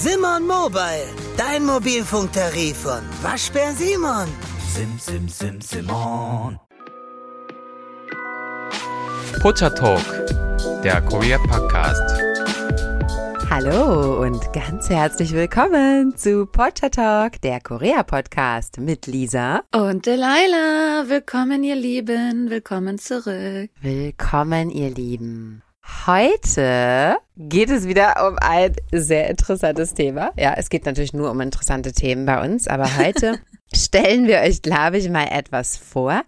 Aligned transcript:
Simon 0.00 0.46
Mobile, 0.46 1.08
dein 1.36 1.66
Mobilfunktarif 1.66 2.76
von 2.76 3.00
Waschbär 3.20 3.72
Simon. 3.72 4.28
Sim, 4.72 4.96
sim, 4.96 5.28
sim, 5.28 5.60
Simon. 5.60 6.56
Pocha 9.42 9.68
Talk, 9.70 10.04
der 10.84 11.00
Korea 11.02 11.36
Podcast. 11.38 12.16
Hallo 13.50 14.22
und 14.22 14.40
ganz 14.52 14.88
herzlich 14.88 15.32
willkommen 15.32 16.16
zu 16.16 16.46
Pocha 16.46 16.90
Talk, 16.90 17.40
der 17.40 17.60
Korea 17.60 18.04
Podcast 18.04 18.78
mit 18.78 19.08
Lisa 19.08 19.62
und 19.74 20.06
Delilah. 20.06 21.08
Willkommen, 21.08 21.64
ihr 21.64 21.74
Lieben. 21.74 22.50
Willkommen 22.50 22.98
zurück. 22.98 23.70
Willkommen, 23.80 24.70
ihr 24.70 24.90
Lieben. 24.90 25.64
Heute 26.06 27.16
geht 27.36 27.70
es 27.70 27.86
wieder 27.86 28.28
um 28.28 28.36
ein 28.40 28.74
sehr 28.92 29.28
interessantes 29.28 29.94
Thema. 29.94 30.32
Ja, 30.38 30.54
es 30.56 30.68
geht 30.68 30.84
natürlich 30.84 31.12
nur 31.12 31.30
um 31.30 31.40
interessante 31.40 31.92
Themen 31.92 32.26
bei 32.26 32.44
uns, 32.44 32.68
aber 32.68 32.96
heute 32.98 33.40
stellen 33.74 34.26
wir 34.26 34.40
euch, 34.40 34.60
glaube 34.62 34.98
ich, 34.98 35.08
mal 35.08 35.28
etwas 35.30 35.76
vor, 35.78 36.22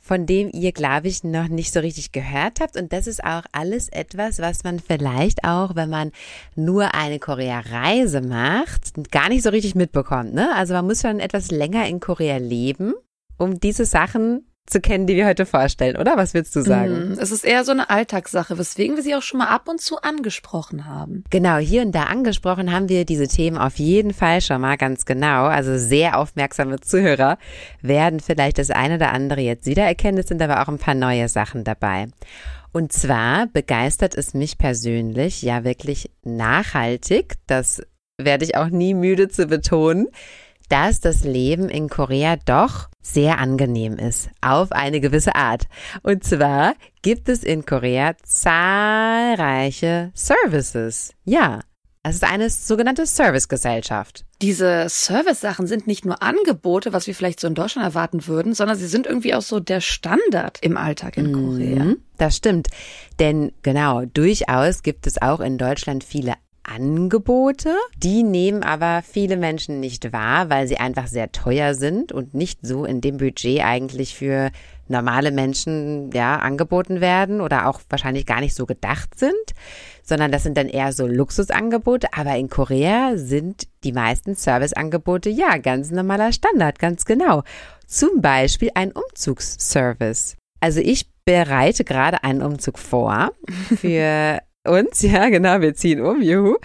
von 0.00 0.24
dem 0.26 0.50
ihr, 0.52 0.72
glaube 0.72 1.08
ich, 1.08 1.24
noch 1.24 1.48
nicht 1.48 1.72
so 1.72 1.80
richtig 1.80 2.12
gehört 2.12 2.60
habt. 2.60 2.76
Und 2.76 2.92
das 2.92 3.06
ist 3.06 3.22
auch 3.22 3.42
alles 3.52 3.88
etwas, 3.90 4.38
was 4.38 4.64
man 4.64 4.80
vielleicht 4.80 5.44
auch, 5.44 5.76
wenn 5.76 5.90
man 5.90 6.12
nur 6.54 6.94
eine 6.94 7.18
Korea-Reise 7.18 8.22
macht, 8.22 9.10
gar 9.10 9.28
nicht 9.28 9.42
so 9.42 9.50
richtig 9.50 9.74
mitbekommt. 9.74 10.34
Ne? 10.34 10.54
Also 10.54 10.74
man 10.74 10.86
muss 10.86 11.02
schon 11.02 11.20
etwas 11.20 11.50
länger 11.50 11.86
in 11.86 12.00
Korea 12.00 12.38
leben, 12.38 12.94
um 13.36 13.60
diese 13.60 13.84
Sachen 13.84 14.46
zu 14.66 14.80
kennen, 14.80 15.06
die 15.06 15.16
wir 15.16 15.26
heute 15.26 15.44
vorstellen, 15.44 15.96
oder? 15.96 16.16
Was 16.16 16.34
willst 16.34 16.54
du 16.54 16.62
sagen? 16.62 17.10
Mm, 17.10 17.18
es 17.18 17.30
ist 17.30 17.44
eher 17.44 17.64
so 17.64 17.72
eine 17.72 17.90
Alltagssache, 17.90 18.58
weswegen 18.58 18.96
wir 18.96 19.02
sie 19.02 19.14
auch 19.14 19.22
schon 19.22 19.38
mal 19.38 19.48
ab 19.48 19.68
und 19.68 19.80
zu 19.80 20.00
angesprochen 20.00 20.86
haben. 20.86 21.24
Genau, 21.30 21.56
hier 21.58 21.82
und 21.82 21.92
da 21.92 22.04
angesprochen 22.04 22.72
haben 22.72 22.88
wir 22.88 23.04
diese 23.04 23.26
Themen 23.26 23.58
auf 23.58 23.76
jeden 23.76 24.14
Fall 24.14 24.40
schon 24.40 24.60
mal 24.60 24.76
ganz 24.76 25.04
genau. 25.04 25.46
Also 25.46 25.76
sehr 25.78 26.18
aufmerksame 26.18 26.80
Zuhörer 26.80 27.38
werden 27.80 28.20
vielleicht 28.20 28.58
das 28.58 28.70
eine 28.70 28.94
oder 28.94 29.12
andere 29.12 29.40
jetzt 29.40 29.66
wiedererkennen. 29.66 30.20
Es 30.20 30.28
sind 30.28 30.40
aber 30.40 30.62
auch 30.62 30.68
ein 30.68 30.78
paar 30.78 30.94
neue 30.94 31.28
Sachen 31.28 31.64
dabei. 31.64 32.06
Und 32.72 32.92
zwar 32.92 33.48
begeistert 33.48 34.14
es 34.14 34.32
mich 34.32 34.58
persönlich 34.58 35.42
ja 35.42 35.64
wirklich 35.64 36.10
nachhaltig. 36.22 37.34
Das 37.46 37.82
werde 38.16 38.44
ich 38.44 38.56
auch 38.56 38.68
nie 38.68 38.94
müde 38.94 39.28
zu 39.28 39.46
betonen 39.46 40.08
dass 40.72 41.00
das 41.00 41.22
Leben 41.22 41.68
in 41.68 41.90
Korea 41.90 42.36
doch 42.36 42.88
sehr 43.02 43.38
angenehm 43.38 43.98
ist, 43.98 44.30
auf 44.40 44.72
eine 44.72 45.00
gewisse 45.00 45.34
Art. 45.34 45.64
Und 46.02 46.24
zwar 46.24 46.74
gibt 47.02 47.28
es 47.28 47.42
in 47.42 47.66
Korea 47.66 48.14
zahlreiche 48.22 50.12
Services. 50.14 51.12
Ja, 51.24 51.60
es 52.04 52.16
ist 52.16 52.24
eine 52.24 52.50
sogenannte 52.50 53.06
Servicegesellschaft. 53.06 54.24
Diese 54.40 54.86
Service-Sachen 54.88 55.68
sind 55.68 55.86
nicht 55.86 56.04
nur 56.04 56.20
Angebote, 56.20 56.92
was 56.92 57.06
wir 57.06 57.14
vielleicht 57.14 57.38
so 57.38 57.46
in 57.46 57.54
Deutschland 57.54 57.86
erwarten 57.86 58.26
würden, 58.26 58.54
sondern 58.54 58.76
sie 58.76 58.88
sind 58.88 59.06
irgendwie 59.06 59.34
auch 59.34 59.42
so 59.42 59.60
der 59.60 59.80
Standard 59.80 60.58
im 60.62 60.76
Alltag 60.76 61.16
in 61.16 61.32
Korea. 61.32 61.84
Mm, 61.84 61.98
das 62.18 62.36
stimmt. 62.36 62.66
Denn 63.20 63.52
genau, 63.62 64.04
durchaus 64.04 64.82
gibt 64.82 65.06
es 65.06 65.22
auch 65.22 65.38
in 65.38 65.58
Deutschland 65.58 66.02
viele 66.02 66.34
Angebote. 66.64 67.74
Die 67.96 68.22
nehmen 68.22 68.62
aber 68.62 69.02
viele 69.02 69.36
Menschen 69.36 69.80
nicht 69.80 70.12
wahr, 70.12 70.50
weil 70.50 70.66
sie 70.66 70.78
einfach 70.78 71.06
sehr 71.06 71.32
teuer 71.32 71.74
sind 71.74 72.12
und 72.12 72.34
nicht 72.34 72.60
so 72.62 72.84
in 72.84 73.00
dem 73.00 73.16
Budget 73.16 73.62
eigentlich 73.62 74.16
für 74.16 74.50
normale 74.88 75.32
Menschen 75.32 76.10
ja 76.12 76.36
angeboten 76.38 77.00
werden 77.00 77.40
oder 77.40 77.66
auch 77.66 77.80
wahrscheinlich 77.88 78.26
gar 78.26 78.40
nicht 78.40 78.54
so 78.54 78.66
gedacht 78.66 79.18
sind, 79.18 79.32
sondern 80.02 80.30
das 80.30 80.42
sind 80.42 80.56
dann 80.56 80.68
eher 80.68 80.92
so 80.92 81.06
Luxusangebote. 81.06 82.08
Aber 82.14 82.36
in 82.36 82.48
Korea 82.48 83.16
sind 83.16 83.66
die 83.84 83.92
meisten 83.92 84.34
Serviceangebote 84.34 85.30
ja 85.30 85.56
ganz 85.58 85.90
normaler 85.90 86.32
Standard, 86.32 86.78
ganz 86.78 87.04
genau. 87.04 87.42
Zum 87.86 88.20
Beispiel 88.20 88.70
ein 88.74 88.92
Umzugsservice. 88.92 90.36
Also 90.60 90.80
ich 90.80 91.08
bereite 91.24 91.84
gerade 91.84 92.22
einen 92.22 92.42
Umzug 92.42 92.78
vor 92.78 93.32
für 93.76 94.40
uns, 94.64 95.02
ja, 95.02 95.28
genau, 95.28 95.60
wir 95.60 95.74
ziehen 95.74 96.00
um, 96.00 96.22
juhu, 96.22 96.56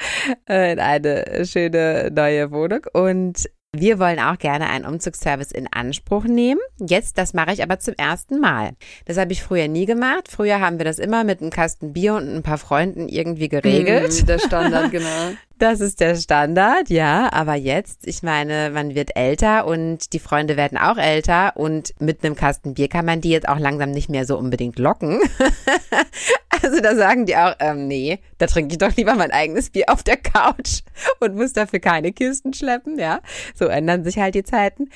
äh, 0.50 0.74
in 0.74 0.80
eine 0.80 1.46
schöne 1.46 2.12
neue 2.13 2.52
Wohnung 2.52 2.81
und 2.94 3.47
wir 3.80 4.00
wollen 4.00 4.19
auch 4.19 4.38
gerne 4.40 4.69
einen 4.69 4.85
Umzugsservice 4.85 5.52
in 5.52 5.68
Anspruch 5.72 6.24
nehmen. 6.24 6.62
Jetzt, 6.80 7.18
das 7.18 7.34
mache 7.34 7.52
ich 7.52 7.62
aber 7.62 7.80
zum 7.80 7.94
ersten 7.96 8.40
Mal. 8.40 8.72
Das 9.06 9.18
habe 9.18 9.34
ich 9.34 9.44
früher 9.44 9.68
nie 9.68 9.85
gemacht. 9.85 10.30
Früher 10.31 10.62
haben 10.62 10.80
wir 10.80 10.85
das 10.85 11.00
immer 11.00 11.24
mit 11.24 11.41
einem 11.41 11.52
Kasten 11.52 11.94
Bier 11.94 12.16
und 12.16 12.34
ein 12.34 12.44
paar 12.44 12.58
Freunden 12.58 13.09
irgendwie 13.09 13.50
geregelt. 13.50 14.24
Mm, 14.24 14.25
der 14.25 14.40
Standard, 14.40 14.91
genau. 14.91 15.31
Das 15.59 15.81
ist 15.81 16.00
der 16.00 16.16
Standard, 16.16 16.90
ja. 16.90 17.31
Aber 17.34 17.56
jetzt, 17.56 18.08
ich 18.08 18.24
meine, 18.24 18.72
man 18.72 18.96
wird 18.96 19.16
älter 19.16 19.68
und 19.68 20.14
die 20.14 20.19
Freunde 20.19 20.56
werden 20.56 20.78
auch 20.78 20.97
älter 20.97 21.58
und 21.58 21.94
mit 22.00 22.24
einem 22.24 22.35
Kasten 22.35 22.74
Bier 22.74 22.88
kann 22.88 23.06
man 23.06 23.22
die 23.22 23.29
jetzt 23.29 23.50
auch 23.50 23.59
langsam 23.59 23.91
nicht 23.91 24.09
mehr 24.09 24.25
so 24.25 24.38
unbedingt 24.38 24.79
locken. 24.79 25.19
also 26.63 26.79
da 26.81 26.95
sagen 26.95 27.25
die 27.25 27.35
auch, 27.35 27.56
ähm, 27.59 27.88
nee, 27.88 28.19
da 28.38 28.47
trinke 28.47 28.73
ich 28.73 28.78
doch 28.78 28.95
lieber 28.95 29.16
mein 29.16 29.31
eigenes 29.31 29.69
Bier 29.69 29.85
auf 29.88 30.03
der 30.03 30.18
Couch 30.18 30.81
und 31.19 31.35
muss 31.35 31.53
dafür 31.53 31.79
keine 31.79 32.12
Kisten 32.12 32.53
schleppen, 32.53 32.97
ja. 32.97 33.22
So 33.56 33.66
ändern 33.66 34.03
sich 34.03 34.18
halt 34.18 34.35
die 34.35 34.44
Zeiten. 34.44 34.90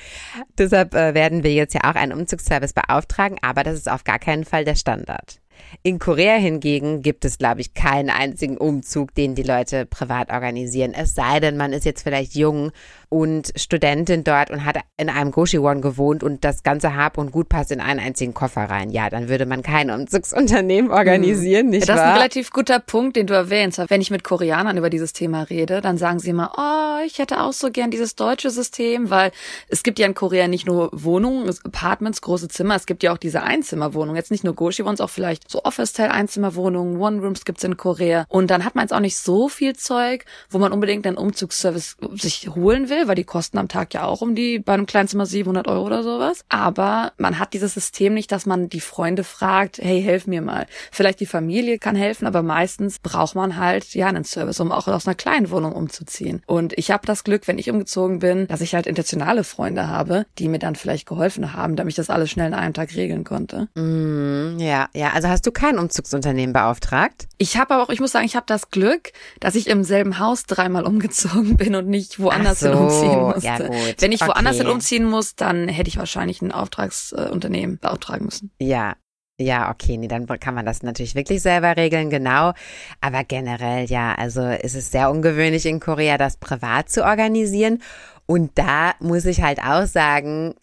Deshalb 0.58 0.94
äh, 0.94 1.14
werden 1.14 1.42
wir 1.42 1.52
jetzt 1.52 1.74
ja 1.74 1.82
auch 1.84 1.94
einen 1.94 2.12
Umzugsservice 2.12 2.72
beauftragen, 2.72 3.38
aber 3.42 3.62
das 3.62 3.74
ist 3.74 3.90
auf 3.90 4.04
gar 4.04 4.18
keinen 4.18 4.44
Fall 4.44 4.64
der 4.64 4.76
Standard. 4.76 5.40
In 5.82 5.98
Korea 5.98 6.34
hingegen 6.34 7.02
gibt 7.02 7.24
es, 7.24 7.38
glaube 7.38 7.60
ich, 7.60 7.74
keinen 7.74 8.10
einzigen 8.10 8.56
Umzug, 8.56 9.14
den 9.14 9.34
die 9.34 9.42
Leute 9.42 9.86
privat 9.86 10.30
organisieren. 10.30 10.92
Es 10.94 11.14
sei 11.14 11.40
denn, 11.40 11.56
man 11.56 11.72
ist 11.72 11.84
jetzt 11.84 12.02
vielleicht 12.02 12.34
jung 12.34 12.72
und 13.08 13.52
Studentin 13.56 14.24
dort 14.24 14.50
und 14.50 14.64
hat 14.64 14.78
in 14.96 15.10
einem 15.10 15.32
Goshiwon 15.32 15.82
gewohnt 15.82 16.22
und 16.22 16.44
das 16.44 16.62
ganze 16.62 16.96
Hab 16.96 17.18
und 17.18 17.30
Gut 17.30 17.48
passt 17.48 17.70
in 17.70 17.80
einen 17.80 18.00
einzigen 18.00 18.32
Koffer 18.32 18.62
rein. 18.62 18.90
Ja, 18.90 19.10
dann 19.10 19.28
würde 19.28 19.44
man 19.44 19.62
kein 19.62 19.90
Umzugsunternehmen 19.90 20.90
organisieren, 20.90 21.68
nicht 21.68 21.88
ja, 21.88 21.94
das 21.94 21.96
wahr? 21.96 21.96
Das 21.96 22.04
ist 22.04 22.10
ein 22.10 22.18
relativ 22.18 22.50
guter 22.50 22.78
Punkt, 22.80 23.16
den 23.16 23.26
du 23.26 23.34
erwähnst. 23.34 23.80
Wenn 23.88 24.00
ich 24.00 24.10
mit 24.10 24.24
Koreanern 24.24 24.78
über 24.78 24.88
dieses 24.88 25.12
Thema 25.12 25.42
rede, 25.42 25.80
dann 25.80 25.98
sagen 25.98 26.20
sie 26.20 26.30
immer, 26.30 26.52
oh, 26.56 27.04
ich 27.04 27.18
hätte 27.18 27.42
auch 27.42 27.52
so 27.52 27.70
gern 27.70 27.90
dieses 27.90 28.16
deutsche 28.16 28.50
System, 28.50 29.10
weil 29.10 29.30
es 29.68 29.82
gibt 29.82 29.98
ja 29.98 30.06
in 30.06 30.14
Korea 30.14 30.48
nicht 30.48 30.66
nur 30.66 30.88
Wohnungen, 30.92 31.52
Apartments, 31.64 32.22
große 32.22 32.48
Zimmer, 32.48 32.76
es 32.76 32.86
gibt 32.86 33.02
ja 33.02 33.12
auch 33.12 33.18
diese 33.18 33.42
Einzimmerwohnungen. 33.42 34.16
Jetzt 34.16 34.30
nicht 34.30 34.44
nur 34.44 34.54
Goshiwons, 34.54 35.00
auch 35.00 35.10
vielleicht 35.10 35.41
so 35.48 35.64
Office-Teil-Einzimmerwohnungen, 35.64 37.00
One-Rooms 37.00 37.44
gibt's 37.44 37.64
in 37.64 37.76
Korea. 37.76 38.24
Und 38.28 38.50
dann 38.50 38.64
hat 38.64 38.74
man 38.74 38.84
jetzt 38.84 38.92
auch 38.92 39.00
nicht 39.00 39.18
so 39.18 39.48
viel 39.48 39.74
Zeug, 39.74 40.24
wo 40.50 40.58
man 40.58 40.72
unbedingt 40.72 41.06
einen 41.06 41.16
Umzugsservice 41.16 41.96
sich 42.14 42.48
holen 42.48 42.88
will, 42.88 43.08
weil 43.08 43.14
die 43.14 43.24
kosten 43.24 43.58
am 43.58 43.68
Tag 43.68 43.94
ja 43.94 44.04
auch 44.04 44.22
um 44.22 44.34
die, 44.34 44.58
bei 44.58 44.74
einem 44.74 44.86
Kleinzimmer 44.86 45.26
700 45.26 45.68
Euro 45.68 45.86
oder 45.86 46.02
sowas. 46.02 46.44
Aber 46.48 47.12
man 47.18 47.38
hat 47.38 47.54
dieses 47.54 47.74
System 47.74 48.14
nicht, 48.14 48.32
dass 48.32 48.46
man 48.46 48.68
die 48.68 48.80
Freunde 48.80 49.24
fragt, 49.24 49.78
hey, 49.78 50.02
helf 50.02 50.26
mir 50.26 50.42
mal. 50.42 50.66
Vielleicht 50.90 51.20
die 51.20 51.26
Familie 51.26 51.78
kann 51.78 51.96
helfen, 51.96 52.26
aber 52.26 52.42
meistens 52.42 52.98
braucht 52.98 53.34
man 53.34 53.56
halt, 53.56 53.94
ja, 53.94 54.06
einen 54.06 54.24
Service, 54.24 54.60
um 54.60 54.72
auch 54.72 54.88
aus 54.88 55.06
einer 55.06 55.14
kleinen 55.14 55.50
Wohnung 55.50 55.72
umzuziehen. 55.72 56.42
Und 56.46 56.72
ich 56.78 56.90
habe 56.90 57.06
das 57.06 57.24
Glück, 57.24 57.48
wenn 57.48 57.58
ich 57.58 57.70
umgezogen 57.70 58.18
bin, 58.18 58.46
dass 58.46 58.60
ich 58.60 58.74
halt 58.74 58.86
intentionale 58.86 59.44
Freunde 59.44 59.88
habe, 59.88 60.26
die 60.38 60.48
mir 60.48 60.58
dann 60.58 60.76
vielleicht 60.76 61.06
geholfen 61.06 61.52
haben, 61.52 61.76
damit 61.76 61.92
ich 61.92 61.96
das 61.96 62.10
alles 62.10 62.30
schnell 62.30 62.48
in 62.48 62.54
einem 62.54 62.74
Tag 62.74 62.94
regeln 62.94 63.24
konnte. 63.24 63.68
Mm, 63.74 64.58
ja, 64.58 64.88
ja. 64.94 65.10
Also 65.12 65.28
hast 65.32 65.46
du 65.46 65.50
kein 65.50 65.78
Umzugsunternehmen 65.78 66.52
beauftragt? 66.52 67.26
Ich 67.38 67.56
habe 67.56 67.74
aber 67.74 67.82
auch, 67.82 67.90
ich 67.90 68.00
muss 68.00 68.12
sagen, 68.12 68.24
ich 68.24 68.36
habe 68.36 68.46
das 68.46 68.70
Glück, 68.70 69.12
dass 69.40 69.54
ich 69.54 69.66
im 69.66 69.82
selben 69.82 70.18
Haus 70.18 70.44
dreimal 70.44 70.84
umgezogen 70.84 71.56
bin 71.58 71.74
und 71.74 71.88
nicht 71.88 72.20
woanders 72.20 72.60
so, 72.60 72.68
hin 72.68 72.78
umziehen 72.78 73.20
musste. 73.20 73.46
Ja, 73.46 73.58
gut. 73.58 73.96
Wenn 73.98 74.12
ich 74.12 74.22
okay. 74.22 74.30
woanders 74.30 74.56
hin 74.58 74.68
umziehen 74.68 75.04
muss, 75.04 75.34
dann 75.34 75.68
hätte 75.68 75.88
ich 75.88 75.96
wahrscheinlich 75.96 76.42
ein 76.42 76.52
Auftragsunternehmen 76.52 77.78
beauftragen 77.78 78.26
müssen. 78.26 78.52
Ja, 78.60 78.94
ja, 79.40 79.70
okay, 79.70 79.96
nee, 79.96 80.08
dann 80.08 80.26
kann 80.26 80.54
man 80.54 80.66
das 80.66 80.82
natürlich 80.82 81.14
wirklich 81.14 81.42
selber 81.42 81.76
regeln, 81.76 82.10
genau. 82.10 82.52
Aber 83.00 83.24
generell, 83.24 83.86
ja, 83.86 84.14
also 84.14 84.42
ist 84.42 84.76
es 84.76 84.92
sehr 84.92 85.10
ungewöhnlich 85.10 85.66
in 85.66 85.80
Korea, 85.80 86.18
das 86.18 86.36
privat 86.36 86.90
zu 86.90 87.04
organisieren. 87.04 87.82
Und 88.26 88.52
da 88.56 88.92
muss 89.00 89.24
ich 89.24 89.42
halt 89.42 89.60
auch 89.60 89.86
sagen, 89.86 90.54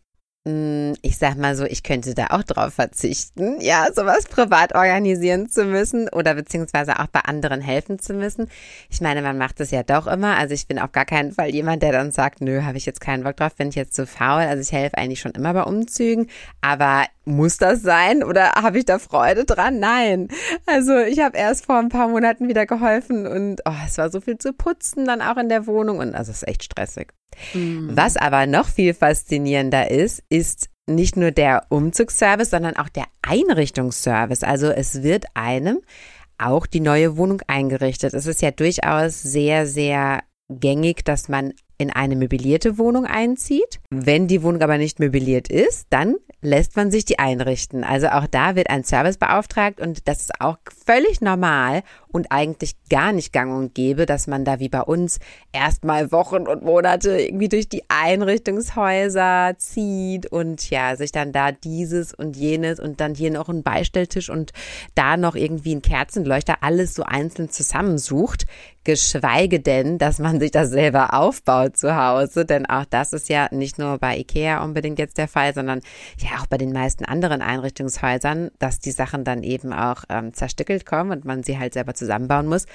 ich 0.45 1.17
sag 1.17 1.35
mal 1.35 1.55
so, 1.55 1.65
ich 1.65 1.83
könnte 1.83 2.15
da 2.15 2.27
auch 2.27 2.43
drauf 2.43 2.73
verzichten, 2.73 3.59
ja, 3.59 3.87
sowas 3.93 4.25
privat 4.25 4.73
organisieren 4.73 5.49
zu 5.49 5.65
müssen 5.65 6.07
oder 6.09 6.33
beziehungsweise 6.33 6.97
auch 6.99 7.07
bei 7.07 7.19
anderen 7.19 7.59
helfen 7.59 7.99
zu 7.99 8.13
müssen. 8.13 8.49
Ich 8.89 9.01
meine, 9.01 9.21
man 9.21 9.37
macht 9.37 9.59
es 9.59 9.69
ja 9.71 9.83
doch 9.83 10.07
immer. 10.07 10.37
Also 10.37 10.53
ich 10.53 10.65
bin 10.65 10.79
auf 10.79 10.93
gar 10.93 11.05
keinen 11.05 11.33
Fall 11.33 11.49
jemand, 11.49 11.83
der 11.83 11.91
dann 11.91 12.11
sagt, 12.11 12.41
nö, 12.41 12.63
habe 12.63 12.77
ich 12.77 12.85
jetzt 12.85 13.01
keinen 13.01 13.23
Bock 13.23 13.35
drauf, 13.35 13.53
bin 13.55 13.69
ich 13.69 13.75
jetzt 13.75 13.93
zu 13.93 14.07
faul. 14.07 14.41
Also 14.43 14.61
ich 14.61 14.71
helfe 14.71 14.97
eigentlich 14.97 15.19
schon 15.19 15.33
immer 15.33 15.53
bei 15.53 15.63
Umzügen. 15.63 16.27
Aber 16.61 17.05
muss 17.29 17.57
das 17.57 17.81
sein 17.81 18.23
oder 18.23 18.53
habe 18.53 18.79
ich 18.79 18.85
da 18.85 18.99
Freude 18.99 19.45
dran? 19.45 19.79
Nein. 19.79 20.27
Also 20.65 20.97
ich 20.97 21.19
habe 21.19 21.37
erst 21.37 21.65
vor 21.65 21.77
ein 21.77 21.89
paar 21.89 22.07
Monaten 22.07 22.47
wieder 22.47 22.65
geholfen 22.65 23.25
und 23.25 23.61
oh, 23.65 23.73
es 23.85 23.97
war 23.97 24.09
so 24.09 24.21
viel 24.21 24.37
zu 24.37 24.53
putzen 24.53 25.05
dann 25.05 25.21
auch 25.21 25.37
in 25.37 25.49
der 25.49 25.67
Wohnung 25.67 25.99
und 25.99 26.15
also 26.15 26.31
es 26.31 26.43
ist 26.43 26.47
echt 26.47 26.63
stressig. 26.63 27.13
Mhm. 27.53 27.91
Was 27.93 28.17
aber 28.17 28.45
noch 28.47 28.67
viel 28.67 28.93
faszinierender 28.93 29.89
ist, 29.91 30.23
ist 30.29 30.69
nicht 30.87 31.15
nur 31.15 31.31
der 31.31 31.65
Umzugsservice, 31.69 32.49
sondern 32.49 32.75
auch 32.75 32.89
der 32.89 33.05
Einrichtungsservice. 33.21 34.43
Also 34.43 34.67
es 34.67 35.03
wird 35.03 35.25
einem 35.35 35.79
auch 36.37 36.65
die 36.65 36.79
neue 36.79 37.17
Wohnung 37.17 37.41
eingerichtet. 37.47 38.13
Es 38.13 38.25
ist 38.25 38.41
ja 38.41 38.51
durchaus 38.51 39.21
sehr, 39.21 39.67
sehr 39.67 40.23
gängig, 40.49 41.05
dass 41.05 41.29
man 41.29 41.53
in 41.79 41.91
eine 41.91 42.15
möblierte 42.15 42.77
Wohnung 42.77 43.05
einzieht. 43.05 43.79
Wenn 43.89 44.27
die 44.27 44.43
Wohnung 44.43 44.61
aber 44.61 44.77
nicht 44.77 44.99
möbliert 44.99 45.47
ist, 45.47 45.87
dann 45.89 46.17
lässt 46.41 46.75
man 46.75 46.91
sich 46.91 47.05
die 47.05 47.19
einrichten. 47.19 47.83
Also 47.83 48.07
auch 48.07 48.27
da 48.27 48.55
wird 48.55 48.69
ein 48.69 48.83
Service 48.83 49.17
beauftragt 49.17 49.81
und 49.81 50.07
das 50.07 50.21
ist 50.21 50.41
auch 50.41 50.57
völlig 50.85 51.21
normal 51.21 51.83
und 52.09 52.31
eigentlich 52.31 52.75
gar 52.89 53.11
nicht 53.11 53.33
gang 53.33 53.53
und 53.53 53.75
gäbe, 53.75 54.05
dass 54.05 54.27
man 54.27 54.45
da 54.45 54.59
wie 54.59 54.69
bei 54.69 54.81
uns 54.81 55.19
erstmal 55.51 56.11
Wochen 56.11 56.47
und 56.47 56.63
Monate 56.63 57.19
irgendwie 57.19 57.49
durch 57.49 57.69
die 57.69 57.83
Einrichtungshäuser 57.87 59.55
zieht 59.57 60.27
und 60.27 60.69
ja, 60.69 60.95
sich 60.95 61.11
dann 61.11 61.31
da 61.31 61.51
dieses 61.51 62.13
und 62.13 62.35
jenes 62.35 62.79
und 62.79 62.99
dann 62.99 63.15
hier 63.15 63.31
noch 63.31 63.49
ein 63.49 63.63
Beistelltisch 63.63 64.29
und 64.29 64.51
da 64.95 65.17
noch 65.17 65.35
irgendwie 65.35 65.75
ein 65.75 65.81
Kerzenleuchter 65.81 66.57
alles 66.61 66.93
so 66.93 67.03
einzeln 67.03 67.49
zusammensucht 67.49 68.45
geschweige 68.83 69.59
denn, 69.59 69.97
dass 69.97 70.19
man 70.19 70.39
sich 70.39 70.51
das 70.51 70.69
selber 70.69 71.13
aufbaut 71.13 71.77
zu 71.77 71.95
Hause, 71.95 72.45
denn 72.45 72.65
auch 72.65 72.85
das 72.85 73.13
ist 73.13 73.29
ja 73.29 73.47
nicht 73.51 73.77
nur 73.77 73.97
bei 73.97 74.17
Ikea 74.17 74.63
unbedingt 74.63 74.99
jetzt 74.99 75.17
der 75.17 75.27
Fall, 75.27 75.53
sondern 75.53 75.81
ja 76.17 76.39
auch 76.39 76.47
bei 76.47 76.57
den 76.57 76.71
meisten 76.71 77.05
anderen 77.05 77.41
Einrichtungshäusern, 77.41 78.51
dass 78.59 78.79
die 78.79 78.91
Sachen 78.91 79.23
dann 79.23 79.43
eben 79.43 79.73
auch 79.73 80.03
ähm, 80.09 80.33
zerstückelt 80.33 80.85
kommen 80.85 81.11
und 81.11 81.25
man 81.25 81.43
sie 81.43 81.59
halt 81.59 81.73
selber 81.73 81.93
zusammenbauen 81.93 82.47
muss. 82.47 82.65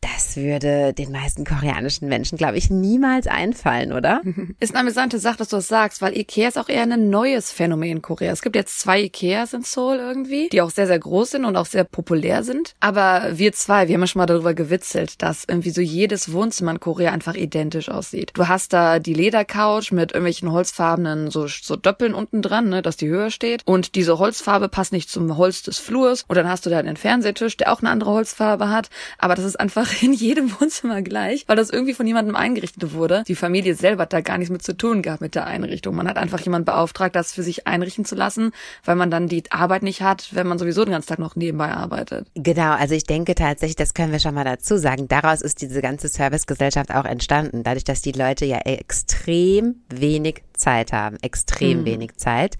Das 0.00 0.36
würde 0.36 0.94
den 0.94 1.12
meisten 1.12 1.44
koreanischen 1.44 2.08
Menschen, 2.08 2.38
glaube 2.38 2.56
ich, 2.56 2.70
niemals 2.70 3.26
einfallen, 3.26 3.92
oder? 3.92 4.22
Ist 4.60 4.72
eine 4.72 4.80
amüsante 4.80 5.18
Sache, 5.18 5.38
dass 5.38 5.48
du 5.48 5.56
das 5.56 5.68
sagst, 5.68 6.00
weil 6.00 6.16
Ikea 6.16 6.48
ist 6.48 6.58
auch 6.58 6.68
eher 6.68 6.82
ein 6.82 7.10
neues 7.10 7.52
Phänomen 7.52 7.90
in 7.90 8.02
Korea. 8.02 8.32
Es 8.32 8.40
gibt 8.40 8.56
jetzt 8.56 8.80
zwei 8.80 9.02
Ikeas 9.02 9.52
in 9.52 9.62
Seoul 9.62 9.96
irgendwie, 9.96 10.48
die 10.48 10.62
auch 10.62 10.70
sehr, 10.70 10.86
sehr 10.86 10.98
groß 10.98 11.32
sind 11.32 11.44
und 11.44 11.56
auch 11.56 11.66
sehr 11.66 11.84
populär 11.84 12.42
sind. 12.44 12.74
Aber 12.80 13.30
wir 13.32 13.52
zwei, 13.52 13.88
wir 13.88 13.94
haben 13.94 14.00
ja 14.00 14.06
schon 14.06 14.20
mal 14.20 14.26
darüber 14.26 14.54
gewitzelt, 14.54 15.20
dass 15.22 15.44
irgendwie 15.46 15.70
so 15.70 15.82
jedes 15.82 16.32
Wohnzimmer 16.32 16.72
in 16.72 16.80
Korea 16.80 17.12
einfach 17.12 17.34
identisch 17.34 17.90
aussieht. 17.90 18.30
Du 18.34 18.48
hast 18.48 18.72
da 18.72 18.98
die 18.98 19.14
Ledercouch 19.14 19.92
mit 19.92 20.12
irgendwelchen 20.12 20.50
holzfarbenen 20.50 21.30
so, 21.30 21.46
so 21.46 21.76
Doppeln 21.76 22.14
unten 22.14 22.40
dran, 22.40 22.68
ne, 22.70 22.80
dass 22.80 22.96
die 22.96 23.08
höher 23.08 23.30
steht. 23.30 23.62
Und 23.66 23.94
diese 23.94 24.18
Holzfarbe 24.18 24.68
passt 24.68 24.92
nicht 24.92 25.10
zum 25.10 25.36
Holz 25.36 25.62
des 25.62 25.78
Flurs. 25.78 26.24
Und 26.26 26.36
dann 26.36 26.48
hast 26.48 26.64
du 26.64 26.70
da 26.70 26.82
den 26.82 26.96
Fernsehtisch, 26.96 27.58
der 27.58 27.72
auch 27.72 27.80
eine 27.80 27.90
andere 27.90 28.12
Holzfarbe 28.12 28.70
hat. 28.70 28.88
Aber 29.18 29.34
das 29.34 29.44
ist 29.44 29.60
einfach 29.60 29.89
in 30.02 30.12
jedem 30.12 30.50
Wohnzimmer 30.60 31.02
gleich, 31.02 31.44
weil 31.46 31.56
das 31.56 31.70
irgendwie 31.70 31.94
von 31.94 32.06
jemandem 32.06 32.36
eingerichtet 32.36 32.92
wurde. 32.92 33.24
Die 33.26 33.34
Familie 33.34 33.74
selber 33.74 34.02
hat 34.02 34.12
da 34.12 34.20
gar 34.20 34.38
nichts 34.38 34.50
mit 34.50 34.62
zu 34.62 34.76
tun 34.76 35.02
gehabt 35.02 35.20
mit 35.20 35.34
der 35.34 35.46
Einrichtung. 35.46 35.94
Man 35.94 36.08
hat 36.08 36.16
einfach 36.16 36.40
jemanden 36.40 36.66
beauftragt, 36.66 37.14
das 37.14 37.32
für 37.32 37.42
sich 37.42 37.66
einrichten 37.66 38.04
zu 38.04 38.14
lassen, 38.14 38.52
weil 38.84 38.96
man 38.96 39.10
dann 39.10 39.28
die 39.28 39.42
Arbeit 39.50 39.82
nicht 39.82 40.02
hat, 40.02 40.34
wenn 40.34 40.46
man 40.46 40.58
sowieso 40.58 40.84
den 40.84 40.92
ganzen 40.92 41.08
Tag 41.08 41.18
noch 41.18 41.36
nebenbei 41.36 41.70
arbeitet. 41.70 42.26
Genau, 42.34 42.72
also 42.72 42.94
ich 42.94 43.04
denke 43.04 43.34
tatsächlich, 43.34 43.76
das 43.76 43.94
können 43.94 44.12
wir 44.12 44.20
schon 44.20 44.34
mal 44.34 44.44
dazu 44.44 44.76
sagen. 44.76 45.08
Daraus 45.08 45.42
ist 45.42 45.60
diese 45.60 45.80
ganze 45.80 46.08
Servicegesellschaft 46.08 46.94
auch 46.94 47.04
entstanden, 47.04 47.62
dadurch, 47.62 47.84
dass 47.84 48.02
die 48.02 48.12
Leute 48.12 48.44
ja 48.44 48.58
extrem 48.58 49.76
wenig 49.88 50.42
Zeit 50.54 50.92
haben, 50.92 51.16
extrem 51.22 51.80
mhm. 51.80 51.84
wenig 51.86 52.16
Zeit. 52.16 52.56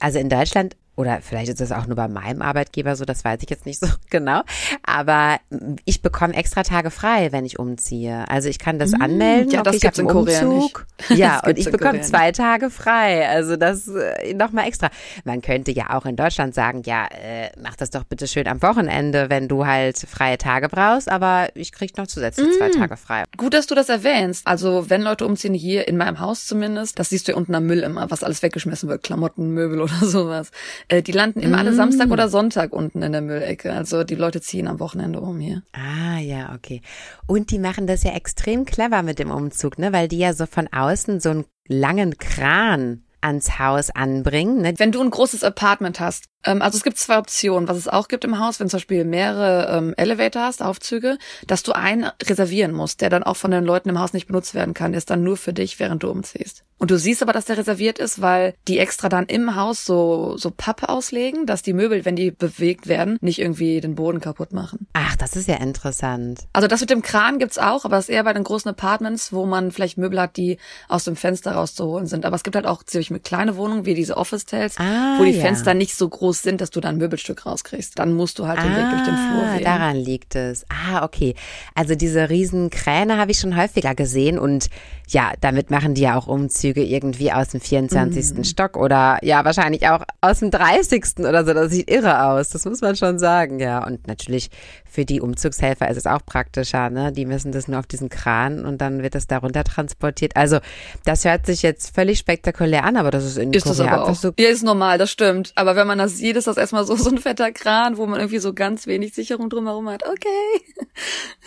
Also 0.00 0.18
in 0.18 0.28
Deutschland 0.28 0.76
oder 0.98 1.20
vielleicht 1.22 1.48
ist 1.48 1.60
es 1.60 1.70
auch 1.70 1.86
nur 1.86 1.94
bei 1.94 2.08
meinem 2.08 2.42
Arbeitgeber 2.42 2.96
so, 2.96 3.04
das 3.04 3.24
weiß 3.24 3.38
ich 3.42 3.48
jetzt 3.48 3.66
nicht 3.66 3.78
so 3.80 3.86
genau. 4.10 4.42
Aber 4.82 5.38
ich 5.84 6.02
bekomme 6.02 6.34
extra 6.34 6.64
Tage 6.64 6.90
frei, 6.90 7.30
wenn 7.30 7.44
ich 7.44 7.58
umziehe. 7.58 8.28
Also 8.28 8.48
ich 8.48 8.58
kann 8.58 8.80
das 8.80 8.90
mmh, 8.90 9.04
anmelden. 9.04 9.52
Ja, 9.52 9.62
das 9.62 9.76
okay, 9.76 9.86
gibt's 9.86 9.98
in 10.00 10.08
Korea 10.08 10.42
Umzug. 10.42 10.86
nicht. 11.08 11.10
Ja, 11.18 11.40
und 11.46 11.56
ich 11.56 11.70
bekomme 11.70 12.00
zwei 12.00 12.32
Tage 12.32 12.70
frei. 12.70 13.28
Also 13.28 13.56
das 13.56 13.86
äh, 13.86 14.34
nochmal 14.34 14.66
extra. 14.66 14.90
Man 15.24 15.40
könnte 15.40 15.70
ja 15.70 15.96
auch 15.96 16.04
in 16.04 16.16
Deutschland 16.16 16.54
sagen, 16.54 16.82
ja, 16.84 17.06
äh, 17.06 17.50
mach 17.62 17.76
das 17.76 17.90
doch 17.90 18.02
bitte 18.02 18.26
schön 18.26 18.48
am 18.48 18.60
Wochenende, 18.62 19.30
wenn 19.30 19.46
du 19.46 19.64
halt 19.64 19.96
freie 19.96 20.36
Tage 20.38 20.68
brauchst. 20.68 21.08
Aber 21.08 21.48
ich 21.54 21.70
krieg 21.70 21.96
noch 21.96 22.08
zusätzlich 22.08 22.48
mmh. 22.48 22.58
zwei 22.58 22.70
Tage 22.70 22.96
frei. 22.96 23.22
Gut, 23.36 23.54
dass 23.54 23.68
du 23.68 23.76
das 23.76 23.88
erwähnst. 23.88 24.46
Also 24.46 24.90
wenn 24.90 25.02
Leute 25.02 25.24
umziehen, 25.24 25.54
hier 25.54 25.86
in 25.86 25.96
meinem 25.96 26.18
Haus 26.18 26.46
zumindest, 26.46 26.98
das 26.98 27.10
siehst 27.10 27.28
du 27.28 27.32
ja 27.32 27.38
unten 27.38 27.54
am 27.54 27.66
Müll 27.66 27.84
immer, 27.84 28.10
was 28.10 28.24
alles 28.24 28.42
weggeschmissen 28.42 28.88
wird. 28.88 29.04
Klamotten, 29.04 29.50
Möbel 29.50 29.80
oder 29.82 30.04
sowas. 30.04 30.50
Äh, 30.88 31.02
die 31.02 31.12
landen 31.12 31.40
immer 31.40 31.58
alle 31.58 31.74
Samstag 31.74 32.08
mm. 32.08 32.12
oder 32.12 32.28
Sonntag 32.28 32.72
unten 32.72 33.02
in 33.02 33.12
der 33.12 33.20
Müllecke. 33.20 33.72
Also 33.72 34.04
die 34.04 34.14
Leute 34.14 34.40
ziehen 34.40 34.66
am 34.66 34.80
Wochenende 34.80 35.20
um 35.20 35.38
hier. 35.38 35.62
Ah, 35.72 36.18
ja, 36.18 36.54
okay. 36.54 36.80
Und 37.26 37.50
die 37.50 37.58
machen 37.58 37.86
das 37.86 38.02
ja 38.02 38.12
extrem 38.12 38.64
clever 38.64 39.02
mit 39.02 39.18
dem 39.18 39.30
Umzug, 39.30 39.78
ne? 39.78 39.92
Weil 39.92 40.08
die 40.08 40.18
ja 40.18 40.32
so 40.32 40.46
von 40.46 40.68
außen 40.72 41.20
so 41.20 41.30
einen 41.30 41.44
langen 41.66 42.16
Kran 42.16 43.04
ans 43.20 43.58
Haus 43.58 43.90
anbringen. 43.90 44.62
Ne? 44.62 44.74
Wenn 44.76 44.92
du 44.92 45.02
ein 45.02 45.10
großes 45.10 45.42
Apartment 45.42 46.00
hast, 46.00 46.26
ähm, 46.44 46.62
also 46.62 46.76
es 46.76 46.84
gibt 46.84 46.98
zwei 46.98 47.18
Optionen, 47.18 47.68
was 47.68 47.76
es 47.76 47.88
auch 47.88 48.08
gibt 48.08 48.24
im 48.24 48.38
Haus, 48.38 48.60
wenn 48.60 48.68
zum 48.68 48.78
Beispiel 48.78 49.04
mehrere 49.04 49.76
ähm, 49.76 49.94
Elevator 49.96 50.42
hast, 50.42 50.62
Aufzüge, 50.62 51.18
dass 51.46 51.62
du 51.62 51.72
einen 51.72 52.10
reservieren 52.22 52.72
musst, 52.72 53.00
der 53.00 53.10
dann 53.10 53.24
auch 53.24 53.36
von 53.36 53.50
den 53.50 53.64
Leuten 53.64 53.88
im 53.88 53.98
Haus 53.98 54.12
nicht 54.12 54.26
benutzt 54.26 54.54
werden 54.54 54.74
kann, 54.74 54.92
der 54.92 54.98
ist 54.98 55.10
dann 55.10 55.24
nur 55.24 55.36
für 55.36 55.52
dich, 55.52 55.80
während 55.80 56.02
du 56.02 56.10
umziehst. 56.10 56.64
Und 56.78 56.92
du 56.92 56.98
siehst 56.98 57.22
aber, 57.22 57.32
dass 57.32 57.46
der 57.46 57.58
reserviert 57.58 57.98
ist, 57.98 58.20
weil 58.20 58.54
die 58.68 58.78
extra 58.78 59.08
dann 59.08 59.26
im 59.26 59.56
Haus 59.56 59.84
so, 59.84 60.36
so 60.36 60.50
Pappe 60.50 60.88
auslegen, 60.88 61.44
dass 61.44 61.62
die 61.62 61.72
Möbel, 61.72 62.04
wenn 62.04 62.14
die 62.14 62.30
bewegt 62.30 62.86
werden, 62.86 63.18
nicht 63.20 63.40
irgendwie 63.40 63.80
den 63.80 63.96
Boden 63.96 64.20
kaputt 64.20 64.52
machen. 64.52 64.86
Ach, 64.92 65.16
das 65.16 65.34
ist 65.34 65.48
ja 65.48 65.56
interessant. 65.56 66.46
Also 66.52 66.68
das 66.68 66.80
mit 66.80 66.90
dem 66.90 67.02
Kran 67.02 67.40
gibt's 67.40 67.58
auch, 67.58 67.84
aber 67.84 67.96
das 67.96 68.08
ist 68.08 68.14
eher 68.14 68.22
bei 68.22 68.32
den 68.32 68.44
großen 68.44 68.70
Apartments, 68.70 69.32
wo 69.32 69.44
man 69.44 69.72
vielleicht 69.72 69.98
Möbel 69.98 70.20
hat, 70.20 70.36
die 70.36 70.58
aus 70.88 71.04
dem 71.04 71.16
Fenster 71.16 71.52
rauszuholen 71.52 72.06
sind. 72.06 72.24
Aber 72.24 72.36
es 72.36 72.44
gibt 72.44 72.54
halt 72.54 72.66
auch 72.66 72.84
ziemlich 72.84 73.12
kleine 73.24 73.56
Wohnungen, 73.56 73.84
wie 73.84 73.94
diese 73.94 74.16
Office-Tales, 74.16 74.76
ah, 74.78 75.18
wo 75.18 75.24
die 75.24 75.32
ja. 75.32 75.42
Fenster 75.42 75.74
nicht 75.74 75.96
so 75.96 76.08
groß 76.08 76.42
sind, 76.42 76.60
dass 76.60 76.70
du 76.70 76.80
da 76.80 76.90
ein 76.90 76.98
Möbelstück 76.98 77.44
rauskriegst. 77.44 77.98
Dann 77.98 78.12
musst 78.12 78.38
du 78.38 78.46
halt 78.46 78.62
den 78.62 78.72
ah, 78.72 78.76
Weg 78.76 78.90
durch 78.90 79.04
den 79.04 79.16
Flur 79.16 79.52
wählen. 79.52 79.64
daran 79.64 79.96
liegt 79.96 80.36
es. 80.36 80.64
Ah, 80.68 81.04
okay. 81.04 81.34
Also 81.74 81.96
diese 81.96 82.30
riesen 82.30 82.70
Kräne 82.70 83.16
habe 83.16 83.32
ich 83.32 83.40
schon 83.40 83.56
häufiger 83.56 83.96
gesehen 83.96 84.38
und 84.38 84.68
ja, 85.08 85.32
damit 85.40 85.70
machen 85.70 85.94
die 85.94 86.02
ja 86.02 86.16
auch 86.16 86.26
Umzüge 86.26 86.67
irgendwie 86.76 87.32
aus 87.32 87.48
dem 87.48 87.60
24. 87.60 88.36
Mhm. 88.36 88.44
Stock 88.44 88.76
oder 88.76 89.18
ja, 89.22 89.44
wahrscheinlich 89.44 89.88
auch 89.88 90.02
aus 90.20 90.40
dem 90.40 90.50
30. 90.50 91.20
oder 91.20 91.44
so. 91.44 91.54
Das 91.54 91.70
sieht 91.70 91.90
irre 91.90 92.24
aus. 92.24 92.50
Das 92.50 92.64
muss 92.64 92.80
man 92.80 92.96
schon 92.96 93.18
sagen, 93.18 93.58
ja. 93.60 93.84
Und 93.84 94.06
natürlich 94.06 94.50
für 94.90 95.04
die 95.04 95.20
Umzugshelfer 95.20 95.88
ist 95.88 95.96
es 95.96 96.06
auch 96.06 96.24
praktischer, 96.24 96.90
ne? 96.90 97.12
Die 97.12 97.26
müssen 97.26 97.52
das 97.52 97.68
nur 97.68 97.78
auf 97.78 97.86
diesen 97.86 98.08
Kran 98.08 98.64
und 98.64 98.78
dann 98.78 99.02
wird 99.02 99.14
das 99.14 99.26
darunter 99.26 99.64
transportiert. 99.64 100.36
Also, 100.36 100.58
das 101.04 101.24
hört 101.24 101.46
sich 101.46 101.62
jetzt 101.62 101.94
völlig 101.94 102.18
spektakulär 102.18 102.84
an, 102.84 102.96
aber 102.96 103.10
das 103.10 103.24
ist 103.24 103.38
in 103.38 103.52
ist 103.52 103.64
Korea 103.64 103.84
das 103.84 103.92
aber 103.92 104.08
auch. 104.08 104.14
so. 104.14 104.32
Ja, 104.38 104.48
ist 104.48 104.62
normal, 104.62 104.98
das 104.98 105.10
stimmt. 105.10 105.52
Aber 105.54 105.76
wenn 105.76 105.86
man 105.86 105.98
das 105.98 106.16
sieht, 106.16 106.36
ist 106.36 106.46
das 106.46 106.56
erstmal 106.56 106.84
so, 106.84 106.96
so 106.96 107.10
ein 107.10 107.18
fetter 107.18 107.52
Kran, 107.52 107.96
wo 107.96 108.06
man 108.06 108.20
irgendwie 108.20 108.38
so 108.38 108.52
ganz 108.52 108.86
wenig 108.86 109.14
Sicherung 109.14 109.50
drumherum 109.50 109.88
hat. 109.88 110.06
Okay. 110.06 110.28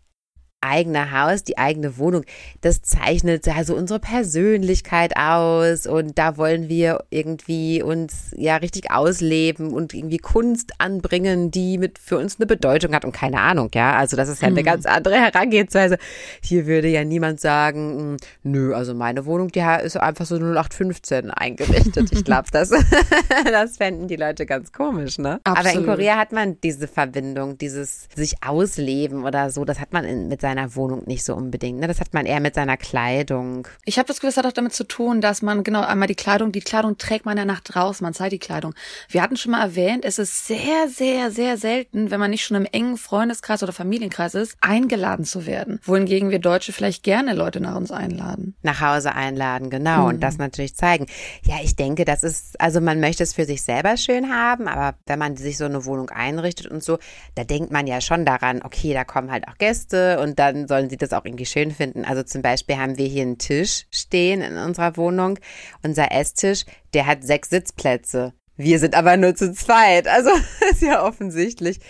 eigene 0.60 1.12
Haus, 1.12 1.42
die 1.42 1.58
eigene 1.58 1.96
Wohnung, 1.98 2.24
das 2.60 2.82
zeichnet 2.82 3.48
also 3.48 3.74
unsere 3.74 3.98
Persönlichkeit 3.98 5.16
aus 5.16 5.86
und 5.86 6.18
da 6.18 6.36
wollen 6.36 6.68
wir 6.68 7.04
irgendwie 7.10 7.82
uns 7.82 8.34
ja 8.36 8.56
richtig 8.56 8.90
ausleben 8.90 9.72
und 9.72 9.94
irgendwie 9.94 10.18
Kunst 10.18 10.72
anbringen, 10.78 11.50
die 11.50 11.78
mit 11.78 11.98
für 11.98 12.18
uns 12.18 12.38
eine 12.38 12.46
Bedeutung 12.46 12.94
hat 12.94 13.04
und 13.04 13.12
keine 13.12 13.40
Ahnung, 13.40 13.70
ja, 13.74 13.96
also 13.96 14.16
das 14.16 14.28
ist 14.28 14.42
ja 14.42 14.48
eine 14.48 14.60
mhm. 14.60 14.64
ganz 14.64 14.86
andere 14.86 15.16
Herangehensweise. 15.16 15.98
Hier 16.42 16.66
würde 16.66 16.88
ja 16.88 17.04
niemand 17.04 17.40
sagen, 17.40 17.98
hm, 17.98 18.16
nö, 18.42 18.74
also 18.74 18.94
meine 18.94 19.24
Wohnung, 19.26 19.48
die 19.48 19.64
ist 19.82 19.96
einfach 19.96 20.26
so 20.26 20.36
0815 20.36 21.30
eingerichtet. 21.30 22.12
Ich 22.12 22.24
glaube, 22.24 22.48
das, 22.52 22.70
das 23.44 23.76
fänden 23.76 24.08
die 24.08 24.16
Leute 24.16 24.46
ganz 24.46 24.72
komisch, 24.72 25.18
ne? 25.18 25.40
Absolut. 25.44 25.70
Aber 25.70 25.80
in 25.80 25.86
Korea 25.86 26.16
hat 26.16 26.32
man 26.32 26.60
diese 26.60 26.88
Verbindung, 26.88 27.56
dieses 27.58 28.08
sich 28.14 28.42
ausleben 28.42 29.24
oder 29.24 29.50
so, 29.50 29.64
das 29.64 29.80
hat 29.80 29.92
man 29.92 30.04
in, 30.04 30.28
mit 30.28 30.40
seinen 30.40 30.49
seiner 30.50 30.74
Wohnung 30.74 31.04
nicht 31.06 31.24
so 31.24 31.34
unbedingt. 31.34 31.78
Ne? 31.78 31.86
Das 31.86 32.00
hat 32.00 32.12
man 32.12 32.26
eher 32.26 32.40
mit 32.40 32.54
seiner 32.56 32.76
Kleidung. 32.76 33.68
Ich 33.84 33.98
habe 33.98 34.08
das 34.08 34.16
Gefühl, 34.16 34.30
es 34.30 34.36
hat 34.36 34.46
auch 34.46 34.52
damit 34.52 34.74
zu 34.74 34.84
tun, 34.84 35.20
dass 35.20 35.42
man 35.42 35.62
genau 35.62 35.82
einmal 35.82 36.08
die 36.08 36.16
Kleidung, 36.16 36.50
die 36.50 36.60
Kleidung 36.60 36.98
trägt 36.98 37.24
man 37.24 37.38
ja 37.38 37.44
nach 37.44 37.60
draußen, 37.60 38.04
man 38.04 38.14
zeigt 38.14 38.32
die 38.32 38.38
Kleidung. 38.38 38.74
Wir 39.08 39.22
hatten 39.22 39.36
schon 39.36 39.52
mal 39.52 39.62
erwähnt, 39.62 40.04
es 40.04 40.18
ist 40.18 40.46
sehr, 40.46 40.88
sehr, 40.88 41.30
sehr 41.30 41.56
selten, 41.56 42.10
wenn 42.10 42.18
man 42.18 42.30
nicht 42.30 42.44
schon 42.44 42.56
im 42.56 42.66
engen 42.66 42.96
Freundeskreis 42.96 43.62
oder 43.62 43.72
Familienkreis 43.72 44.34
ist, 44.34 44.56
eingeladen 44.60 45.24
zu 45.24 45.46
werden. 45.46 45.78
Wohingegen 45.84 46.30
wir 46.30 46.40
Deutsche 46.40 46.72
vielleicht 46.72 47.04
gerne 47.04 47.34
Leute 47.34 47.60
nach 47.60 47.76
uns 47.76 47.92
einladen. 47.92 48.56
Nach 48.62 48.80
Hause 48.80 49.14
einladen, 49.14 49.70
genau. 49.70 50.00
Mhm. 50.00 50.06
Und 50.06 50.20
das 50.20 50.38
natürlich 50.38 50.74
zeigen. 50.74 51.06
Ja, 51.44 51.56
ich 51.62 51.76
denke, 51.76 52.04
das 52.04 52.24
ist, 52.24 52.60
also 52.60 52.80
man 52.80 52.98
möchte 52.98 53.22
es 53.22 53.34
für 53.34 53.44
sich 53.44 53.62
selber 53.62 53.96
schön 53.96 54.32
haben, 54.34 54.66
aber 54.66 54.96
wenn 55.06 55.18
man 55.18 55.36
sich 55.36 55.58
so 55.58 55.64
eine 55.64 55.84
Wohnung 55.84 56.10
einrichtet 56.10 56.66
und 56.66 56.82
so, 56.82 56.98
da 57.36 57.44
denkt 57.44 57.70
man 57.70 57.86
ja 57.86 58.00
schon 58.00 58.24
daran, 58.24 58.62
okay, 58.64 58.92
da 58.94 59.04
kommen 59.04 59.30
halt 59.30 59.46
auch 59.46 59.56
Gäste 59.58 60.18
und 60.20 60.39
dann 60.40 60.66
sollen 60.66 60.88
sie 60.88 60.96
das 60.96 61.12
auch 61.12 61.26
irgendwie 61.26 61.44
schön 61.44 61.70
finden. 61.70 62.04
Also 62.06 62.22
zum 62.22 62.40
Beispiel 62.40 62.78
haben 62.78 62.96
wir 62.96 63.06
hier 63.06 63.22
einen 63.22 63.36
Tisch 63.36 63.84
stehen 63.90 64.40
in 64.40 64.56
unserer 64.56 64.96
Wohnung. 64.96 65.38
Unser 65.82 66.12
Esstisch, 66.12 66.64
der 66.94 67.06
hat 67.06 67.22
sechs 67.22 67.50
Sitzplätze. 67.50 68.32
Wir 68.56 68.78
sind 68.78 68.94
aber 68.94 69.18
nur 69.18 69.34
zu 69.34 69.52
zweit. 69.52 70.08
Also 70.08 70.30
ist 70.70 70.80
ja 70.80 71.04
offensichtlich, 71.04 71.80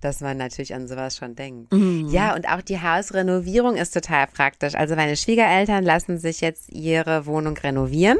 dass 0.00 0.20
man 0.20 0.36
natürlich 0.36 0.74
an 0.74 0.88
sowas 0.88 1.16
schon 1.16 1.36
denkt. 1.36 1.72
Mhm. 1.72 2.08
Ja, 2.10 2.34
und 2.34 2.48
auch 2.48 2.62
die 2.62 2.80
Hausrenovierung 2.80 3.76
ist 3.76 3.94
total 3.94 4.26
praktisch. 4.26 4.74
Also 4.74 4.96
meine 4.96 5.16
Schwiegereltern 5.16 5.84
lassen 5.84 6.18
sich 6.18 6.40
jetzt 6.40 6.68
ihre 6.70 7.26
Wohnung 7.26 7.56
renovieren. 7.56 8.18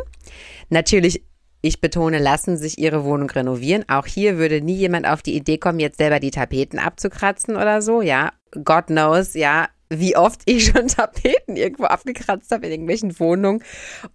Natürlich 0.68 1.25
ich 1.62 1.80
betone, 1.80 2.18
lassen 2.18 2.56
sich 2.56 2.78
ihre 2.78 3.04
Wohnung 3.04 3.28
renovieren. 3.28 3.85
Auch 3.88 4.06
hier 4.06 4.38
würde 4.38 4.62
nie 4.62 4.76
jemand 4.76 5.06
auf 5.06 5.20
die 5.20 5.35
Idee 5.35 5.59
kommen, 5.59 5.78
jetzt 5.78 5.99
selber 5.99 6.18
die 6.18 6.30
Tapeten 6.30 6.78
abzukratzen 6.78 7.56
oder 7.56 7.82
so, 7.82 8.00
ja. 8.00 8.32
God 8.64 8.87
knows, 8.87 9.35
ja, 9.35 9.68
wie 9.90 10.16
oft 10.16 10.42
ich 10.47 10.66
schon 10.73 10.88
Tapeten 10.88 11.56
irgendwo 11.56 11.85
abgekratzt 11.85 12.50
habe 12.50 12.66
in 12.66 12.73
irgendwelchen 12.73 13.18
Wohnungen 13.18 13.62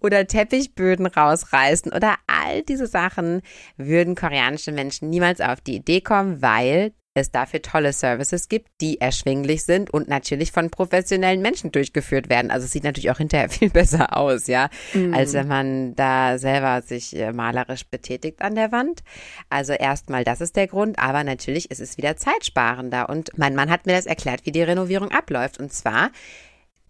oder 0.00 0.26
Teppichböden 0.26 1.06
rausreißen 1.06 1.92
oder 1.92 2.16
all 2.26 2.62
diese 2.62 2.86
Sachen 2.86 3.42
würden 3.76 4.14
koreanische 4.14 4.72
Menschen 4.72 5.10
niemals 5.10 5.40
auf 5.40 5.60
die 5.60 5.76
Idee 5.76 6.00
kommen, 6.00 6.42
weil 6.42 6.92
es 7.16 7.30
dafür 7.30 7.62
tolle 7.62 7.92
Services 7.92 8.48
gibt, 8.48 8.68
die 8.80 9.00
erschwinglich 9.00 9.64
sind 9.64 9.90
und 9.90 10.08
natürlich 10.08 10.52
von 10.52 10.70
professionellen 10.70 11.40
Menschen 11.40 11.72
durchgeführt 11.72 12.28
werden. 12.28 12.50
Also 12.50 12.66
es 12.66 12.72
sieht 12.72 12.84
natürlich 12.84 13.10
auch 13.10 13.18
hinterher 13.18 13.48
viel 13.50 13.70
besser 13.70 14.16
aus, 14.16 14.46
ja, 14.46 14.68
mhm. 14.94 15.14
als 15.14 15.32
wenn 15.32 15.48
man 15.48 15.94
da 15.94 16.38
selber 16.38 16.82
sich 16.82 17.16
äh, 17.16 17.32
malerisch 17.32 17.86
betätigt 17.86 18.42
an 18.42 18.54
der 18.54 18.72
Wand. 18.72 19.02
Also 19.50 19.72
erstmal, 19.72 20.24
das 20.24 20.40
ist 20.40 20.56
der 20.56 20.66
Grund, 20.66 20.98
aber 20.98 21.24
natürlich 21.24 21.70
ist 21.70 21.80
es 21.80 21.96
wieder 21.96 22.16
zeitsparender. 22.16 23.08
Und 23.08 23.30
mein 23.36 23.54
Mann 23.54 23.70
hat 23.70 23.86
mir 23.86 23.92
das 23.92 24.06
erklärt, 24.06 24.44
wie 24.44 24.52
die 24.52 24.62
Renovierung 24.62 25.10
abläuft. 25.10 25.58
Und 25.58 25.72
zwar 25.72 26.10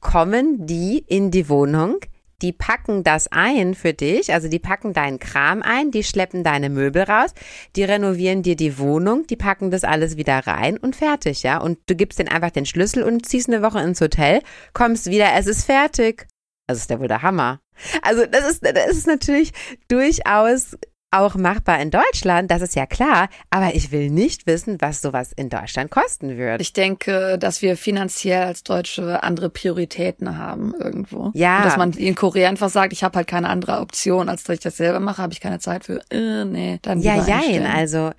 kommen 0.01 0.67
die 0.67 0.99
in 1.07 1.31
die 1.31 1.49
Wohnung, 1.49 1.99
die 2.43 2.53
packen 2.53 3.03
das 3.03 3.29
ein 3.29 3.75
für 3.75 3.93
dich, 3.93 4.33
also 4.33 4.49
die 4.49 4.59
packen 4.59 4.93
deinen 4.93 5.19
Kram 5.19 5.63
ein, 5.63 5.91
die 5.91 6.05
schleppen 6.05 6.45
deine 6.45 6.69
Möbel 6.69 7.03
raus, 7.03 7.33
die 7.77 7.85
renovieren 7.85 8.43
dir 8.43 8.57
die 8.57 8.79
Wohnung, 8.79 9.27
die 9.27 9.37
packen 9.37 9.71
das 9.71 9.85
alles 9.85 10.17
wieder 10.17 10.47
rein 10.47 10.77
und 10.77 10.97
fertig, 10.97 11.43
ja. 11.43 11.59
Und 11.59 11.79
du 11.87 11.95
gibst 11.95 12.19
denen 12.19 12.29
einfach 12.29 12.51
den 12.51 12.67
Schlüssel 12.67 13.03
und 13.03 13.27
ziehst 13.27 13.49
eine 13.49 13.63
Woche 13.63 13.81
ins 13.81 14.01
Hotel, 14.01 14.43
kommst 14.73 15.07
wieder, 15.07 15.35
es 15.35 15.47
ist 15.47 15.65
fertig. 15.65 16.27
Das 16.67 16.79
ist 16.79 16.91
ja 16.91 16.99
wohl 16.99 17.09
der 17.09 17.23
Hammer. 17.23 17.61
Also 18.03 18.27
das 18.27 18.49
ist, 18.49 18.65
das 18.65 18.91
ist 18.91 19.07
natürlich 19.07 19.53
durchaus 19.89 20.77
auch 21.11 21.35
machbar 21.35 21.81
in 21.81 21.91
Deutschland, 21.91 22.51
das 22.51 22.63
ist 22.63 22.75
ja 22.75 22.87
klar, 22.87 23.29
aber 23.51 23.75
ich 23.75 23.93
will 23.93 24.11
nicht 24.11 24.47
wissen, 24.47 24.81
was 24.81 25.01
sowas 25.01 25.33
in 25.33 25.49
Deutschland 25.49 25.91
kosten 25.91 26.37
wird. 26.37 26.61
Ich 26.61 26.73
denke, 26.73 27.39
dass 27.39 27.63
wir 27.63 27.77
finanziell 27.77 28.43
als 28.43 28.65
Deutsche 28.65 29.23
andere 29.23 29.49
Prioritäten 29.49 30.37
haben 30.37 30.75
irgendwo. 30.75 31.31
Ja. 31.35 31.59
Und 31.59 31.65
dass 31.65 31.77
man 31.77 31.93
in 31.93 32.15
Korea 32.15 32.49
einfach 32.49 32.71
sagt, 32.71 32.93
ich 32.93 33.05
habe 33.05 33.17
halt 33.17 33.29
keine 33.29 33.49
andere 33.49 33.81
Option, 33.81 34.29
als 34.29 34.45
dass 34.45 34.55
ich 34.55 34.61
das 34.61 34.77
selber 34.77 35.01
mache, 35.01 35.23
habe 35.23 35.33
ich 35.33 35.41
keine 35.41 35.59
Zeit 35.59 35.85
für. 35.85 36.01
Äh, 36.11 36.45
nee, 36.45 36.79
dann 36.83 37.01
Ja, 37.01 37.25
jein, 37.25 37.65
also 37.67 38.11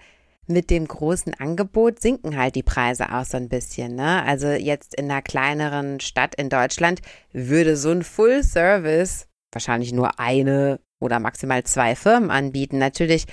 mit 0.48 0.70
dem 0.70 0.88
großen 0.88 1.34
Angebot 1.34 2.00
sinken 2.00 2.38
halt 2.38 2.56
die 2.56 2.64
Preise 2.64 3.14
auch 3.14 3.26
so 3.26 3.38
ein 3.38 3.50
bisschen. 3.50 3.96
Ne? 3.96 4.24
Also 4.24 4.48
jetzt 4.48 4.96
in 4.96 5.12
einer 5.12 5.22
kleineren 5.22 6.00
Stadt 6.00 6.36
in 6.36 6.50
Deutschland 6.50 7.02
würde 7.34 7.76
so 7.76 7.92
ein 7.92 8.04
Full 8.04 8.44
Service 8.44 9.28
wahrscheinlich 9.52 9.92
nur 9.92 10.20
eine 10.20 10.80
oder 11.00 11.20
maximal 11.20 11.64
zwei 11.64 11.96
Firmen 11.96 12.32
anbieten. 12.32 12.78
Natürlich 12.78 13.26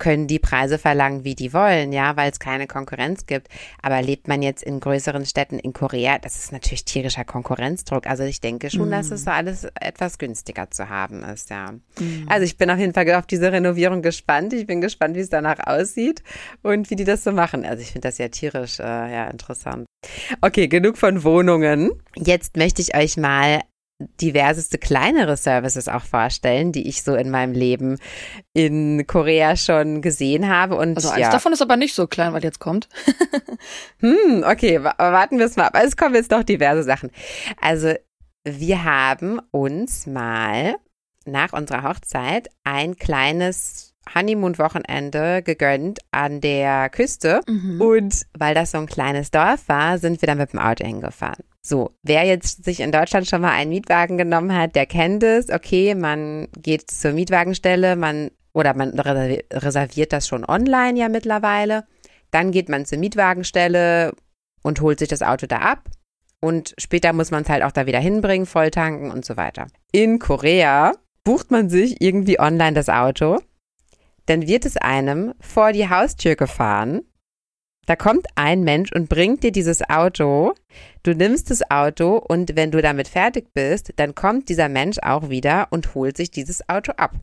können 0.00 0.26
die 0.26 0.38
Preise 0.38 0.78
verlangen, 0.78 1.24
wie 1.24 1.34
die 1.34 1.52
wollen, 1.52 1.92
ja, 1.92 2.16
weil 2.16 2.30
es 2.30 2.40
keine 2.40 2.66
Konkurrenz 2.66 3.26
gibt. 3.26 3.48
Aber 3.82 4.02
lebt 4.02 4.26
man 4.26 4.42
jetzt 4.42 4.62
in 4.64 4.80
größeren 4.80 5.26
Städten 5.26 5.58
in 5.58 5.72
Korea, 5.72 6.18
das 6.18 6.36
ist 6.36 6.52
natürlich 6.52 6.84
tierischer 6.84 7.24
Konkurrenzdruck. 7.24 8.06
Also 8.06 8.24
ich 8.24 8.40
denke 8.40 8.70
schon, 8.70 8.88
mm. 8.88 8.92
dass 8.92 9.10
es 9.10 9.24
so 9.24 9.30
alles 9.30 9.68
etwas 9.78 10.18
günstiger 10.18 10.70
zu 10.70 10.88
haben 10.88 11.22
ist, 11.22 11.50
ja. 11.50 11.72
Mm. 11.98 12.26
Also 12.28 12.44
ich 12.44 12.56
bin 12.56 12.70
auf 12.70 12.78
jeden 12.78 12.94
Fall 12.94 13.08
auf 13.14 13.26
diese 13.26 13.52
Renovierung 13.52 14.00
gespannt. 14.02 14.52
Ich 14.54 14.66
bin 14.66 14.80
gespannt, 14.80 15.16
wie 15.16 15.20
es 15.20 15.28
danach 15.28 15.58
aussieht 15.66 16.22
und 16.62 16.90
wie 16.90 16.96
die 16.96 17.04
das 17.04 17.22
so 17.22 17.32
machen. 17.32 17.64
Also 17.64 17.82
ich 17.82 17.92
finde 17.92 18.08
das 18.08 18.18
ja 18.18 18.28
tierisch, 18.28 18.80
äh, 18.80 18.82
ja, 18.82 19.28
interessant. 19.28 19.84
Okay, 20.40 20.66
genug 20.68 20.96
von 20.96 21.22
Wohnungen. 21.24 21.90
Jetzt 22.16 22.56
möchte 22.56 22.80
ich 22.80 22.96
euch 22.96 23.18
mal 23.18 23.60
diverseste 24.20 24.78
kleinere 24.78 25.36
Services 25.36 25.88
auch 25.88 26.04
vorstellen, 26.04 26.72
die 26.72 26.88
ich 26.88 27.02
so 27.02 27.14
in 27.14 27.30
meinem 27.30 27.52
Leben 27.52 27.98
in 28.52 29.06
Korea 29.06 29.56
schon 29.56 30.02
gesehen 30.02 30.48
habe. 30.48 30.76
Und 30.76 30.96
also 30.96 31.10
eins 31.10 31.20
ja. 31.20 31.30
davon 31.30 31.52
ist 31.52 31.62
aber 31.62 31.76
nicht 31.76 31.94
so 31.94 32.06
klein, 32.06 32.32
was 32.32 32.42
jetzt 32.42 32.60
kommt. 32.60 32.88
hm, 34.00 34.44
okay, 34.46 34.82
warten 34.82 35.38
wir 35.38 35.46
es 35.46 35.56
mal 35.56 35.66
ab. 35.66 35.78
Es 35.82 35.96
kommen 35.96 36.14
jetzt 36.14 36.30
noch 36.30 36.42
diverse 36.42 36.82
Sachen. 36.82 37.10
Also 37.60 37.94
wir 38.44 38.84
haben 38.84 39.40
uns 39.50 40.06
mal 40.06 40.76
nach 41.26 41.52
unserer 41.52 41.82
Hochzeit 41.82 42.48
ein 42.64 42.96
kleines 42.96 43.94
Honeymoon-Wochenende 44.14 45.42
gegönnt 45.42 46.00
an 46.10 46.40
der 46.40 46.88
Küste. 46.90 47.40
Mhm. 47.46 47.80
Und 47.80 48.26
weil 48.36 48.54
das 48.54 48.72
so 48.72 48.78
ein 48.78 48.86
kleines 48.86 49.30
Dorf 49.30 49.68
war, 49.68 49.98
sind 49.98 50.20
wir 50.22 50.26
dann 50.26 50.38
mit 50.38 50.52
dem 50.52 50.58
Auto 50.58 50.84
hingefahren. 50.84 51.44
So, 51.62 51.90
wer 52.02 52.24
jetzt 52.24 52.64
sich 52.64 52.80
in 52.80 52.92
Deutschland 52.92 53.26
schon 53.26 53.42
mal 53.42 53.52
einen 53.52 53.70
Mietwagen 53.70 54.16
genommen 54.16 54.56
hat, 54.56 54.74
der 54.74 54.86
kennt 54.86 55.22
es. 55.22 55.50
Okay, 55.50 55.94
man 55.94 56.48
geht 56.56 56.90
zur 56.90 57.12
Mietwagenstelle, 57.12 57.96
man 57.96 58.30
oder 58.52 58.74
man 58.74 58.98
reserviert 58.98 60.12
das 60.12 60.26
schon 60.26 60.44
online 60.44 60.98
ja 60.98 61.08
mittlerweile. 61.08 61.84
Dann 62.30 62.50
geht 62.50 62.68
man 62.68 62.86
zur 62.86 62.98
Mietwagenstelle 62.98 64.12
und 64.62 64.80
holt 64.80 64.98
sich 64.98 65.08
das 65.08 65.22
Auto 65.22 65.46
da 65.46 65.58
ab. 65.58 65.88
Und 66.40 66.74
später 66.78 67.12
muss 67.12 67.30
man 67.30 67.42
es 67.42 67.50
halt 67.50 67.62
auch 67.62 67.72
da 67.72 67.86
wieder 67.86 68.00
hinbringen, 68.00 68.46
voll 68.46 68.70
tanken 68.70 69.10
und 69.10 69.24
so 69.24 69.36
weiter. 69.36 69.66
In 69.92 70.18
Korea 70.18 70.94
bucht 71.22 71.50
man 71.50 71.68
sich 71.68 72.00
irgendwie 72.00 72.40
online 72.40 72.72
das 72.72 72.88
Auto. 72.88 73.38
Dann 74.26 74.46
wird 74.46 74.64
es 74.64 74.76
einem 74.76 75.34
vor 75.40 75.72
die 75.72 75.90
Haustür 75.90 76.36
gefahren 76.36 77.02
da 77.86 77.96
kommt 77.96 78.26
ein 78.36 78.62
Mensch 78.62 78.92
und 78.92 79.08
bringt 79.08 79.42
dir 79.42 79.52
dieses 79.52 79.88
Auto. 79.88 80.54
Du 81.02 81.14
nimmst 81.14 81.50
das 81.50 81.68
Auto 81.70 82.16
und 82.16 82.56
wenn 82.56 82.70
du 82.70 82.80
damit 82.82 83.08
fertig 83.08 83.52
bist, 83.52 83.92
dann 83.96 84.14
kommt 84.14 84.48
dieser 84.48 84.68
Mensch 84.68 84.98
auch 85.02 85.28
wieder 85.28 85.68
und 85.70 85.94
holt 85.94 86.16
sich 86.16 86.30
dieses 86.30 86.68
Auto 86.68 86.92
ab. 86.92 87.14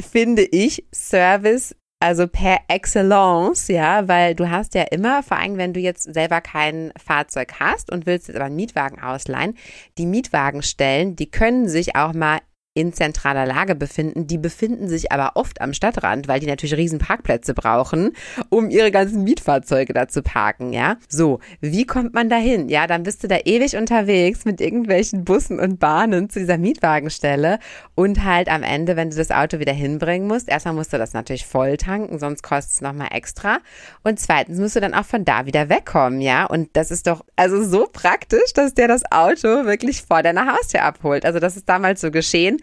Finde 0.00 0.42
ich 0.42 0.86
Service 0.94 1.74
also 2.02 2.26
per 2.26 2.58
excellence, 2.66 3.68
ja, 3.68 4.08
weil 4.08 4.34
du 4.34 4.50
hast 4.50 4.74
ja 4.74 4.82
immer, 4.90 5.22
vor 5.22 5.36
allem 5.36 5.56
wenn 5.56 5.72
du 5.72 5.78
jetzt 5.78 6.12
selber 6.12 6.40
kein 6.40 6.92
Fahrzeug 6.96 7.60
hast 7.60 7.92
und 7.92 8.06
willst 8.06 8.26
jetzt 8.26 8.36
aber 8.36 8.46
einen 8.46 8.56
Mietwagen 8.56 9.00
ausleihen, 9.00 9.56
die 9.98 10.06
Mietwagenstellen, 10.06 11.14
die 11.14 11.30
können 11.30 11.68
sich 11.68 11.94
auch 11.94 12.12
mal 12.12 12.40
in 12.74 12.92
zentraler 12.94 13.44
Lage 13.44 13.74
befinden. 13.74 14.26
Die 14.26 14.38
befinden 14.38 14.88
sich 14.88 15.12
aber 15.12 15.32
oft 15.34 15.60
am 15.60 15.74
Stadtrand, 15.74 16.26
weil 16.26 16.40
die 16.40 16.46
natürlich 16.46 16.74
riesen 16.74 16.98
Parkplätze 16.98 17.52
brauchen, 17.52 18.12
um 18.48 18.70
ihre 18.70 18.90
ganzen 18.90 19.24
Mietfahrzeuge 19.24 19.92
da 19.92 20.08
zu 20.08 20.22
parken, 20.22 20.72
ja. 20.72 20.96
So, 21.08 21.40
wie 21.60 21.84
kommt 21.84 22.14
man 22.14 22.30
da 22.30 22.36
hin? 22.36 22.70
Ja, 22.70 22.86
dann 22.86 23.02
bist 23.02 23.22
du 23.22 23.28
da 23.28 23.36
ewig 23.44 23.76
unterwegs 23.76 24.46
mit 24.46 24.60
irgendwelchen 24.60 25.24
Bussen 25.24 25.60
und 25.60 25.80
Bahnen 25.80 26.30
zu 26.30 26.38
dieser 26.38 26.56
Mietwagenstelle 26.56 27.58
und 27.94 28.24
halt 28.24 28.48
am 28.48 28.62
Ende, 28.62 28.96
wenn 28.96 29.10
du 29.10 29.16
das 29.16 29.30
Auto 29.30 29.58
wieder 29.58 29.74
hinbringen 29.74 30.26
musst, 30.26 30.48
erstmal 30.48 30.74
musst 30.74 30.94
du 30.94 30.98
das 30.98 31.12
natürlich 31.12 31.44
voll 31.44 31.76
tanken, 31.76 32.18
sonst 32.18 32.42
kostet 32.42 32.72
es 32.72 32.80
nochmal 32.80 33.08
extra. 33.10 33.58
Und 34.02 34.18
zweitens 34.18 34.58
musst 34.58 34.76
du 34.76 34.80
dann 34.80 34.94
auch 34.94 35.04
von 35.04 35.26
da 35.26 35.44
wieder 35.44 35.68
wegkommen, 35.68 36.22
ja. 36.22 36.46
Und 36.46 36.70
das 36.72 36.90
ist 36.90 37.06
doch 37.06 37.22
also 37.36 37.62
so 37.62 37.86
praktisch, 37.92 38.54
dass 38.54 38.72
der 38.72 38.88
das 38.88 39.02
Auto 39.10 39.66
wirklich 39.66 40.00
vor 40.00 40.22
deiner 40.22 40.50
Haustür 40.50 40.82
abholt. 40.84 41.26
Also 41.26 41.38
das 41.38 41.58
ist 41.58 41.68
damals 41.68 42.00
so 42.00 42.10
geschehen. 42.10 42.61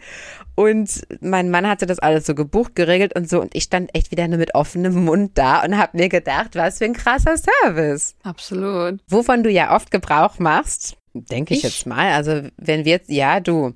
Und 0.54 1.02
mein 1.20 1.50
Mann 1.50 1.66
hatte 1.66 1.86
das 1.86 1.98
alles 1.98 2.26
so 2.26 2.34
gebucht, 2.34 2.74
geregelt 2.74 3.16
und 3.16 3.28
so. 3.28 3.40
Und 3.40 3.54
ich 3.54 3.64
stand 3.64 3.94
echt 3.94 4.10
wieder 4.10 4.28
nur 4.28 4.38
mit 4.38 4.54
offenem 4.54 5.04
Mund 5.04 5.38
da 5.38 5.64
und 5.64 5.78
habe 5.78 5.96
mir 5.96 6.08
gedacht, 6.08 6.54
was 6.54 6.78
für 6.78 6.84
ein 6.84 6.92
krasser 6.92 7.36
Service. 7.36 8.14
Absolut. 8.22 9.00
Wovon 9.08 9.42
du 9.42 9.50
ja 9.50 9.74
oft 9.74 9.90
Gebrauch 9.90 10.38
machst, 10.38 10.96
denke 11.14 11.54
ich, 11.54 11.60
ich, 11.60 11.64
jetzt 11.64 11.86
mal. 11.86 12.12
Also 12.12 12.48
wenn 12.56 12.84
wir 12.84 12.92
jetzt, 12.92 13.10
ja, 13.10 13.40
du. 13.40 13.74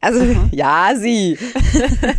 Also 0.00 0.20
Aha. 0.20 0.48
ja, 0.52 0.92
sie. 0.94 1.38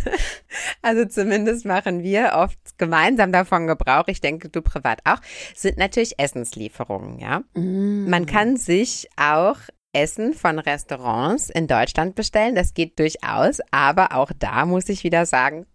also 0.82 1.04
zumindest 1.04 1.64
machen 1.64 2.02
wir 2.02 2.32
oft 2.34 2.58
gemeinsam 2.76 3.30
davon 3.30 3.66
Gebrauch. 3.66 4.08
Ich 4.08 4.20
denke, 4.20 4.48
du 4.48 4.62
privat 4.62 5.00
auch. 5.04 5.20
Sind 5.54 5.78
natürlich 5.78 6.18
Essenslieferungen, 6.18 7.20
ja. 7.20 7.42
Mm. 7.54 8.10
Man 8.10 8.26
kann 8.26 8.56
sich 8.56 9.08
auch 9.16 9.58
Essen 9.98 10.32
von 10.32 10.60
Restaurants 10.60 11.50
in 11.50 11.66
Deutschland 11.66 12.14
bestellen. 12.14 12.54
Das 12.54 12.72
geht 12.72 12.98
durchaus, 13.00 13.58
aber 13.72 14.14
auch 14.14 14.30
da 14.38 14.64
muss 14.64 14.88
ich 14.88 15.02
wieder 15.02 15.26
sagen, 15.26 15.66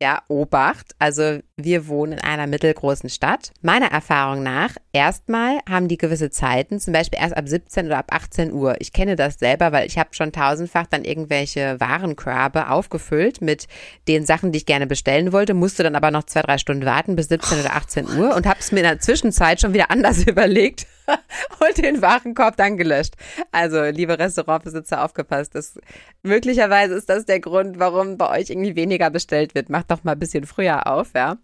ja, 0.00 0.22
Obacht. 0.28 0.94
Also 0.98 1.40
wir 1.56 1.88
wohnen 1.88 2.14
in 2.14 2.20
einer 2.20 2.46
mittelgroßen 2.46 3.08
Stadt. 3.08 3.50
Meiner 3.62 3.90
Erfahrung 3.90 4.42
nach, 4.42 4.76
erstmal 4.92 5.58
haben 5.68 5.88
die 5.88 5.96
gewisse 5.96 6.30
Zeiten, 6.30 6.78
zum 6.78 6.92
Beispiel 6.92 7.18
erst 7.20 7.36
ab 7.36 7.48
17 7.48 7.86
oder 7.86 7.98
ab 7.98 8.06
18 8.10 8.52
Uhr. 8.52 8.76
Ich 8.80 8.92
kenne 8.92 9.16
das 9.16 9.38
selber, 9.38 9.72
weil 9.72 9.86
ich 9.86 9.98
habe 9.98 10.10
schon 10.12 10.32
tausendfach 10.32 10.86
dann 10.86 11.04
irgendwelche 11.04 11.80
Warenkörbe 11.80 12.70
aufgefüllt 12.70 13.40
mit 13.40 13.66
den 14.06 14.24
Sachen, 14.24 14.52
die 14.52 14.58
ich 14.58 14.66
gerne 14.66 14.86
bestellen 14.86 15.32
wollte, 15.32 15.54
musste 15.54 15.82
dann 15.82 15.96
aber 15.96 16.10
noch 16.10 16.24
zwei, 16.24 16.42
drei 16.42 16.58
Stunden 16.58 16.84
warten 16.84 17.16
bis 17.16 17.28
17 17.28 17.60
oder 17.60 17.74
18 17.74 18.08
Uhr 18.18 18.36
und 18.36 18.46
habe 18.46 18.60
es 18.60 18.72
mir 18.72 18.80
in 18.80 18.86
der 18.86 19.00
Zwischenzeit 19.00 19.60
schon 19.60 19.74
wieder 19.74 19.90
anders 19.90 20.22
überlegt 20.26 20.86
und 21.60 21.78
den 21.78 22.02
Warenkorb 22.02 22.56
dann 22.56 22.76
gelöscht. 22.76 23.14
Also, 23.52 23.82
liebe 23.84 24.18
Restaurantbesitzer, 24.18 25.04
aufgepasst. 25.04 25.54
Das, 25.54 25.78
möglicherweise 26.22 26.94
ist 26.94 27.08
das 27.08 27.24
der 27.24 27.40
Grund, 27.40 27.78
warum 27.78 28.18
bei 28.18 28.30
euch 28.38 28.50
irgendwie 28.50 28.76
weniger 28.76 29.10
bestellt 29.10 29.54
wird. 29.54 29.70
Macht 29.70 29.90
doch 29.90 30.04
mal 30.04 30.12
ein 30.12 30.18
bisschen 30.18 30.46
früher 30.46 30.86
auf, 30.86 31.12
ja. 31.14 31.38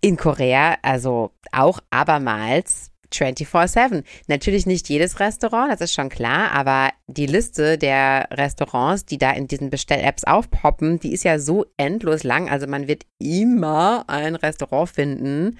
In 0.00 0.16
Korea, 0.16 0.76
also 0.82 1.32
auch 1.52 1.80
abermals 1.90 2.90
24-7. 3.12 4.04
Natürlich 4.26 4.66
nicht 4.66 4.88
jedes 4.88 5.20
Restaurant, 5.20 5.72
das 5.72 5.80
ist 5.80 5.94
schon 5.94 6.08
klar, 6.08 6.50
aber 6.52 6.90
die 7.06 7.26
Liste 7.26 7.78
der 7.78 8.28
Restaurants, 8.32 9.04
die 9.04 9.18
da 9.18 9.32
in 9.32 9.46
diesen 9.46 9.70
Bestell-Apps 9.70 10.24
aufpoppen, 10.24 10.98
die 10.98 11.12
ist 11.12 11.24
ja 11.24 11.38
so 11.38 11.66
endlos 11.76 12.24
lang. 12.24 12.48
Also 12.50 12.66
man 12.66 12.88
wird 12.88 13.04
immer 13.18 14.04
ein 14.08 14.34
Restaurant 14.34 14.88
finden, 14.88 15.58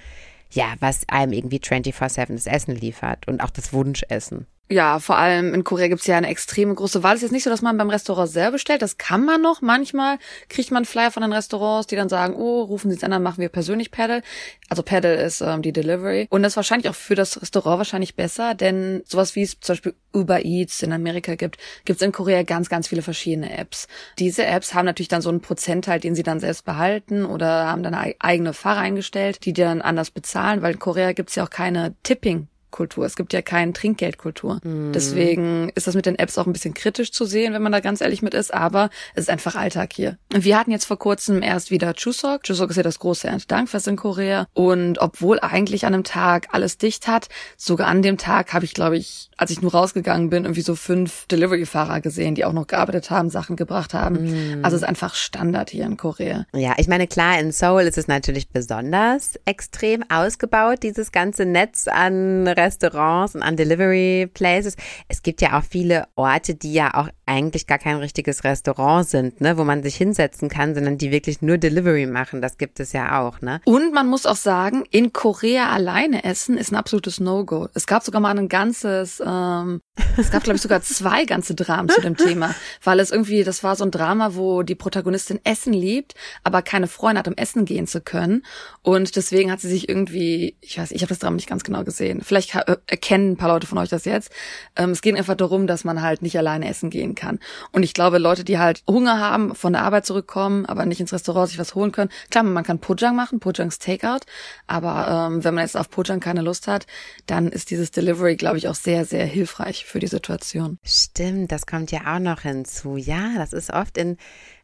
ja, 0.51 0.75
was 0.79 1.07
einem 1.09 1.33
irgendwie 1.33 1.59
24-7 1.59 2.33
das 2.33 2.47
Essen 2.47 2.75
liefert 2.75 3.27
und 3.27 3.41
auch 3.41 3.49
das 3.49 3.73
Wunschessen. 3.73 4.47
Ja, 4.69 4.99
vor 4.99 5.17
allem 5.17 5.53
in 5.53 5.63
Korea 5.63 5.87
gibt's 5.87 6.07
ja 6.07 6.17
eine 6.17 6.27
extreme 6.27 6.75
große 6.75 7.01
Wahl. 7.01 7.13
Es 7.13 7.19
ist 7.19 7.23
jetzt 7.23 7.31
nicht 7.31 7.45
so, 7.45 7.49
dass 7.49 7.61
man 7.61 7.77
beim 7.77 7.89
Restaurant 7.89 8.29
selber 8.29 8.53
bestellt. 8.53 8.81
Das 8.81 8.97
kann 8.97 9.23
man 9.23 9.41
noch. 9.41 9.61
Manchmal 9.61 10.17
kriegt 10.49 10.71
man 10.71 10.83
Flyer 10.83 11.09
von 11.09 11.21
den 11.21 11.31
Restaurants, 11.31 11.87
die 11.87 11.95
dann 11.95 12.09
sagen, 12.09 12.35
oh, 12.35 12.63
rufen 12.63 12.91
Sie 12.91 12.97
es 12.97 13.03
an, 13.03 13.11
dann 13.11 13.23
machen 13.23 13.39
wir 13.39 13.47
persönlich 13.47 13.91
Paddle. 13.91 14.23
Also 14.67 14.83
Paddle 14.83 15.15
ist 15.15 15.39
ähm, 15.39 15.61
die 15.61 15.71
Delivery. 15.71 16.27
Und 16.29 16.43
das 16.43 16.53
ist 16.53 16.57
wahrscheinlich 16.57 16.89
auch 16.89 16.95
für 16.95 17.15
das 17.15 17.41
Restaurant 17.41 17.77
wahrscheinlich 17.77 18.15
besser, 18.15 18.55
denn 18.55 19.03
sowas 19.05 19.37
wie 19.37 19.43
es 19.43 19.57
zum 19.61 19.73
Beispiel 19.73 19.95
Uber 20.13 20.43
Eats 20.43 20.83
in 20.83 20.91
Amerika 20.91 21.35
gibt, 21.35 21.57
gibt's 21.85 22.01
in 22.01 22.11
Korea 22.11 22.43
ganz, 22.43 22.67
ganz 22.67 22.89
viele 22.89 23.03
verschiedene 23.03 23.57
Apps. 23.57 23.87
Diese 24.19 24.45
Apps 24.45 24.73
haben 24.73 24.85
natürlich 24.85 25.07
dann 25.07 25.21
so 25.21 25.29
einen 25.29 25.39
Prozentteil, 25.39 26.01
den 26.01 26.13
sie 26.13 26.23
dann 26.23 26.41
selbst 26.41 26.65
behalten 26.65 27.23
oder 27.23 27.67
haben 27.67 27.83
dann 27.83 27.95
eigene 27.95 28.51
Fahrer 28.51 28.81
eingestellt, 28.81 29.45
die 29.45 29.53
dann 29.53 29.81
anders 29.81 30.11
bezahlen, 30.11 30.61
weil 30.61 30.73
in 30.73 30.79
Korea 30.79 31.13
gibt's 31.13 31.35
ja 31.35 31.45
auch 31.45 31.49
keine 31.49 31.95
Tipping 32.03 32.49
Kultur. 32.71 33.05
Es 33.05 33.15
gibt 33.15 33.33
ja 33.33 33.41
keine 33.41 33.73
Trinkgeldkultur. 33.73 34.59
Mhm. 34.63 34.91
Deswegen 34.93 35.69
ist 35.75 35.87
das 35.87 35.95
mit 35.95 36.05
den 36.05 36.17
Apps 36.19 36.37
auch 36.37 36.45
ein 36.45 36.53
bisschen 36.53 36.73
kritisch 36.73 37.11
zu 37.11 37.25
sehen, 37.25 37.53
wenn 37.53 37.61
man 37.61 37.71
da 37.71 37.79
ganz 37.79 38.01
ehrlich 38.01 38.21
mit 38.21 38.33
ist, 38.33 38.53
aber 38.53 38.89
es 39.15 39.23
ist 39.23 39.29
einfach 39.29 39.55
Alltag 39.55 39.93
hier. 39.93 40.17
Wir 40.33 40.57
hatten 40.57 40.71
jetzt 40.71 40.85
vor 40.85 40.99
kurzem 40.99 41.41
erst 41.41 41.71
wieder 41.71 41.93
Chuseok. 41.93 42.43
Chuseok 42.43 42.69
ist 42.69 42.77
ja 42.77 42.83
das 42.83 42.99
große 42.99 43.27
Erntedankfest 43.27 43.87
in 43.87 43.95
Korea 43.95 44.47
und 44.53 44.99
obwohl 44.99 45.39
eigentlich 45.39 45.85
an 45.85 45.93
einem 45.93 46.03
Tag 46.03 46.47
alles 46.51 46.77
dicht 46.77 47.07
hat, 47.07 47.29
sogar 47.55 47.87
an 47.87 48.01
dem 48.01 48.17
Tag 48.17 48.53
habe 48.53 48.65
ich, 48.65 48.73
glaube 48.73 48.97
ich, 48.97 49.29
als 49.37 49.51
ich 49.51 49.61
nur 49.61 49.71
rausgegangen 49.71 50.29
bin, 50.29 50.45
irgendwie 50.45 50.61
so 50.61 50.75
fünf 50.75 51.27
Delivery-Fahrer 51.27 52.01
gesehen, 52.01 52.35
die 52.35 52.45
auch 52.45 52.53
noch 52.53 52.67
gearbeitet 52.67 53.09
haben, 53.09 53.29
Sachen 53.29 53.55
gebracht 53.55 53.93
haben. 53.93 54.55
Mhm. 54.57 54.65
Also 54.65 54.75
es 54.75 54.81
ist 54.81 54.87
einfach 54.87 55.15
Standard 55.15 55.69
hier 55.69 55.85
in 55.85 55.97
Korea. 55.97 56.45
Ja, 56.53 56.73
ich 56.77 56.87
meine, 56.87 57.07
klar, 57.07 57.39
in 57.39 57.51
Seoul 57.51 57.83
ist 57.83 57.97
es 57.97 58.07
natürlich 58.07 58.49
besonders 58.49 59.39
extrem 59.45 60.03
ausgebaut, 60.09 60.79
dieses 60.83 61.11
ganze 61.11 61.45
Netz 61.45 61.87
an 61.87 62.47
Restaurants 62.57 63.35
und 63.35 63.43
an 63.43 63.55
Delivery 63.55 64.29
Places. 64.33 64.75
Es 65.07 65.21
gibt 65.21 65.41
ja 65.41 65.57
auch 65.57 65.63
viele 65.63 66.07
Orte, 66.15 66.55
die 66.55 66.73
ja 66.73 66.93
auch 66.95 67.09
eigentlich 67.25 67.67
gar 67.67 67.77
kein 67.77 67.97
richtiges 67.97 68.43
Restaurant 68.43 69.07
sind, 69.07 69.41
ne, 69.41 69.57
wo 69.57 69.63
man 69.63 69.83
sich 69.83 69.95
hinsetzen 69.95 70.49
kann, 70.49 70.73
sondern 70.73 70.97
die 70.97 71.11
wirklich 71.11 71.41
nur 71.41 71.57
Delivery 71.57 72.05
machen. 72.05 72.41
Das 72.41 72.57
gibt 72.57 72.79
es 72.79 72.93
ja 72.93 73.21
auch, 73.21 73.41
ne? 73.41 73.61
Und 73.65 73.93
man 73.93 74.07
muss 74.07 74.25
auch 74.25 74.35
sagen, 74.35 74.85
in 74.91 75.13
Korea 75.13 75.69
alleine 75.69 76.23
essen 76.23 76.57
ist 76.57 76.71
ein 76.71 76.77
absolutes 76.77 77.19
No-Go. 77.19 77.67
Es 77.73 77.85
gab 77.85 78.03
sogar 78.03 78.21
mal 78.21 78.37
ein 78.37 78.47
ganzes, 78.47 79.21
ähm, 79.25 79.81
es 80.17 80.31
gab 80.31 80.43
glaube 80.43 80.55
ich 80.55 80.61
sogar 80.61 80.81
zwei 80.81 81.25
ganze 81.25 81.53
Dramen 81.53 81.89
zu 81.89 82.01
dem 82.01 82.15
Thema, 82.15 82.55
weil 82.83 82.99
es 82.99 83.11
irgendwie, 83.11 83.43
das 83.43 83.63
war 83.63 83.75
so 83.75 83.83
ein 83.83 83.91
Drama, 83.91 84.35
wo 84.35 84.63
die 84.63 84.75
Protagonistin 84.75 85.39
Essen 85.43 85.73
liebt, 85.73 86.15
aber 86.43 86.61
keine 86.61 86.87
Freunde 86.87 87.19
hat, 87.19 87.27
um 87.27 87.35
essen 87.35 87.65
gehen 87.65 87.87
zu 87.87 88.01
können. 88.01 88.45
Und 88.81 89.15
deswegen 89.15 89.51
hat 89.51 89.59
sie 89.59 89.69
sich 89.69 89.89
irgendwie, 89.89 90.55
ich 90.61 90.77
weiß, 90.77 90.91
ich 90.91 91.01
habe 91.01 91.09
das 91.09 91.19
Drama 91.19 91.35
nicht 91.35 91.49
ganz 91.49 91.63
genau 91.63 91.83
gesehen. 91.83 92.21
Vielleicht 92.23 92.46
erkennen 92.55 93.31
ein 93.31 93.37
paar 93.37 93.49
Leute 93.49 93.67
von 93.67 93.77
euch 93.77 93.89
das 93.89 94.05
jetzt. 94.05 94.31
Ähm, 94.75 94.91
es 94.91 95.01
geht 95.01 95.15
einfach 95.15 95.35
darum, 95.35 95.67
dass 95.67 95.83
man 95.83 96.01
halt 96.01 96.21
nicht 96.21 96.37
alleine 96.37 96.67
essen 96.67 96.89
gehen 96.89 97.15
kann. 97.15 97.39
Und 97.71 97.83
ich 97.83 97.93
glaube, 97.93 98.17
Leute, 98.17 98.43
die 98.43 98.59
halt 98.59 98.83
Hunger 98.87 99.19
haben, 99.19 99.55
von 99.55 99.73
der 99.73 99.83
Arbeit 99.83 100.05
zurückkommen, 100.05 100.65
aber 100.65 100.85
nicht 100.85 100.99
ins 100.99 101.13
Restaurant 101.13 101.49
sich 101.49 101.59
was 101.59 101.75
holen 101.75 101.91
können, 101.91 102.11
klar, 102.29 102.43
man 102.43 102.63
kann 102.63 102.79
Pojang 102.79 103.15
machen, 103.15 103.39
Pojangs 103.39 103.79
Takeout, 103.79 104.25
aber 104.67 105.29
ähm, 105.29 105.43
wenn 105.43 105.53
man 105.53 105.63
jetzt 105.63 105.77
auf 105.77 105.89
Pojang 105.89 106.19
keine 106.19 106.41
Lust 106.41 106.67
hat, 106.67 106.85
dann 107.25 107.47
ist 107.47 107.71
dieses 107.71 107.91
Delivery, 107.91 108.35
glaube 108.35 108.57
ich, 108.57 108.67
auch 108.67 108.75
sehr, 108.75 109.05
sehr 109.05 109.25
hilfreich 109.25 109.85
für 109.85 109.99
die 109.99 110.07
Situation. 110.07 110.77
Stimmt, 110.83 111.51
das 111.51 111.65
kommt 111.65 111.91
ja 111.91 112.15
auch 112.15 112.19
noch 112.19 112.41
hinzu. 112.41 112.97
Ja, 112.97 113.33
das 113.37 113.53
ist 113.53 113.71
oft 113.71 113.97
in 113.97 114.17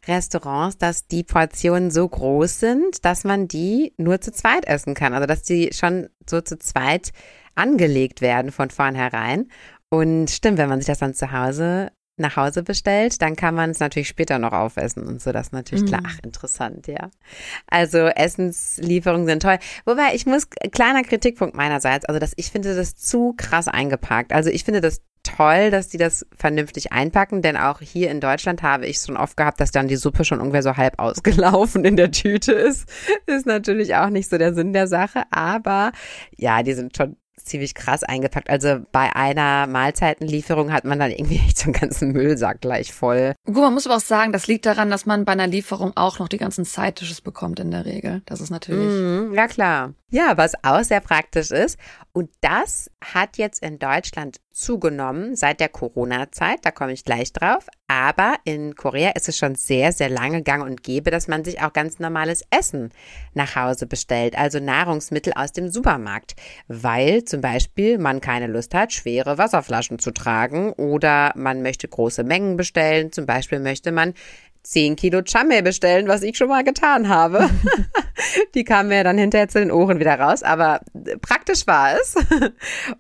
Restaurants, 0.07 0.77
dass 0.77 1.07
die 1.07 1.23
Portionen 1.23 1.91
so 1.91 2.07
groß 2.07 2.59
sind, 2.59 3.05
dass 3.05 3.23
man 3.23 3.47
die 3.47 3.93
nur 3.97 4.21
zu 4.21 4.31
zweit 4.31 4.65
essen 4.65 4.95
kann. 4.95 5.13
Also 5.13 5.27
dass 5.27 5.43
die 5.43 5.71
schon 5.73 6.09
so 6.29 6.41
zu 6.41 6.57
zweit 6.59 7.11
angelegt 7.55 8.21
werden 8.21 8.51
von 8.51 8.69
vornherein. 8.69 9.49
Und 9.89 10.29
stimmt, 10.29 10.57
wenn 10.57 10.69
man 10.69 10.79
sich 10.79 10.87
das 10.87 10.99
dann 10.99 11.13
zu 11.13 11.31
Hause 11.31 11.91
nach 12.17 12.35
Hause 12.35 12.61
bestellt, 12.61 13.21
dann 13.21 13.35
kann 13.35 13.55
man 13.55 13.71
es 13.71 13.79
natürlich 13.79 14.07
später 14.07 14.37
noch 14.37 14.51
aufessen 14.51 15.07
und 15.07 15.21
so. 15.21 15.31
Das 15.31 15.47
ist 15.47 15.53
natürlich 15.53 15.83
mhm. 15.83 15.87
klar. 15.87 16.01
Ach, 16.05 16.19
interessant, 16.23 16.87
ja. 16.87 17.09
Also 17.67 17.99
Essenslieferungen 18.07 19.25
sind 19.25 19.41
toll. 19.41 19.57
Wobei 19.85 20.13
ich 20.13 20.25
muss, 20.25 20.47
kleiner 20.71 21.03
Kritikpunkt 21.03 21.55
meinerseits, 21.55 22.05
also 22.05 22.19
dass 22.19 22.33
ich 22.35 22.51
finde 22.51 22.75
das 22.75 22.95
zu 22.95 23.33
krass 23.35 23.67
eingepackt. 23.67 24.31
Also 24.31 24.51
ich 24.51 24.63
finde 24.63 24.81
das 24.81 25.01
toll, 25.23 25.71
dass 25.71 25.89
die 25.89 25.97
das 25.97 26.25
vernünftig 26.35 26.91
einpacken, 26.91 27.41
denn 27.41 27.57
auch 27.57 27.79
hier 27.79 28.11
in 28.11 28.19
Deutschland 28.19 28.61
habe 28.61 28.85
ich 28.85 28.97
schon 28.97 29.17
oft 29.17 29.37
gehabt, 29.37 29.59
dass 29.59 29.71
dann 29.71 29.87
die 29.87 29.95
Suppe 29.95 30.25
schon 30.25 30.39
ungefähr 30.39 30.63
so 30.63 30.77
halb 30.77 30.99
ausgelaufen 30.99 31.85
in 31.85 31.95
der 31.95 32.11
Tüte 32.11 32.51
ist. 32.51 32.87
Ist 33.25 33.45
natürlich 33.45 33.95
auch 33.95 34.09
nicht 34.09 34.29
so 34.29 34.37
der 34.37 34.53
Sinn 34.53 34.73
der 34.73 34.87
Sache, 34.87 35.23
aber 35.31 35.93
ja, 36.35 36.61
die 36.61 36.73
sind 36.73 36.95
schon 36.95 37.15
ziemlich 37.43 37.75
krass 37.75 38.03
eingepackt. 38.03 38.49
Also 38.49 38.79
bei 38.91 39.15
einer 39.15 39.67
Mahlzeitenlieferung 39.67 40.71
hat 40.71 40.85
man 40.85 40.99
dann 40.99 41.11
irgendwie 41.11 41.35
echt 41.47 41.57
so 41.57 41.65
einen 41.65 41.73
ganzen 41.73 42.11
Müllsack 42.11 42.61
gleich 42.61 42.93
voll. 42.93 43.33
Gut, 43.45 43.57
man 43.57 43.73
muss 43.73 43.85
aber 43.85 43.97
auch 43.97 44.01
sagen, 44.01 44.31
das 44.31 44.47
liegt 44.47 44.65
daran, 44.65 44.89
dass 44.89 45.05
man 45.05 45.25
bei 45.25 45.33
einer 45.33 45.47
Lieferung 45.47 45.93
auch 45.95 46.19
noch 46.19 46.27
die 46.27 46.37
ganzen 46.37 46.65
Side-Dishes 46.65 47.21
bekommt 47.21 47.59
in 47.59 47.71
der 47.71 47.85
Regel. 47.85 48.21
Das 48.25 48.41
ist 48.41 48.49
natürlich. 48.49 48.89
Mm, 48.89 49.33
ja, 49.33 49.47
klar. 49.47 49.93
Ja, 50.13 50.37
was 50.37 50.53
auch 50.61 50.83
sehr 50.83 50.99
praktisch 50.99 51.49
ist. 51.49 51.79
Und 52.11 52.29
das 52.41 52.91
hat 53.03 53.37
jetzt 53.37 53.63
in 53.63 53.79
Deutschland 53.79 54.37
zugenommen 54.51 55.35
seit 55.35 55.59
der 55.59 55.69
Corona-Zeit. 55.69 56.59
Da 56.61 56.69
komme 56.69 56.93
ich 56.93 57.03
gleich 57.03 57.33
drauf. 57.33 57.65
Aber 57.87 58.35
in 58.43 58.75
Korea 58.75 59.13
ist 59.15 59.27
es 59.27 59.39
schon 59.39 59.55
sehr, 59.55 59.91
sehr 59.91 60.09
lange 60.09 60.43
gang 60.43 60.63
und 60.63 60.83
gäbe, 60.83 61.09
dass 61.09 61.27
man 61.27 61.43
sich 61.43 61.63
auch 61.63 61.73
ganz 61.73 61.97
normales 61.97 62.43
Essen 62.51 62.91
nach 63.33 63.55
Hause 63.55 63.87
bestellt. 63.87 64.37
Also 64.37 64.59
Nahrungsmittel 64.59 65.33
aus 65.35 65.51
dem 65.51 65.69
Supermarkt. 65.69 66.35
Weil 66.67 67.23
zum 67.23 67.41
Beispiel 67.41 67.97
man 67.97 68.21
keine 68.21 68.45
Lust 68.45 68.75
hat, 68.75 68.93
schwere 68.93 69.39
Wasserflaschen 69.39 69.97
zu 69.97 70.11
tragen 70.11 70.73
oder 70.73 71.33
man 71.35 71.63
möchte 71.63 71.87
große 71.87 72.23
Mengen 72.23 72.55
bestellen. 72.55 73.11
Zum 73.11 73.25
Beispiel 73.25 73.57
möchte 73.57 73.91
man 73.91 74.13
10 74.61 74.95
Kilo 74.95 75.23
Chamay 75.25 75.63
bestellen, 75.63 76.07
was 76.07 76.21
ich 76.21 76.37
schon 76.37 76.49
mal 76.49 76.63
getan 76.63 77.09
habe. 77.09 77.49
Die 78.55 78.63
kamen 78.63 78.89
mir 78.89 79.03
dann 79.03 79.17
hinterher 79.17 79.47
zu 79.47 79.59
den 79.59 79.71
Ohren 79.71 79.99
wieder 79.99 80.19
raus, 80.19 80.43
aber 80.43 80.81
praktisch 81.21 81.67
war 81.67 81.93
es. 81.93 82.15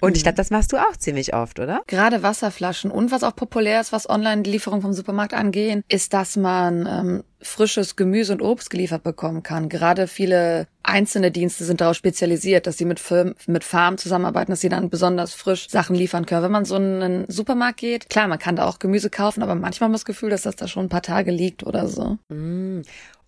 Und 0.01 0.17
ich 0.17 0.23
glaube, 0.23 0.35
das 0.35 0.49
machst 0.49 0.73
du 0.73 0.77
auch 0.77 0.97
ziemlich 0.97 1.33
oft, 1.33 1.59
oder? 1.59 1.81
Gerade 1.87 2.23
Wasserflaschen 2.23 2.91
und 2.91 3.11
was 3.11 3.23
auch 3.23 3.35
populär 3.35 3.81
ist, 3.81 3.91
was 3.91 4.09
Online-Lieferung 4.09 4.81
vom 4.81 4.93
Supermarkt 4.93 5.33
angehen, 5.33 5.83
ist, 5.87 6.13
dass 6.13 6.35
man 6.35 6.87
ähm, 6.87 7.23
frisches 7.43 7.95
Gemüse 7.95 8.33
und 8.33 8.41
Obst 8.41 8.69
geliefert 8.69 9.03
bekommen 9.03 9.43
kann. 9.43 9.69
Gerade 9.69 10.07
viele 10.07 10.67
einzelne 10.81 11.31
Dienste 11.31 11.63
sind 11.63 11.81
darauf 11.81 11.95
spezialisiert, 11.95 12.67
dass 12.67 12.77
sie 12.77 12.85
mit 12.85 12.99
Firmen, 12.99 13.35
mit 13.47 13.63
Farmen 13.63 13.97
zusammenarbeiten, 13.97 14.51
dass 14.51 14.61
sie 14.61 14.69
dann 14.69 14.89
besonders 14.89 15.33
frisch 15.33 15.69
Sachen 15.69 15.95
liefern 15.95 16.25
können. 16.25 16.43
Wenn 16.43 16.51
man 16.51 16.65
so 16.65 16.75
in 16.75 17.01
einen 17.01 17.25
Supermarkt 17.29 17.79
geht, 17.79 18.09
klar, 18.09 18.27
man 18.27 18.39
kann 18.39 18.55
da 18.55 18.65
auch 18.65 18.79
Gemüse 18.79 19.09
kaufen, 19.09 19.43
aber 19.43 19.55
manchmal 19.55 19.87
hat 19.87 19.91
man 19.91 19.93
das 19.93 20.05
Gefühl, 20.05 20.29
dass 20.29 20.43
das 20.43 20.55
da 20.55 20.67
schon 20.67 20.85
ein 20.85 20.89
paar 20.89 21.01
Tage 21.01 21.31
liegt 21.31 21.63
oder 21.63 21.87
so. 21.87 22.17
Mm. 22.29 22.81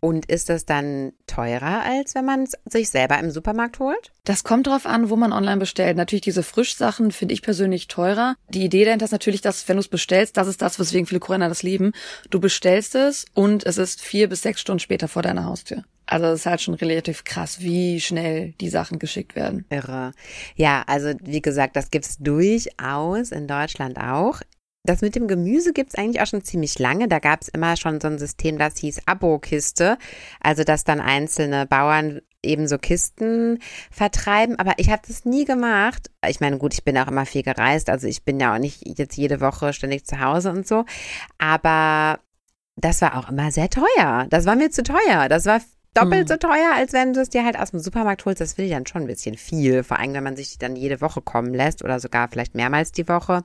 Und 0.06 0.28
ist 0.28 0.50
das 0.50 0.65
dann 0.68 1.13
teurer, 1.26 1.82
als 1.82 2.13
wenn 2.13 2.26
man 2.26 2.44
es 2.44 2.52
sich 2.65 2.91
selber 2.91 3.18
im 3.18 3.32
Supermarkt 3.32 3.80
holt? 3.80 4.12
Das 4.24 4.44
kommt 4.44 4.68
drauf 4.68 4.86
an, 4.86 5.10
wo 5.10 5.15
man 5.15 5.34
online 5.34 5.58
bestellt. 5.58 5.98
Natürlich 5.98 6.22
diese 6.22 6.44
Frischsachen 6.44 7.12
finde 7.12 7.34
ich 7.34 7.41
persönlich 7.41 7.88
teurer. 7.88 8.36
Die 8.50 8.63
Idee 8.63 8.86
dahinter 8.86 9.06
ist 9.06 9.13
natürlich, 9.13 9.41
dass 9.41 9.68
wenn 9.68 9.78
du 9.78 9.80
es 9.80 9.88
bestellst, 9.88 10.38
das 10.38 10.48
ist 10.48 10.62
das, 10.62 10.78
weswegen 10.78 11.08
viele 11.08 11.20
Koreaner 11.20 11.50
das 11.50 11.63
lieben. 11.63 11.91
Du 12.30 12.39
bestellst 12.39 12.94
es 12.94 13.26
und 13.34 13.65
es 13.65 13.80
ist 13.80 14.00
vier 14.00 14.30
bis 14.30 14.44
sechs 14.44 14.62
Stunden 14.62 14.78
später 14.78 15.08
vor 15.08 15.24
deiner 15.24 15.46
Haustür. 15.46 15.84
Also 16.06 16.28
es 16.28 16.41
ist 16.41 16.46
halt 16.46 16.62
schon 16.62 16.76
relativ 16.76 17.24
krass, 17.24 17.62
wie 17.62 18.00
schnell 18.00 18.54
die 18.62 18.70
Sachen 18.70 19.00
geschickt 19.00 19.36
werden. 19.36 19.65
Irre. 19.72 20.12
Ja, 20.56 20.84
also 20.86 21.13
wie 21.24 21.41
gesagt, 21.41 21.76
das 21.76 21.89
gibt's 21.89 22.20
durchaus 22.20 23.32
in 23.32 23.48
Deutschland 23.48 23.98
auch. 23.98 24.41
Das 24.86 25.02
mit 25.02 25.15
dem 25.15 25.28
Gemüse 25.28 25.74
gibt's 25.74 25.95
eigentlich 25.95 26.21
auch 26.21 26.28
schon 26.28 26.43
ziemlich 26.43 26.80
lange. 26.80 27.08
Da 27.08 27.19
gab's 27.19 27.48
immer 27.48 27.76
schon 27.78 28.00
so 28.00 28.08
ein 28.08 28.19
System, 28.19 28.58
das 28.58 28.78
hieß 28.78 29.02
Abo-Kiste. 29.06 29.98
Also, 30.41 30.63
dass 30.63 30.84
dann 30.84 31.00
einzelne 31.00 31.65
Bauern 31.65 32.21
eben 32.45 32.67
so 32.67 32.78
Kisten 32.78 33.60
vertreiben. 33.91 34.58
Aber 34.60 34.74
ich 34.78 34.89
habe 34.89 35.02
das 35.08 35.26
nie 35.26 35.45
gemacht. 35.45 36.12
Ich 36.28 36.39
meine, 36.39 36.58
gut, 36.58 36.74
ich 36.74 36.84
bin 36.84 36.98
auch 36.98 37.08
immer 37.08 37.26
viel 37.26 37.43
gereist. 37.43 37.89
Also 37.89 38.08
ich 38.08 38.24
bin 38.24 38.39
ja 38.39 38.54
auch 38.54 38.60
nicht 38.60 38.84
jetzt 38.98 39.17
jede 39.17 39.41
Woche 39.41 39.74
ständig 39.74 40.06
zu 40.06 40.19
Hause 40.19 40.52
und 40.52 40.67
so. 40.67 40.86
Aber 41.38 42.19
das 42.76 43.02
war 43.02 43.17
auch 43.17 43.30
immer 43.30 43.52
sehr 43.52 43.69
teuer. 43.69 44.28
Das 44.30 44.45
war 44.45 44.56
mir 44.56 44.69
zu 44.69 44.84
teuer. 44.84 45.28
Das 45.30 45.45
war 45.45 45.60
doppelt 45.96 46.22
Hm. 46.22 46.28
so 46.28 46.36
teuer, 46.38 46.72
als 46.76 46.94
wenn 46.94 47.14
du 47.14 47.22
es 47.22 47.30
dir 47.30 47.44
halt 47.46 47.58
aus 47.58 47.72
dem 47.72 47.80
Supermarkt 47.80 48.26
holst. 48.26 48.42
Das 48.42 48.54
finde 48.54 48.68
ich 48.70 48.74
dann 48.76 48.86
schon 48.86 49.02
ein 49.02 49.08
bisschen 49.08 49.38
viel. 49.38 49.84
Vor 49.84 50.00
allem, 50.00 50.14
wenn 50.14 50.24
man 50.24 50.36
sich 50.36 50.52
die 50.52 50.58
dann 50.60 50.76
jede 50.76 51.02
Woche 51.02 51.22
kommen 51.22 51.54
lässt 51.54 51.84
oder 51.84 52.00
sogar 52.00 52.28
vielleicht 52.30 52.56
mehrmals 52.56 52.92
die 52.92 53.08
Woche. 53.08 53.44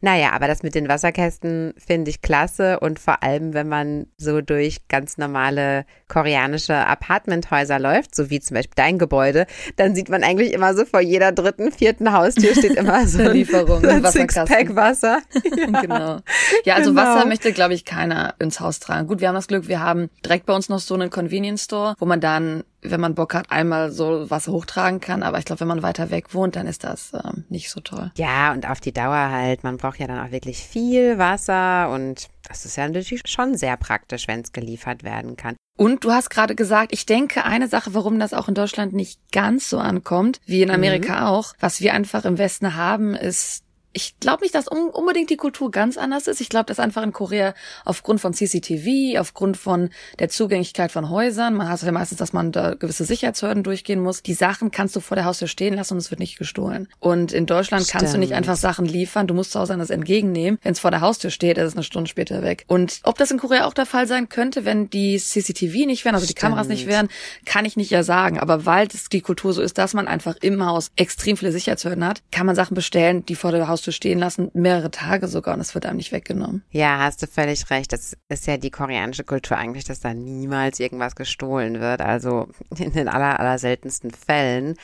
Naja, 0.00 0.32
aber 0.32 0.46
das 0.46 0.62
mit 0.62 0.74
den 0.74 0.88
Wasserkästen 0.88 1.74
finde 1.76 2.10
ich 2.10 2.22
klasse 2.22 2.80
und 2.80 2.98
vor 2.98 3.22
allem, 3.22 3.52
wenn 3.54 3.68
man 3.68 4.06
so 4.16 4.40
durch 4.40 4.88
ganz 4.88 5.18
normale 5.18 5.84
koreanische 6.08 6.74
Apartmenthäuser 6.74 7.78
läuft, 7.78 8.14
so 8.14 8.30
wie 8.30 8.40
zum 8.40 8.54
Beispiel 8.54 8.74
dein 8.76 8.98
Gebäude, 8.98 9.46
dann 9.76 9.94
sieht 9.94 10.08
man 10.08 10.22
eigentlich 10.24 10.52
immer 10.52 10.74
so 10.74 10.84
vor 10.84 11.00
jeder 11.00 11.32
dritten, 11.32 11.72
vierten 11.72 12.12
Haustür 12.12 12.54
steht 12.54 12.74
immer 12.76 13.06
so 13.06 13.18
Eine 13.18 13.30
ein, 13.30 13.36
Lieferung, 13.36 13.84
ein. 13.84 14.04
Sixpack 14.06 14.74
Wasser. 14.76 15.20
genau. 15.82 16.20
Ja, 16.64 16.74
also 16.76 16.90
Genau. 16.90 17.02
Wasser 17.02 17.26
möchte, 17.26 17.52
glaube 17.52 17.74
ich, 17.74 17.84
keiner 17.84 18.34
ins 18.38 18.60
Haus 18.60 18.80
tragen. 18.80 19.08
Gut, 19.08 19.20
wir 19.20 19.28
haben 19.28 19.34
das 19.34 19.48
Glück, 19.48 19.68
wir 19.68 19.80
haben 19.80 20.08
direkt 20.24 20.46
bei 20.46 20.54
uns 20.54 20.68
noch 20.68 20.78
so 20.78 20.94
einen 20.94 21.10
Convenience 21.10 21.64
Store, 21.64 21.87
wo 21.98 22.06
man 22.06 22.20
dann, 22.20 22.64
wenn 22.82 23.00
man 23.00 23.14
Bock 23.14 23.34
hat, 23.34 23.50
einmal 23.50 23.90
so 23.90 24.30
Wasser 24.30 24.52
hochtragen 24.52 25.00
kann. 25.00 25.22
Aber 25.22 25.38
ich 25.38 25.44
glaube, 25.44 25.60
wenn 25.60 25.68
man 25.68 25.82
weiter 25.82 26.10
weg 26.10 26.34
wohnt, 26.34 26.56
dann 26.56 26.66
ist 26.66 26.84
das 26.84 27.12
ähm, 27.12 27.44
nicht 27.48 27.70
so 27.70 27.80
toll. 27.80 28.10
Ja, 28.16 28.52
und 28.52 28.68
auf 28.68 28.80
die 28.80 28.92
Dauer 28.92 29.30
halt, 29.30 29.64
man 29.64 29.76
braucht 29.76 29.98
ja 29.98 30.06
dann 30.06 30.24
auch 30.26 30.30
wirklich 30.30 30.58
viel 30.58 31.18
Wasser 31.18 31.90
und 31.90 32.28
das 32.48 32.64
ist 32.64 32.76
ja 32.76 32.88
natürlich 32.88 33.22
schon 33.26 33.56
sehr 33.56 33.76
praktisch, 33.76 34.26
wenn 34.26 34.40
es 34.40 34.52
geliefert 34.52 35.04
werden 35.04 35.36
kann. 35.36 35.56
Und 35.76 36.02
du 36.04 36.10
hast 36.10 36.30
gerade 36.30 36.56
gesagt, 36.56 36.92
ich 36.92 37.06
denke, 37.06 37.44
eine 37.44 37.68
Sache, 37.68 37.94
warum 37.94 38.18
das 38.18 38.34
auch 38.34 38.48
in 38.48 38.54
Deutschland 38.54 38.94
nicht 38.94 39.20
ganz 39.30 39.70
so 39.70 39.78
ankommt, 39.78 40.40
wie 40.44 40.62
in 40.62 40.72
Amerika 40.72 41.28
auch, 41.28 41.54
was 41.60 41.80
wir 41.80 41.94
einfach 41.94 42.24
im 42.24 42.36
Westen 42.36 42.74
haben, 42.74 43.14
ist 43.14 43.62
ich 43.92 44.18
glaube 44.20 44.42
nicht, 44.42 44.54
dass 44.54 44.70
un 44.70 44.90
unbedingt 44.90 45.30
die 45.30 45.36
Kultur 45.36 45.70
ganz 45.70 45.96
anders 45.96 46.26
ist. 46.28 46.40
Ich 46.40 46.48
glaube, 46.48 46.66
dass 46.66 46.78
einfach 46.78 47.02
in 47.02 47.12
Korea 47.12 47.54
aufgrund 47.84 48.20
von 48.20 48.34
CCTV, 48.34 49.18
aufgrund 49.18 49.56
von 49.56 49.90
der 50.18 50.28
Zugänglichkeit 50.28 50.92
von 50.92 51.08
Häusern, 51.10 51.54
man 51.54 51.68
hat 51.68 51.82
ja 51.82 51.92
meistens, 51.92 52.18
dass 52.18 52.32
man 52.32 52.52
da 52.52 52.74
gewisse 52.74 53.04
Sicherheitshürden 53.04 53.62
durchgehen 53.62 54.00
muss. 54.00 54.22
Die 54.22 54.34
Sachen 54.34 54.70
kannst 54.70 54.94
du 54.94 55.00
vor 55.00 55.14
der 55.14 55.24
Haustür 55.24 55.48
stehen 55.48 55.74
lassen 55.74 55.94
und 55.94 55.98
es 55.98 56.10
wird 56.10 56.20
nicht 56.20 56.38
gestohlen. 56.38 56.88
Und 57.00 57.32
in 57.32 57.46
Deutschland 57.46 57.88
kannst 57.88 58.14
du 58.14 58.18
nicht 58.18 58.28
Stimmt. 58.28 58.38
einfach 58.38 58.56
Sachen 58.56 58.84
liefern. 58.84 59.26
Du 59.26 59.34
musst 59.34 59.52
zu 59.52 59.60
Hause 59.60 59.76
das 59.76 59.90
entgegennehmen. 59.90 60.58
Wenn 60.62 60.72
es 60.72 60.80
vor 60.80 60.90
der 60.90 61.00
Haustür 61.00 61.30
steht, 61.30 61.58
ist 61.58 61.64
es 61.64 61.74
eine 61.74 61.82
Stunde 61.82 62.08
später 62.08 62.42
weg. 62.42 62.64
Und 62.68 63.00
ob 63.04 63.18
das 63.18 63.30
in 63.30 63.38
Korea 63.38 63.66
auch 63.66 63.74
der 63.74 63.86
Fall 63.86 64.06
sein 64.06 64.28
könnte, 64.28 64.64
wenn 64.64 64.90
die 64.90 65.18
CCTV 65.18 65.86
nicht 65.86 66.04
wären, 66.04 66.14
also 66.14 66.26
die 66.26 66.32
Stimmt. 66.32 66.40
Kameras 66.40 66.68
nicht 66.68 66.86
wären, 66.86 67.08
kann 67.44 67.64
ich 67.64 67.76
nicht 67.76 67.90
ja 67.90 68.02
sagen. 68.02 68.38
Aber 68.38 68.66
weil 68.66 68.86
das 68.86 69.08
die 69.08 69.20
Kultur 69.20 69.52
so 69.52 69.62
ist, 69.62 69.78
dass 69.78 69.94
man 69.94 70.08
einfach 70.08 70.36
im 70.40 70.64
Haus 70.64 70.90
extrem 70.96 71.36
viele 71.36 71.52
Sicherheitshürden 71.52 72.04
hat, 72.04 72.22
kann 72.30 72.46
man 72.46 72.54
Sachen 72.54 72.74
bestellen, 72.74 73.24
die 73.24 73.34
vor 73.34 73.52
der 73.52 73.68
Haustür 73.68 73.77
stehen 73.92 74.18
lassen, 74.18 74.50
mehrere 74.54 74.90
Tage 74.90 75.28
sogar, 75.28 75.54
und 75.54 75.60
es 75.60 75.74
wird 75.74 75.86
einem 75.86 75.96
nicht 75.96 76.12
weggenommen. 76.12 76.64
Ja, 76.70 76.98
hast 76.98 77.22
du 77.22 77.26
völlig 77.26 77.70
recht. 77.70 77.92
Das 77.92 78.16
ist 78.28 78.46
ja 78.46 78.56
die 78.56 78.70
koreanische 78.70 79.24
Kultur 79.24 79.56
eigentlich, 79.56 79.84
dass 79.84 80.00
da 80.00 80.14
niemals 80.14 80.80
irgendwas 80.80 81.16
gestohlen 81.16 81.80
wird. 81.80 82.00
Also 82.00 82.48
in 82.78 82.92
den 82.92 83.08
aller, 83.08 83.40
aller 83.40 83.58
seltensten 83.58 84.10
Fällen. 84.10 84.74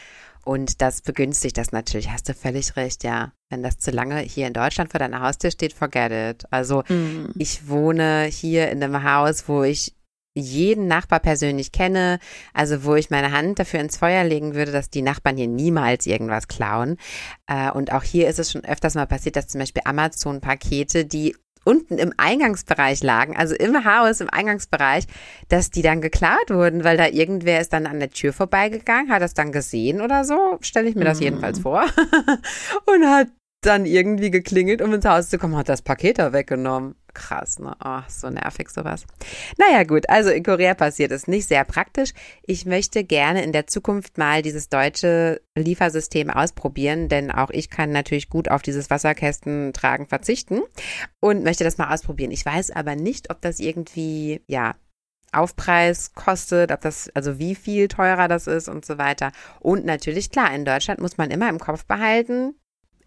Und 0.44 0.83
das 0.83 1.00
begünstigt 1.00 1.57
das 1.57 1.72
natürlich. 1.72 2.11
Hast 2.11 2.28
du 2.28 2.35
völlig 2.35 2.76
recht, 2.76 3.02
ja. 3.02 3.33
Wenn 3.50 3.62
das 3.62 3.78
zu 3.78 3.90
lange 3.90 4.18
hier 4.18 4.46
in 4.46 4.52
Deutschland 4.52 4.90
vor 4.90 4.98
deiner 4.98 5.20
Haustür 5.20 5.50
steht, 5.50 5.72
forget 5.72 6.12
it. 6.12 6.44
Also 6.50 6.83
Mhm. 6.88 7.30
ich 7.38 7.68
wohne 7.68 8.24
hier 8.24 8.70
in 8.70 8.83
einem 8.83 9.04
Haus, 9.04 9.48
wo 9.48 9.62
ich 9.62 9.94
jeden 10.34 10.88
Nachbar 10.88 11.20
persönlich 11.20 11.72
kenne, 11.72 12.18
also 12.52 12.84
wo 12.84 12.94
ich 12.96 13.10
meine 13.10 13.32
Hand 13.32 13.58
dafür 13.58 13.80
ins 13.80 13.96
Feuer 13.96 14.24
legen 14.24 14.54
würde, 14.54 14.72
dass 14.72 14.90
die 14.90 15.02
Nachbarn 15.02 15.36
hier 15.36 15.48
niemals 15.48 16.06
irgendwas 16.06 16.48
klauen. 16.48 16.96
Äh, 17.46 17.70
und 17.70 17.92
auch 17.92 18.02
hier 18.02 18.28
ist 18.28 18.38
es 18.38 18.50
schon 18.52 18.64
öfters 18.64 18.94
mal 18.94 19.06
passiert, 19.06 19.36
dass 19.36 19.46
zum 19.46 19.60
Beispiel 19.60 19.82
Amazon-Pakete, 19.84 21.04
die 21.04 21.36
unten 21.64 21.98
im 21.98 22.12
Eingangsbereich 22.16 23.02
lagen, 23.02 23.36
also 23.36 23.54
im 23.54 23.84
Haus, 23.84 24.20
im 24.20 24.28
Eingangsbereich, 24.28 25.04
dass 25.48 25.70
die 25.70 25.82
dann 25.82 26.00
geklaut 26.02 26.50
wurden, 26.50 26.84
weil 26.84 26.96
da 26.96 27.06
irgendwer 27.06 27.60
ist 27.60 27.72
dann 27.72 27.86
an 27.86 28.00
der 28.00 28.10
Tür 28.10 28.32
vorbeigegangen, 28.32 29.10
hat 29.10 29.22
das 29.22 29.34
dann 29.34 29.50
gesehen 29.52 30.00
oder 30.02 30.24
so, 30.24 30.58
stelle 30.60 30.88
ich 30.88 30.94
mir 30.94 31.04
das 31.04 31.20
Mhm. 31.20 31.24
jedenfalls 31.24 31.60
vor, 31.60 31.84
und 32.86 33.06
hat 33.08 33.28
dann 33.62 33.86
irgendwie 33.86 34.30
geklingelt, 34.30 34.82
um 34.82 34.92
ins 34.92 35.06
Haus 35.06 35.30
zu 35.30 35.38
kommen, 35.38 35.56
hat 35.56 35.70
das 35.70 35.80
Paket 35.80 36.18
da 36.18 36.34
weggenommen. 36.34 36.96
Krass, 37.14 37.61
ne? 37.61 37.77
Oh, 37.83 38.00
so 38.09 38.29
nervig 38.29 38.68
sowas. 38.68 39.07
Naja, 39.57 39.85
gut, 39.85 40.09
also 40.11 40.31
in 40.31 40.42
Korea 40.42 40.74
passiert 40.74 41.12
es 41.12 41.29
nicht 41.29 41.48
sehr 41.48 41.64
praktisch. 41.64 42.12
Ich 42.42 42.66
möchte 42.66 43.05
gerne 43.05 43.44
in 43.44 43.53
der 43.53 43.68
Zukunft 43.68 44.18
mal 44.18 44.42
dieses 44.42 44.68
deutsche 44.68 45.40
Liefersystem 45.55 46.29
ausprobieren, 46.29 47.09
denn 47.09 47.31
auch 47.31 47.50
ich 47.50 47.70
kann 47.70 47.92
natürlich 47.92 48.29
gut 48.29 48.50
auf 48.50 48.62
dieses 48.62 48.90
Wasserkästentragen 48.90 50.07
verzichten 50.07 50.62
und 51.20 51.44
möchte 51.44 51.64
das 51.64 51.79
mal 51.79 51.94
ausprobieren. 51.94 52.33
Ich 52.33 52.44
weiß 52.44 52.72
aber 52.72 52.96
nicht, 52.96 53.31
ob 53.31 53.40
das 53.40 53.61
irgendwie, 53.61 54.42
ja, 54.48 54.74
Aufpreis 55.33 56.14
kostet, 56.14 56.70
ob 56.70 56.81
das, 56.81 57.11
also 57.14 57.38
wie 57.38 57.55
viel 57.55 57.88
teurer 57.88 58.29
das 58.29 58.46
ist 58.46 58.68
und 58.68 58.85
so 58.85 58.98
weiter. 58.98 59.33
Und 59.61 59.85
natürlich, 59.85 60.31
klar, 60.31 60.55
in 60.55 60.64
Deutschland 60.64 61.00
muss 61.00 61.16
man 61.16 61.31
immer 61.31 61.48
im 61.48 61.59
Kopf 61.59 61.87
behalten, 61.87 62.55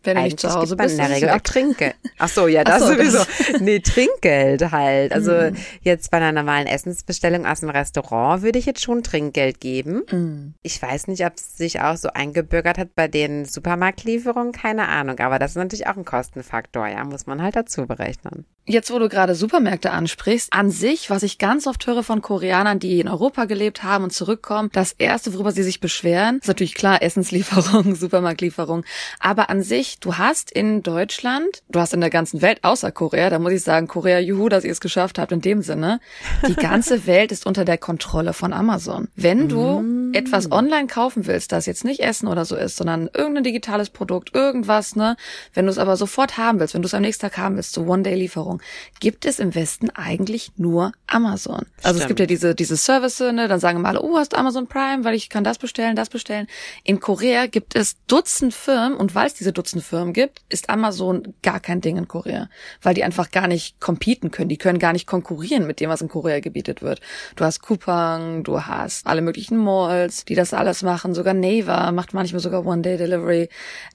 Wenn 0.03 0.15
du 0.15 0.21
eigentlich 0.21 0.33
nicht 0.33 0.39
zu 0.39 0.53
Hause 0.53 0.75
bist, 0.77 0.91
in 0.91 0.97
der 1.05 1.10
Regel 1.10 1.29
auch. 1.31 1.41
Trinkgeld. 1.41 1.95
Ach 2.17 2.29
so, 2.29 2.47
ja, 2.47 2.63
das 2.63 2.81
so, 2.81 2.88
sowieso. 2.93 3.17
das- 3.17 3.27
Nee, 3.62 3.79
Trinkgeld 3.79 4.71
halt. 4.71 5.12
Also 5.12 5.31
Mm. 5.31 5.55
jetzt 5.81 6.12
bei 6.12 6.17
einer 6.17 6.31
normalen 6.31 6.67
Essensbestellung 6.67 7.45
aus 7.45 7.60
dem 7.62 7.69
Restaurant 7.69 8.41
würde 8.43 8.57
ich 8.60 8.65
jetzt 8.65 8.81
schon 8.81 9.03
Trinkgeld 9.03 9.60
geben. 9.60 10.03
Mhm. 10.12 10.53
Ich 10.63 10.81
weiß 10.81 11.07
nicht, 11.07 11.25
ob 11.25 11.33
es 11.36 11.57
sich 11.57 11.81
auch 11.81 11.97
so 11.97 12.10
eingebürgert 12.13 12.77
hat 12.77 12.95
bei 12.95 13.07
den 13.07 13.45
Supermarktlieferungen, 13.45 14.51
keine 14.51 14.88
Ahnung. 14.88 15.19
Aber 15.19 15.39
das 15.39 15.51
ist 15.51 15.57
natürlich 15.57 15.88
auch 15.88 15.97
ein 15.97 16.05
Kostenfaktor, 16.05 16.88
ja, 16.88 17.03
muss 17.03 17.25
man 17.27 17.41
halt 17.41 17.55
dazu 17.55 17.86
berechnen. 17.86 18.45
Jetzt, 18.69 18.91
wo 18.91 18.99
du 18.99 19.07
gerade 19.07 19.33
Supermärkte 19.33 19.91
ansprichst, 19.91 20.51
an 20.51 20.71
sich, 20.71 21.10
was 21.10 21.23
ich 21.23 21.38
ganz 21.38 21.67
oft 21.67 21.88
höre 21.88 22.03
von 22.03 22.21
Koreanern, 22.21 22.79
die 22.79 22.99
in 22.99 23.07
Europa 23.07 23.45
gelebt 23.45 23.83
haben 23.83 24.03
und 24.03 24.12
zurückkommen, 24.12 24.69
das 24.73 24.91
erste, 24.91 25.33
worüber 25.33 25.53
sie 25.53 25.63
sich 25.63 25.79
beschweren, 25.79 26.39
ist 26.39 26.47
natürlich 26.49 26.75
klar 26.75 27.01
Essenslieferung, 27.01 27.95
Supermarktlieferung. 27.95 28.83
Aber 29.21 29.49
an 29.49 29.63
sich, 29.63 29.87
du 30.00 30.17
hast 30.17 30.52
in 30.52 30.84
Deutschland, 30.84 31.63
du 31.69 31.80
hast 31.80 31.93
in 31.93 32.02
der 32.02 32.10
ganzen 32.10 32.41
Welt, 32.41 32.60
außer 32.63 32.91
Korea, 32.91 33.30
da 33.30 33.39
muss 33.39 33.52
ich 33.52 33.63
sagen, 33.63 33.88
Korea, 33.88 34.19
juhu, 34.19 34.50
dass 34.50 34.63
ihr 34.63 34.71
es 34.71 34.82
geschafft 34.82 35.19
habt 35.19 35.32
in 35.32 35.41
dem 35.41 35.62
Sinne, 35.62 36.00
die 36.47 36.56
ganze 36.56 37.06
Welt 37.08 37.32
ist 37.32 37.45
unter 37.45 37.65
der 37.65 37.78
Kontrolle 37.78 38.34
von 38.34 38.54
Amazon. 38.54 39.08
Wenn 39.15 39.50
du 39.50 40.12
etwas 40.13 40.52
online 40.52 40.88
kaufen 40.88 41.28
willst, 41.28 41.52
das 41.52 41.65
jetzt 41.65 41.84
nicht 41.84 42.00
Essen 42.00 42.28
oder 42.28 42.45
so 42.45 42.56
ist, 42.56 42.78
sondern 42.78 43.10
irgendein 43.13 43.43
digitales 43.43 43.89
Produkt, 43.89 44.34
irgendwas, 44.34 44.95
ne, 44.95 45.15
wenn 45.54 45.65
du 45.65 45.71
es 45.71 45.78
aber 45.78 45.97
sofort 45.97 46.38
haben 46.38 46.60
willst, 46.60 46.73
wenn 46.73 46.82
du 46.82 46.88
es 46.88 46.93
am 46.93 47.02
nächsten 47.02 47.21
Tag 47.21 47.38
haben 47.38 47.56
willst, 47.56 47.73
so 47.73 47.82
One-Day-Lieferung, 47.82 48.62
gibt 49.00 49.26
es 49.26 49.39
im 49.39 49.56
Westen 49.56 49.89
eigentlich 49.91 50.52
nur 50.58 50.91
Amazon. 51.08 51.65
Also 51.84 51.97
es 51.97 52.04
Stimmt. 52.04 52.08
gibt 52.08 52.19
ja 52.21 52.26
diese, 52.26 52.56
diese 52.56 52.78
Service, 52.78 53.19
ne, 53.19 53.47
dann 53.47 53.60
sagen 53.60 53.80
immer 53.80 53.89
alle, 53.89 54.02
oh, 54.02 54.17
hast 54.17 54.34
du 54.34 54.38
Amazon 54.38 54.67
Prime, 54.67 55.04
weil 55.04 55.15
ich 55.15 55.30
kann 55.30 55.43
das 55.43 55.58
bestellen, 55.58 55.95
das 55.95 56.10
bestellen. 56.10 56.47
In 56.84 57.00
Korea 57.00 57.47
gibt 57.47 57.76
es 57.76 57.95
Dutzend 58.08 58.54
Firmen 58.54 58.95
und 58.97 59.15
weil 59.15 59.28
es 59.28 59.34
diese 59.34 59.54
Dutzend 59.54 59.76
Firmen 59.81 60.13
gibt, 60.13 60.41
ist 60.49 60.69
Amazon 60.69 61.33
gar 61.43 61.59
kein 61.59 61.81
Ding 61.81 61.97
in 61.97 62.07
Korea, 62.07 62.49
weil 62.81 62.93
die 62.93 63.03
einfach 63.03 63.31
gar 63.31 63.47
nicht 63.47 63.79
competen 63.79 64.31
können. 64.31 64.49
Die 64.49 64.57
können 64.57 64.79
gar 64.79 64.93
nicht 64.93 65.07
konkurrieren 65.07 65.67
mit 65.67 65.79
dem, 65.79 65.89
was 65.89 66.01
in 66.01 66.07
Korea 66.07 66.39
gebietet 66.39 66.81
wird. 66.81 67.01
Du 67.35 67.43
hast 67.43 67.61
Coupang, 67.61 68.43
du 68.43 68.65
hast 68.65 69.07
alle 69.07 69.21
möglichen 69.21 69.57
Malls, 69.57 70.25
die 70.25 70.35
das 70.35 70.53
alles 70.53 70.83
machen. 70.83 71.13
Sogar 71.13 71.33
Naver 71.33 71.91
macht 71.91 72.13
manchmal 72.13 72.41
sogar 72.41 72.65
One-Day-Delivery. 72.65 73.49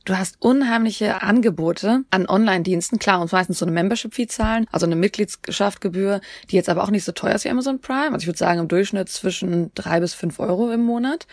Du 0.04 0.16
hast 0.16 0.36
unheimliche 0.40 1.22
Angebote 1.22 2.04
an 2.10 2.26
Online-Diensten. 2.28 2.98
Klar, 2.98 3.20
und 3.20 3.32
meistens 3.32 3.58
so 3.58 3.64
eine 3.64 3.72
Membership-Fee 3.72 4.26
zahlen, 4.26 4.66
also 4.70 4.86
eine 4.86 4.96
Mitgliedschaftgebühr, 4.96 6.20
die 6.50 6.56
jetzt 6.56 6.68
aber 6.68 6.84
auch 6.84 6.90
nicht 6.90 7.04
so 7.04 7.12
teuer 7.12 7.34
ist 7.34 7.44
wie 7.44 7.50
Amazon 7.50 7.80
Prime. 7.80 8.12
Also 8.12 8.18
ich 8.18 8.26
würde 8.26 8.38
sagen 8.38 8.60
im 8.60 8.68
Durchschnitt 8.68 9.08
zwischen 9.08 9.72
drei 9.74 10.00
bis 10.00 10.14
fünf 10.14 10.38
Euro 10.38 10.70
im 10.70 10.82
Monat. 10.82 11.26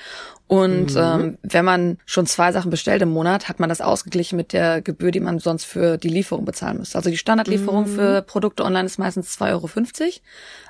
Und 0.47 0.95
ähm, 0.95 1.37
wenn 1.43 1.63
man 1.63 1.99
schon 2.07 2.25
zwei 2.25 2.51
Sachen 2.51 2.71
bestellt 2.71 3.03
im 3.03 3.09
Monat, 3.09 3.49
hat 3.49 3.59
man 3.59 3.69
das 3.69 3.81
ausgeglichen 3.81 4.35
mit 4.39 4.53
der 4.53 4.81
Gebühr, 4.81 5.11
die 5.11 5.19
man 5.19 5.39
sonst 5.39 5.65
für 5.65 5.97
die 5.97 6.07
Lieferung 6.07 6.45
bezahlen 6.45 6.77
müsste. 6.77 6.97
Also 6.97 7.09
die 7.09 7.17
Standardlieferung 7.17 7.87
für 7.87 8.21
Produkte 8.21 8.63
online 8.63 8.85
ist 8.85 8.97
meistens 8.97 9.37
2,50 9.37 9.51
Euro, 9.51 9.69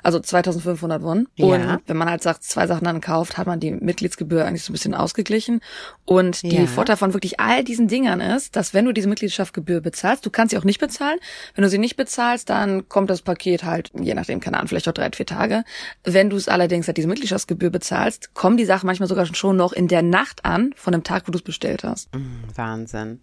also 0.02 0.18
2500 0.18 1.02
Won. 1.04 1.28
Ja. 1.36 1.46
Und 1.46 1.82
wenn 1.86 1.96
man 1.96 2.10
halt 2.10 2.20
sagt, 2.24 2.42
zwei 2.42 2.66
Sachen 2.66 2.84
dann 2.84 3.00
kauft, 3.00 3.38
hat 3.38 3.46
man 3.46 3.60
die 3.60 3.70
Mitgliedsgebühr 3.70 4.44
eigentlich 4.44 4.64
so 4.64 4.72
ein 4.72 4.74
bisschen 4.74 4.94
ausgeglichen. 4.94 5.60
Und 6.04 6.42
die 6.42 6.56
Ja. 6.56 6.66
Vorteil 6.66 6.96
von 6.96 7.14
wirklich 7.14 7.38
all 7.38 7.62
diesen 7.62 7.86
Dingern 7.86 8.20
ist, 8.20 8.56
dass 8.56 8.74
wenn 8.74 8.86
du 8.86 8.92
diese 8.92 9.08
Mitgliedschaftsgebühr 9.08 9.80
bezahlst, 9.80 10.26
du 10.26 10.30
kannst 10.30 10.50
sie 10.50 10.58
auch 10.58 10.64
nicht 10.64 10.80
bezahlen. 10.80 11.20
Wenn 11.54 11.62
du 11.62 11.68
sie 11.70 11.78
nicht 11.78 11.94
bezahlst, 11.94 12.50
dann 12.50 12.88
kommt 12.88 13.08
das 13.08 13.22
Paket 13.22 13.62
halt, 13.62 13.92
je 14.00 14.14
nachdem, 14.14 14.40
keine 14.40 14.56
Ahnung, 14.56 14.66
vielleicht 14.66 14.88
auch 14.88 14.92
drei, 14.92 15.08
vier 15.12 15.26
Tage. 15.26 15.62
Wenn 16.02 16.28
du 16.28 16.36
es 16.36 16.48
allerdings 16.48 16.88
halt 16.88 16.96
diese 16.96 17.06
Mitgliedschaftsgebühr 17.06 17.70
bezahlst, 17.70 18.34
kommen 18.34 18.56
die 18.56 18.64
Sachen 18.64 18.86
manchmal 18.86 19.08
sogar 19.08 19.26
schon 19.32 19.56
noch 19.56 19.72
in 19.72 19.86
der 19.86 20.02
Nacht 20.02 20.44
an, 20.44 20.72
von 20.74 20.92
dem 20.92 21.04
Tag, 21.04 21.28
wo 21.28 21.32
du 21.32 21.38
es 21.38 21.44
bestellt 21.44 21.84
hast. 21.84 22.12
Mm, 22.14 22.42
Wahnsinn. 22.56 23.20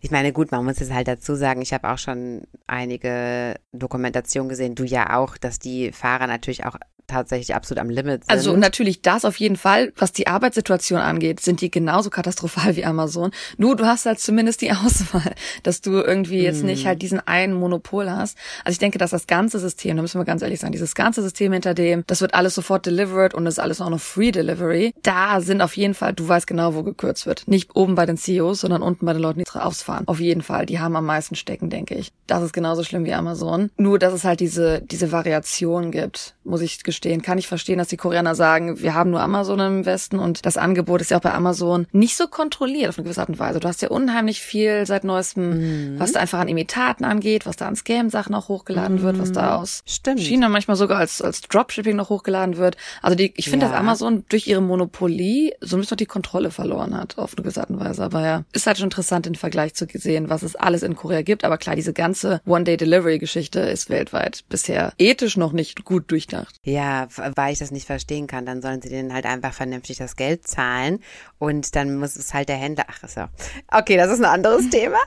Ich 0.00 0.10
meine, 0.10 0.32
gut, 0.32 0.52
man 0.52 0.64
muss 0.64 0.80
es 0.80 0.92
halt 0.92 1.08
dazu 1.08 1.34
sagen, 1.34 1.62
ich 1.62 1.72
habe 1.72 1.90
auch 1.90 1.98
schon 1.98 2.42
einige 2.66 3.56
Dokumentationen 3.72 4.48
gesehen, 4.48 4.74
du 4.74 4.84
ja 4.84 5.16
auch, 5.16 5.36
dass 5.36 5.58
die 5.58 5.92
Fahrer 5.92 6.26
natürlich 6.26 6.64
auch 6.64 6.76
tatsächlich 7.08 7.54
absolut 7.54 7.80
am 7.80 7.88
Limit 7.88 8.24
sind. 8.24 8.30
Also 8.30 8.54
natürlich 8.54 9.00
das 9.00 9.24
auf 9.24 9.36
jeden 9.40 9.56
Fall. 9.56 9.94
Was 9.96 10.12
die 10.12 10.26
Arbeitssituation 10.26 11.00
angeht, 11.00 11.40
sind 11.40 11.62
die 11.62 11.70
genauso 11.70 12.10
katastrophal 12.10 12.76
wie 12.76 12.84
Amazon. 12.84 13.30
Nur 13.56 13.76
du 13.76 13.86
hast 13.86 14.04
halt 14.04 14.20
zumindest 14.20 14.60
die 14.60 14.72
Auswahl, 14.84 15.32
dass 15.62 15.80
du 15.80 15.92
irgendwie 15.92 16.42
jetzt 16.42 16.62
nicht 16.62 16.84
Mhm. 16.84 16.88
halt 16.88 17.00
diesen 17.00 17.26
einen 17.26 17.54
Monopol 17.54 18.10
hast. 18.10 18.36
Also 18.62 18.74
ich 18.74 18.78
denke, 18.78 18.98
dass 18.98 19.10
das 19.12 19.26
ganze 19.26 19.58
System, 19.58 19.96
da 19.96 20.02
müssen 20.02 20.20
wir 20.20 20.26
ganz 20.26 20.42
ehrlich 20.42 20.60
sein, 20.60 20.70
dieses 20.70 20.94
ganze 20.94 21.22
System 21.22 21.50
hinter 21.54 21.72
dem, 21.72 22.04
das 22.06 22.20
wird 22.20 22.34
alles 22.34 22.54
sofort 22.54 22.84
delivered 22.84 23.32
und 23.32 23.46
es 23.46 23.54
ist 23.54 23.58
alles 23.60 23.80
auch 23.80 23.88
noch 23.88 24.00
Free 24.00 24.30
Delivery. 24.30 24.92
Da 25.02 25.40
sind 25.40 25.62
auf 25.62 25.78
jeden 25.78 25.94
Fall, 25.94 26.12
du 26.12 26.28
weißt 26.28 26.46
genau, 26.46 26.74
wo 26.74 26.82
gekürzt 26.82 27.24
wird. 27.24 27.48
Nicht 27.48 27.74
oben 27.74 27.94
bei 27.94 28.04
den 28.04 28.18
CEOs, 28.18 28.60
sondern 28.60 28.82
unten 28.82 29.06
bei 29.06 29.14
den 29.14 29.22
Leuten, 29.22 29.38
die 29.38 29.44
ausfahren. 29.68 30.06
Auf 30.08 30.20
jeden 30.20 30.42
Fall. 30.42 30.66
Die 30.66 30.80
haben 30.80 30.96
am 30.96 31.04
meisten 31.06 31.34
stecken, 31.36 31.70
denke 31.70 31.94
ich. 31.94 32.10
Das 32.26 32.42
ist 32.42 32.52
genauso 32.52 32.82
schlimm 32.84 33.04
wie 33.04 33.14
Amazon. 33.14 33.70
Nur, 33.76 33.98
dass 33.98 34.12
es 34.12 34.24
halt 34.24 34.40
diese, 34.40 34.80
diese 34.82 35.12
Variation 35.12 35.90
gibt, 35.92 36.34
muss 36.44 36.60
ich 36.62 36.82
gestehen. 36.82 37.22
Kann 37.22 37.38
ich 37.38 37.46
verstehen, 37.46 37.78
dass 37.78 37.88
die 37.88 37.96
Koreaner 37.96 38.34
sagen, 38.34 38.80
wir 38.80 38.94
haben 38.94 39.10
nur 39.10 39.20
Amazon 39.20 39.60
im 39.60 39.86
Westen 39.86 40.18
und 40.18 40.46
das 40.46 40.56
Angebot 40.56 41.00
ist 41.00 41.10
ja 41.10 41.18
auch 41.18 41.22
bei 41.22 41.32
Amazon 41.34 41.86
nicht 41.92 42.16
so 42.16 42.26
kontrolliert 42.26 42.88
auf 42.88 42.98
eine 42.98 43.04
gewisse 43.04 43.20
Art 43.20 43.28
und 43.28 43.38
Weise. 43.38 43.60
Du 43.60 43.68
hast 43.68 43.82
ja 43.82 43.88
unheimlich 43.90 44.40
viel 44.40 44.86
seit 44.86 45.04
neuestem, 45.04 45.94
was 45.98 46.12
da 46.12 46.20
einfach 46.20 46.38
an 46.40 46.48
Imitaten 46.48 47.04
angeht, 47.04 47.46
was 47.46 47.56
da 47.56 47.66
an 47.68 47.76
Scam-Sachen 47.76 48.34
auch 48.34 48.48
hochgeladen 48.48 49.02
wird, 49.02 49.18
was 49.18 49.32
da 49.32 49.56
aus 49.56 49.82
Stimmt. 49.86 50.20
China 50.20 50.48
manchmal 50.48 50.76
sogar 50.76 50.98
als, 50.98 51.20
als 51.20 51.42
Dropshipping 51.42 51.96
noch 51.96 52.08
hochgeladen 52.08 52.56
wird. 52.56 52.76
Also 53.02 53.16
die, 53.16 53.32
ich 53.36 53.50
finde, 53.50 53.66
Ja. 53.66 53.72
dass 53.72 53.80
Amazon 53.80 54.24
durch 54.28 54.46
ihre 54.46 54.60
Monopolie 54.62 55.52
so 55.60 55.76
ein 55.76 55.80
bisschen 55.80 55.96
die 55.98 56.06
Kontrolle 56.06 56.50
verloren 56.50 56.96
hat, 56.96 57.18
auf 57.18 57.32
eine 57.34 57.42
gewisse 57.42 57.60
Art 57.60 57.70
und 57.70 57.80
Weise. 57.80 58.02
Aber 58.02 58.24
ja, 58.24 58.44
ist 58.52 58.66
halt 58.66 58.78
schon 58.78 58.86
interessant, 58.86 59.26
den 59.26 59.34
Vergleich 59.34 59.57
zu 59.66 59.86
sehen, 59.92 60.30
was 60.30 60.42
es 60.42 60.56
alles 60.56 60.82
in 60.82 60.96
Korea 60.96 61.22
gibt. 61.22 61.44
Aber 61.44 61.58
klar, 61.58 61.76
diese 61.76 61.92
ganze 61.92 62.40
One-Day-Delivery-Geschichte 62.46 63.60
ist 63.60 63.90
weltweit 63.90 64.44
bisher 64.48 64.92
ethisch 64.98 65.36
noch 65.36 65.52
nicht 65.52 65.84
gut 65.84 66.10
durchdacht. 66.10 66.56
Ja, 66.64 67.08
weil 67.34 67.52
ich 67.52 67.58
das 67.58 67.70
nicht 67.70 67.86
verstehen 67.86 68.26
kann, 68.26 68.46
dann 68.46 68.62
sollen 68.62 68.82
sie 68.82 68.88
denen 68.88 69.12
halt 69.12 69.26
einfach 69.26 69.52
vernünftig 69.52 69.98
das 69.98 70.16
Geld 70.16 70.46
zahlen 70.46 71.00
und 71.38 71.74
dann 71.76 71.96
muss 71.96 72.16
es 72.16 72.34
halt 72.34 72.48
der 72.48 72.56
Händler. 72.56 72.84
Ach 72.88 73.08
so. 73.08 73.24
Okay, 73.68 73.96
das 73.96 74.10
ist 74.10 74.20
ein 74.20 74.24
anderes 74.24 74.68
Thema. 74.70 74.98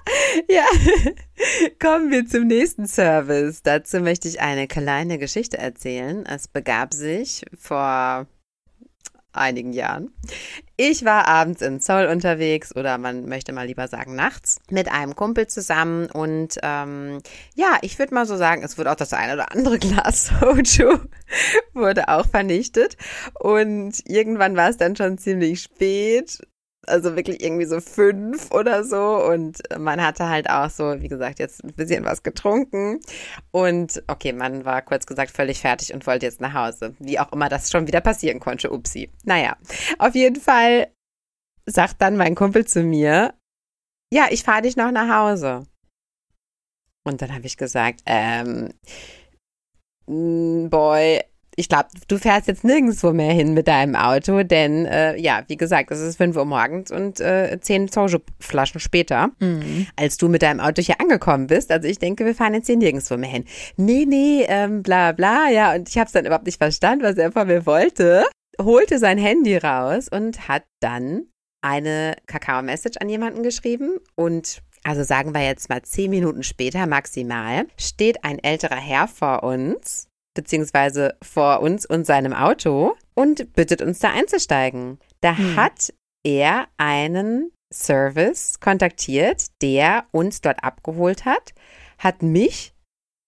Ja. 0.49 0.65
Kommen 1.79 2.11
wir 2.11 2.27
zum 2.27 2.47
nächsten 2.47 2.87
Service. 2.87 3.61
Dazu 3.63 3.99
möchte 3.99 4.27
ich 4.27 4.41
eine 4.41 4.67
kleine 4.67 5.17
Geschichte 5.17 5.57
erzählen. 5.57 6.25
Es 6.25 6.47
begab 6.47 6.93
sich 6.93 7.45
vor 7.57 8.27
einigen 9.33 9.73
Jahren. 9.73 10.13
Ich 10.77 11.05
war 11.05 11.27
abends 11.27 11.61
in 11.61 11.79
Seoul 11.79 12.07
unterwegs 12.07 12.75
oder 12.75 12.97
man 12.97 13.27
möchte 13.27 13.53
mal 13.53 13.67
lieber 13.67 13.87
sagen 13.87 14.15
nachts 14.15 14.59
mit 14.69 14.91
einem 14.91 15.15
Kumpel 15.15 15.47
zusammen 15.47 16.07
und 16.07 16.57
ähm, 16.63 17.19
ja, 17.55 17.77
ich 17.81 17.99
würde 17.99 18.13
mal 18.13 18.25
so 18.25 18.35
sagen, 18.35 18.63
es 18.63 18.77
wurde 18.77 18.91
auch 18.91 18.95
das 18.95 19.13
eine 19.13 19.33
oder 19.33 19.51
andere 19.51 19.79
Glas 19.79 20.27
Soju 20.39 20.99
wurde 21.73 22.09
auch 22.09 22.27
vernichtet 22.27 22.97
und 23.39 23.93
irgendwann 24.05 24.55
war 24.55 24.69
es 24.69 24.77
dann 24.77 24.95
schon 24.95 25.17
ziemlich 25.17 25.61
spät. 25.61 26.39
Also 26.87 27.15
wirklich 27.15 27.43
irgendwie 27.43 27.65
so 27.65 27.79
fünf 27.79 28.51
oder 28.51 28.83
so. 28.83 29.23
Und 29.23 29.59
man 29.77 30.01
hatte 30.01 30.27
halt 30.27 30.49
auch 30.49 30.69
so, 30.69 30.99
wie 30.99 31.07
gesagt, 31.07 31.39
jetzt 31.39 31.63
ein 31.63 31.73
bisschen 31.73 32.05
was 32.05 32.23
getrunken. 32.23 32.99
Und 33.51 34.01
okay, 34.07 34.33
man 34.33 34.65
war 34.65 34.81
kurz 34.81 35.05
gesagt 35.05 35.31
völlig 35.31 35.59
fertig 35.59 35.93
und 35.93 36.07
wollte 36.07 36.25
jetzt 36.25 36.41
nach 36.41 36.53
Hause. 36.53 36.95
Wie 36.99 37.19
auch 37.19 37.31
immer 37.31 37.49
das 37.49 37.69
schon 37.69 37.87
wieder 37.87 38.01
passieren 38.01 38.39
konnte. 38.39 38.71
Upsi. 38.71 39.11
Naja, 39.23 39.57
auf 39.99 40.15
jeden 40.15 40.41
Fall 40.41 40.87
sagt 41.67 42.01
dann 42.01 42.17
mein 42.17 42.35
Kumpel 42.35 42.65
zu 42.65 42.81
mir, 42.83 43.33
ja, 44.13 44.27
ich 44.29 44.43
fahre 44.43 44.63
dich 44.63 44.75
noch 44.75 44.91
nach 44.91 45.07
Hause. 45.07 45.67
Und 47.03 47.21
dann 47.21 47.33
habe 47.33 47.45
ich 47.45 47.57
gesagt, 47.57 48.01
ähm, 48.05 48.73
Boy, 50.07 51.21
ich 51.55 51.67
glaube, 51.67 51.89
du 52.07 52.17
fährst 52.17 52.47
jetzt 52.47 52.63
nirgendwo 52.63 53.11
mehr 53.11 53.33
hin 53.33 53.53
mit 53.53 53.67
deinem 53.67 53.95
Auto, 53.95 54.43
denn 54.43 54.85
äh, 54.85 55.17
ja, 55.17 55.43
wie 55.47 55.57
gesagt, 55.57 55.91
es 55.91 55.99
ist 55.99 56.17
5 56.17 56.37
Uhr 56.37 56.45
morgens 56.45 56.91
und 56.91 57.19
äh, 57.19 57.59
10 57.59 57.89
Soju-Flaschen 57.89 58.79
später, 58.79 59.31
als 59.97 60.17
du 60.17 60.29
mit 60.29 60.41
deinem 60.41 60.61
Auto 60.61 60.81
hier 60.81 60.99
angekommen 61.01 61.47
bist. 61.47 61.71
Also 61.71 61.87
ich 61.87 61.99
denke, 61.99 62.25
wir 62.25 62.35
fahren 62.35 62.53
jetzt 62.53 62.67
hier 62.67 62.77
nirgendwo 62.77 63.17
mehr 63.17 63.29
hin. 63.29 63.45
Nee, 63.75 64.05
nee, 64.07 64.45
ähm, 64.47 64.81
bla 64.81 65.11
bla, 65.11 65.49
ja, 65.49 65.75
und 65.75 65.89
ich 65.89 65.97
habe 65.97 66.07
es 66.07 66.13
dann 66.13 66.25
überhaupt 66.25 66.45
nicht 66.45 66.57
verstanden, 66.57 67.03
was 67.03 67.17
er 67.17 67.31
von 67.31 67.47
mir 67.47 67.65
wollte. 67.65 68.25
Holte 68.59 68.99
sein 68.99 69.17
Handy 69.17 69.57
raus 69.57 70.07
und 70.09 70.47
hat 70.47 70.63
dann 70.79 71.27
eine 71.61 72.15
Kakao-Message 72.27 72.97
an 72.99 73.09
jemanden 73.09 73.43
geschrieben 73.43 73.97
und 74.15 74.61
also 74.83 75.03
sagen 75.03 75.33
wir 75.33 75.43
jetzt 75.43 75.69
mal 75.69 75.81
zehn 75.83 76.09
Minuten 76.09 76.43
später 76.43 76.87
maximal, 76.87 77.65
steht 77.77 78.23
ein 78.23 78.39
älterer 78.39 78.77
Herr 78.77 79.07
vor 79.07 79.43
uns, 79.43 80.07
beziehungsweise 80.33 81.15
vor 81.21 81.61
uns 81.61 81.85
und 81.85 82.05
seinem 82.05 82.33
Auto 82.33 82.95
und 83.13 83.53
bittet 83.53 83.81
uns 83.81 83.99
da 83.99 84.11
einzusteigen. 84.11 84.99
Da 85.21 85.37
hat 85.55 85.93
er 86.23 86.67
einen 86.77 87.51
Service 87.73 88.59
kontaktiert, 88.59 89.45
der 89.61 90.05
uns 90.11 90.41
dort 90.41 90.63
abgeholt 90.63 91.25
hat, 91.25 91.53
hat 91.97 92.21
mich 92.21 92.73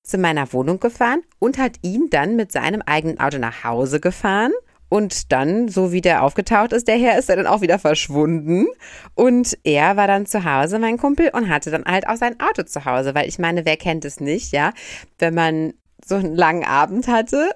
zu 0.04 0.18
meiner 0.18 0.52
Wohnung 0.52 0.80
gefahren 0.80 1.24
und 1.40 1.58
hat 1.58 1.78
ihn 1.82 2.10
dann 2.10 2.36
mit 2.36 2.52
seinem 2.52 2.82
eigenen 2.82 3.20
Auto 3.20 3.38
nach 3.38 3.64
Hause 3.64 4.00
gefahren. 4.00 4.52
Und 4.90 5.32
dann, 5.32 5.70
so 5.70 5.92
wie 5.92 6.02
der 6.02 6.22
aufgetaucht 6.22 6.72
ist, 6.72 6.88
der 6.88 7.00
Herr 7.00 7.18
ist 7.18 7.28
er 7.28 7.38
dann 7.38 7.48
auch 7.48 7.62
wieder 7.62 7.80
verschwunden. 7.80 8.68
Und 9.16 9.58
er 9.64 9.98
war 9.98 10.06
dann 10.06 10.28
zu 10.28 10.44
Hause, 10.44 10.78
mein 10.78 11.00
Kumpel, 11.00 11.32
und 11.34 11.50
hatte 11.50 11.72
dann 11.72 11.86
halt 11.86 12.08
auch 12.08 12.18
sein 12.18 12.40
Auto 12.40 12.62
zu 12.62 12.86
Hause. 12.86 13.16
Weil 13.16 13.28
ich 13.28 13.40
meine, 13.40 13.66
wer 13.66 13.76
kennt 13.76 14.06
es 14.06 14.20
nicht, 14.20 14.54
ja? 14.54 14.72
Wenn 15.18 15.34
man 15.34 15.74
so 16.06 16.16
einen 16.16 16.36
langen 16.36 16.66
Abend 16.66 17.08
hatte, 17.08 17.52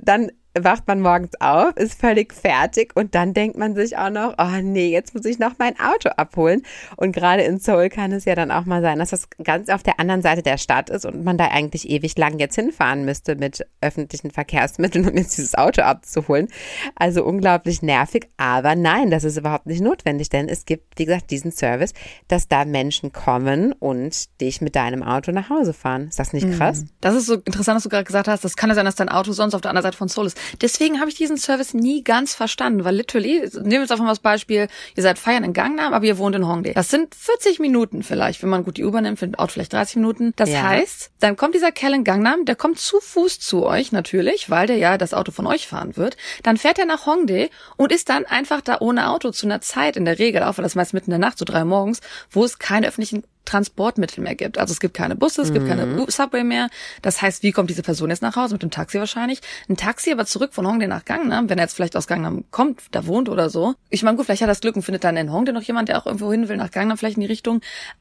dann 0.00 0.30
wacht 0.64 0.86
man 0.86 1.00
morgens 1.00 1.32
auf, 1.40 1.76
ist 1.76 2.00
völlig 2.00 2.32
fertig 2.32 2.92
und 2.94 3.14
dann 3.14 3.34
denkt 3.34 3.56
man 3.58 3.74
sich 3.74 3.96
auch 3.96 4.10
noch, 4.10 4.34
oh 4.38 4.60
nee, 4.62 4.90
jetzt 4.90 5.14
muss 5.14 5.24
ich 5.24 5.38
noch 5.38 5.52
mein 5.58 5.74
Auto 5.78 6.08
abholen. 6.10 6.62
Und 6.96 7.12
gerade 7.12 7.42
in 7.42 7.58
Seoul 7.58 7.88
kann 7.88 8.12
es 8.12 8.24
ja 8.24 8.34
dann 8.34 8.50
auch 8.50 8.64
mal 8.64 8.82
sein, 8.82 8.98
dass 8.98 9.10
das 9.10 9.28
ganz 9.42 9.68
auf 9.68 9.82
der 9.82 10.00
anderen 10.00 10.22
Seite 10.22 10.42
der 10.42 10.58
Stadt 10.58 10.90
ist 10.90 11.04
und 11.04 11.24
man 11.24 11.38
da 11.38 11.48
eigentlich 11.48 11.88
ewig 11.88 12.16
lang 12.18 12.38
jetzt 12.38 12.54
hinfahren 12.54 13.04
müsste 13.04 13.36
mit 13.36 13.66
öffentlichen 13.80 14.30
Verkehrsmitteln, 14.30 15.08
um 15.08 15.16
jetzt 15.16 15.36
dieses 15.36 15.54
Auto 15.54 15.82
abzuholen. 15.82 16.48
Also 16.94 17.24
unglaublich 17.24 17.82
nervig, 17.82 18.28
aber 18.36 18.74
nein, 18.74 19.10
das 19.10 19.24
ist 19.24 19.36
überhaupt 19.36 19.66
nicht 19.66 19.80
notwendig, 19.80 20.28
denn 20.28 20.48
es 20.48 20.64
gibt, 20.64 20.98
wie 20.98 21.04
gesagt, 21.04 21.30
diesen 21.30 21.52
Service, 21.52 21.92
dass 22.28 22.48
da 22.48 22.64
Menschen 22.64 23.12
kommen 23.12 23.72
und 23.72 24.40
dich 24.40 24.60
mit 24.60 24.76
deinem 24.76 25.02
Auto 25.02 25.32
nach 25.32 25.50
Hause 25.50 25.72
fahren. 25.72 26.08
Ist 26.08 26.18
das 26.18 26.32
nicht 26.32 26.50
krass? 26.52 26.84
Das 27.00 27.14
ist 27.14 27.26
so 27.26 27.34
interessant, 27.34 27.76
dass 27.76 27.82
du 27.82 27.88
gerade 27.88 28.04
gesagt 28.04 28.28
hast, 28.28 28.44
das 28.44 28.56
kann 28.56 28.70
ja 28.70 28.74
sein, 28.74 28.84
dass 28.84 28.96
dein 28.96 29.08
Auto 29.08 29.32
sonst 29.32 29.54
auf 29.54 29.60
der 29.60 29.70
anderen 29.70 29.84
Seite 29.84 29.96
von 29.96 30.08
Seoul 30.08 30.26
ist. 30.26 30.38
Deswegen 30.60 31.00
habe 31.00 31.10
ich 31.10 31.16
diesen 31.16 31.36
Service 31.36 31.74
nie 31.74 32.02
ganz 32.04 32.34
verstanden, 32.34 32.84
weil 32.84 32.94
literally, 32.96 33.40
nehmen 33.54 33.70
wir 33.70 33.80
jetzt 33.80 33.92
einfach 33.92 34.04
mal 34.04 34.10
das 34.10 34.18
Beispiel, 34.20 34.68
ihr 34.94 35.02
seid 35.02 35.18
feiern 35.18 35.44
in 35.44 35.52
Gangnam, 35.52 35.92
aber 35.92 36.04
ihr 36.06 36.18
wohnt 36.18 36.36
in 36.36 36.46
Hongdae. 36.46 36.72
Das 36.74 36.88
sind 36.88 37.14
40 37.14 37.58
Minuten 37.58 38.02
vielleicht, 38.02 38.42
wenn 38.42 38.48
man 38.50 38.64
gut 38.64 38.76
die 38.76 38.84
U-Bahn 38.84 39.04
nimmt, 39.04 39.18
für 39.18 39.26
den 39.26 39.34
Auto 39.36 39.52
vielleicht 39.52 39.72
30 39.72 39.96
Minuten. 39.96 40.32
Das 40.36 40.50
Ja. 40.50 40.62
heißt, 40.62 41.10
dann 41.20 41.36
kommt 41.36 41.54
dieser 41.54 41.72
Kerl 41.72 41.94
in 41.94 42.04
Gangnam, 42.04 42.44
der 42.44 42.56
kommt 42.56 42.78
zu 42.78 43.00
Fuß 43.00 43.40
zu 43.40 43.64
euch 43.66 43.92
natürlich, 43.92 44.50
weil 44.50 44.66
der 44.66 44.76
ja 44.76 44.98
das 44.98 45.14
Auto 45.14 45.32
von 45.32 45.46
euch 45.46 45.66
fahren 45.66 45.96
wird. 45.96 46.16
Dann 46.42 46.56
fährt 46.56 46.78
er 46.78 46.86
nach 46.86 47.06
Hongdae 47.06 47.50
und 47.76 47.92
ist 47.92 48.08
dann 48.08 48.24
einfach 48.26 48.60
da 48.60 48.78
ohne 48.80 49.10
Auto 49.10 49.30
zu 49.30 49.46
einer 49.46 49.60
Zeit 49.60 49.96
in 49.96 50.04
der 50.04 50.18
Regel, 50.18 50.42
auch 50.42 50.58
weil 50.58 50.62
das 50.62 50.74
meist 50.74 50.94
mitten 50.94 51.06
in 51.12 51.20
der 51.20 51.28
Nacht, 51.28 51.38
so 51.38 51.44
drei 51.44 51.64
morgens, 51.64 52.00
wo 52.30 52.44
es 52.44 52.58
keine 52.58 52.86
öffentlichen 52.88 53.24
Transportmittel 53.46 54.22
mehr 54.22 54.34
gibt. 54.34 54.58
Also 54.58 54.72
es 54.72 54.80
gibt 54.80 54.94
keine 54.94 55.16
Busse, 55.16 55.42
es 55.42 55.52
gibt 55.52 55.66
keine 55.66 55.98
U- 55.98 56.10
Subway 56.10 56.44
mehr. 56.44 56.68
Das 57.02 57.22
heißt, 57.22 57.42
wie 57.42 57.52
kommt 57.52 57.70
diese 57.70 57.82
Person 57.82 58.10
jetzt 58.10 58.20
nach 58.22 58.36
Hause? 58.36 58.54
Mit 58.54 58.62
dem 58.62 58.70
Taxi 58.70 58.98
wahrscheinlich. 58.98 59.40
Ein 59.68 59.76
Taxi 59.76 60.12
aber 60.12 60.26
zurück 60.26 60.52
von 60.52 60.66
Hongdae 60.66 60.86
nach 60.88 61.04
Gangnam, 61.04 61.48
wenn 61.48 61.58
er 61.58 61.64
jetzt 61.64 61.74
vielleicht 61.74 61.96
aus 61.96 62.06
Gangnam 62.06 62.44
kommt, 62.50 62.82
da 62.90 63.06
wohnt 63.06 63.28
oder 63.28 63.48
so. 63.48 63.74
Ich 63.88 64.02
meine, 64.02 64.16
gut, 64.16 64.26
vielleicht 64.26 64.42
hat 64.42 64.48
er 64.48 64.52
das 64.52 64.60
Glück 64.60 64.76
und 64.76 64.82
findet 64.82 65.04
dann 65.04 65.16
in 65.16 65.32
Hongdae 65.32 65.52
noch 65.52 65.62
jemand, 65.62 65.88
der 65.88 65.98
auch 65.98 66.06
irgendwo 66.06 66.30
hin 66.30 66.48
will, 66.48 66.56
nach 66.58 66.70
Gangnam 66.70 66.98
vielleicht 66.98 67.16
in 67.16 67.22
die 67.22 67.26
Richtung. 67.26 67.60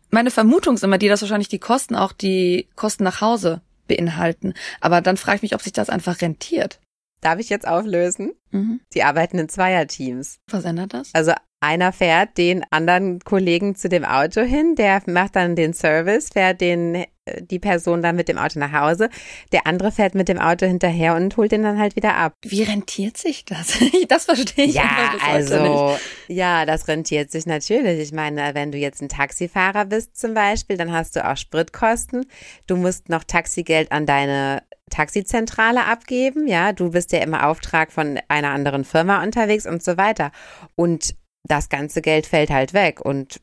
Meine 0.10 0.32
Vermutung 0.32 0.76
ist 0.76 0.84
immer 0.84 0.98
die, 0.98 1.08
dass 1.08 1.22
wahrscheinlich 1.22 1.50
die 1.50 1.60
Kosten 1.60 1.96
auch 1.96 2.12
die 2.12 2.68
Kosten 2.76 3.04
nach 3.04 3.22
Hause 3.22 3.62
beinhalten. 3.88 4.54
Aber 4.82 5.02
dann 5.02 5.16
frage 5.18 5.38
ich 5.38 5.42
mich, 5.44 5.56
ob 5.56 5.62
sich 5.62 5.74
das 5.74 5.90
einfach 5.90 6.22
rentiert. 6.22 6.80
Darf 7.26 7.40
ich 7.40 7.50
jetzt 7.50 7.68
auflösen? 7.68 8.34
Mhm. 8.52 8.82
Sie 8.94 9.02
arbeiten 9.02 9.40
in 9.40 9.50
Zweierteams. 9.50 10.38
Was 10.52 10.64
ändert 10.64 10.94
das? 10.94 11.10
Also 11.16 11.34
einer 11.60 11.92
fährt 11.92 12.38
den 12.38 12.64
anderen 12.70 13.20
Kollegen 13.20 13.76
zu 13.76 13.90
dem 13.90 14.06
Auto 14.06 14.42
hin, 14.42 14.76
der 14.76 15.02
macht 15.08 15.36
dann 15.36 15.56
den 15.56 15.74
Service, 15.74 16.30
fährt 16.32 16.62
den 16.62 16.94
äh, 16.94 17.06
die 17.42 17.58
Person 17.58 18.04
dann 18.04 18.16
mit 18.16 18.28
dem 18.28 18.38
Auto 18.38 18.60
nach 18.60 18.74
Hause. 18.74 19.10
Der 19.52 19.66
andere 19.66 19.92
fährt 19.92 20.14
mit 20.14 20.28
dem 20.28 20.38
Auto 20.38 20.68
hinterher 20.68 21.16
und 21.16 21.36
holt 21.38 21.52
den 21.52 21.64
dann 21.64 21.80
halt 21.80 21.96
wieder 21.96 22.16
ab. 22.16 22.34
Wie 22.44 22.62
rentiert 22.62 23.18
sich 23.18 23.44
das? 23.44 23.80
das 24.08 24.26
verstehe 24.26 24.66
ich 24.66 24.76
Ja, 24.76 25.16
also, 25.26 25.98
ja, 26.28 26.68
das 26.68 26.88
rentiert 26.88 27.32
sich 27.32 27.48
natürlich. 27.48 28.00
Ich 28.00 28.12
meine, 28.12 28.54
wenn 28.54 28.72
du 28.72 28.78
jetzt 28.78 29.02
ein 29.02 29.10
Taxifahrer 29.10 29.86
bist 29.86 30.16
zum 30.16 30.36
Beispiel, 30.36 30.78
dann 30.78 30.92
hast 30.92 31.16
du 31.16 31.28
auch 31.28 31.38
Spritkosten. 31.38 32.28
Du 32.68 32.76
musst 32.76 33.10
noch 33.10 33.24
Taxigeld 33.24 33.92
an 33.92 34.06
deine 34.06 34.62
Taxizentrale 34.90 35.86
abgeben. 35.86 36.48
Ja, 36.48 36.74
du 36.74 36.92
bist 36.92 37.12
ja 37.12 37.20
im 37.20 37.34
Auftrag 37.34 37.92
von 37.92 38.20
einer 38.28 38.50
anderen 38.50 38.84
Firma 38.84 39.24
unterwegs 39.24 39.66
und 39.66 39.84
so 39.84 39.98
weiter. 39.98 40.32
Und 40.76 41.16
das 41.48 41.70
ganze 41.70 42.02
Geld 42.02 42.26
fällt 42.26 42.50
halt 42.50 42.74
weg. 42.74 43.02
Und 43.02 43.42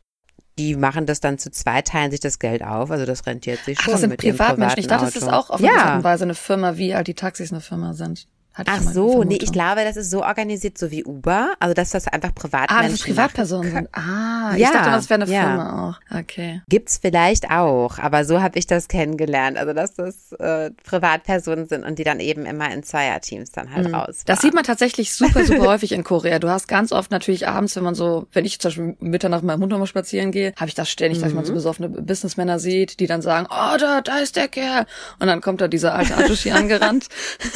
die 0.59 0.77
machen 0.77 1.07
das 1.07 1.21
dann 1.21 1.39
zu 1.39 1.51
zwei, 1.51 1.83
teilen 1.83 2.11
sich 2.11 2.21
das 2.21 2.39
Geld 2.39 2.63
auf. 2.63 2.91
Also 2.91 3.07
das 3.07 3.27
rentiert 3.27 3.61
sich 3.61 3.79
Ach, 3.79 3.85
schon 3.85 3.93
das 3.93 4.01
sind 4.03 4.11
mit 4.11 4.21
Privatmenschen. 4.21 4.81
Ich 4.81 4.87
dachte, 4.87 5.07
das 5.07 5.17
ist 5.17 5.29
auch 5.29 5.51
auf 5.51 5.61
eine 5.61 5.69
ja. 5.69 5.83
Art 5.85 5.97
und 5.99 6.05
Weise 6.05 6.25
eine 6.25 6.35
Firma, 6.35 6.77
wie 6.77 6.95
halt 6.95 7.09
die 7.09 7.15
Taxis 7.15 7.53
eine 7.53 7.61
Firma 7.61 7.95
sind. 7.95 8.29
Hatte 8.55 8.71
Ach 8.75 8.83
so, 8.83 9.25
nee, 9.25 9.39
ich 9.41 9.51
glaube, 9.51 9.83
das 9.85 9.97
ist 9.97 10.11
so 10.11 10.23
organisiert, 10.23 10.77
so 10.77 10.91
wie 10.91 11.05
Uber. 11.05 11.55
Also 11.59 11.73
dass 11.75 11.91
das 11.91 12.07
einfach 12.09 12.35
Privatmenschen 12.35 12.77
Ah, 12.79 12.83
das 12.83 12.93
ist 12.93 13.05
Privatpersonen 13.05 13.73
sind. 13.73 13.89
Ah, 13.93 14.55
Ja, 14.57 14.69
ich 14.69 14.73
dachte, 14.73 14.91
das 14.91 15.09
wäre 15.11 15.23
eine 15.23 15.33
ja. 15.33 15.41
Firma 15.43 15.89
auch. 15.91 16.19
Okay. 16.19 16.61
Gibt's 16.69 16.99
vielleicht 17.01 17.51
auch, 17.51 17.99
aber 17.99 18.25
so 18.25 18.43
habe 18.43 18.59
ich 18.59 18.67
das 18.67 18.89
kennengelernt. 18.89 19.57
Also 19.57 19.73
dass 19.73 19.95
das 19.95 20.33
äh, 20.33 20.71
Privatpersonen 20.85 21.67
sind 21.67 21.85
und 21.85 21.99
die 21.99 22.05
dann 22.05 22.21
eben 22.21 22.45
immer 22.45 22.71
in 22.73 22.83
Zweierteams 22.83 23.53
dann 23.53 23.75
halt 23.75 23.93
raus. 23.93 24.19
Mhm. 24.19 24.27
Das 24.27 24.41
sieht 24.41 24.55
man 24.55 24.65
tatsächlich 24.65 25.15
super, 25.15 25.45
super 25.45 25.67
häufig 25.69 25.93
in 25.93 26.05
Korea. 26.05 26.39
Du 26.39 26.49
hast 26.49 26.69
ganz 26.69 26.93
oft 26.93 27.11
natürlich 27.11 27.49
abends, 27.49 27.75
wenn 27.77 27.85
man 27.85 27.95
so, 27.95 28.27
wenn 28.33 28.45
ich 28.45 28.59
zum 28.59 28.69
Beispiel 28.69 28.97
Mitternacht 29.01 29.43
mit 29.43 29.49
meinem 29.49 29.61
Hund 29.63 29.71
nochmal 29.73 29.87
spazieren 29.87 30.31
gehe, 30.31 30.53
habe 30.57 30.69
ich 30.69 30.75
das 30.75 30.91
ständig, 30.91 31.21
dass 31.23 31.33
man 31.33 31.45
so 31.45 31.55
besoffene 31.55 31.89
Businessmänner 31.89 32.59
sieht, 32.59 33.01
die 33.01 33.07
dann 33.07 33.23
sagen, 33.23 33.47
oh, 33.51 33.77
da, 33.79 34.01
da 34.03 34.19
ist 34.19 34.37
der 34.37 34.49
Kerl. 34.49 34.87
Und 35.19 35.27
dann 35.29 35.41
kommt 35.41 35.61
da 35.61 35.69
dieser 35.69 35.95
alte 35.95 36.17
Ajushi 36.17 36.51
angerannt, 36.51 37.09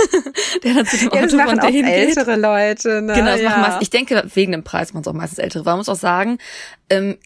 der 0.64 0.74
dann 0.74 0.85
zu 0.86 0.96
dem 0.96 1.10
ja, 1.12 1.22
das 1.22 1.32
machen 1.32 1.48
von 1.50 1.60
auch 1.60 1.70
geht. 1.70 1.86
ältere 1.86 2.36
Leute. 2.36 3.02
Ne? 3.02 3.14
Genau, 3.14 3.30
das 3.32 3.40
ja. 3.40 3.50
machen 3.50 3.62
meist, 3.62 3.78
ich 3.82 3.90
denke, 3.90 4.22
wegen 4.34 4.52
dem 4.52 4.64
Preis 4.64 4.92
machen 4.92 5.02
es 5.02 5.08
auch 5.08 5.12
meistens 5.12 5.38
ältere. 5.38 5.64
Weil 5.64 5.72
man 5.72 5.78
muss 5.78 5.88
auch 5.88 5.96
sagen, 5.96 6.38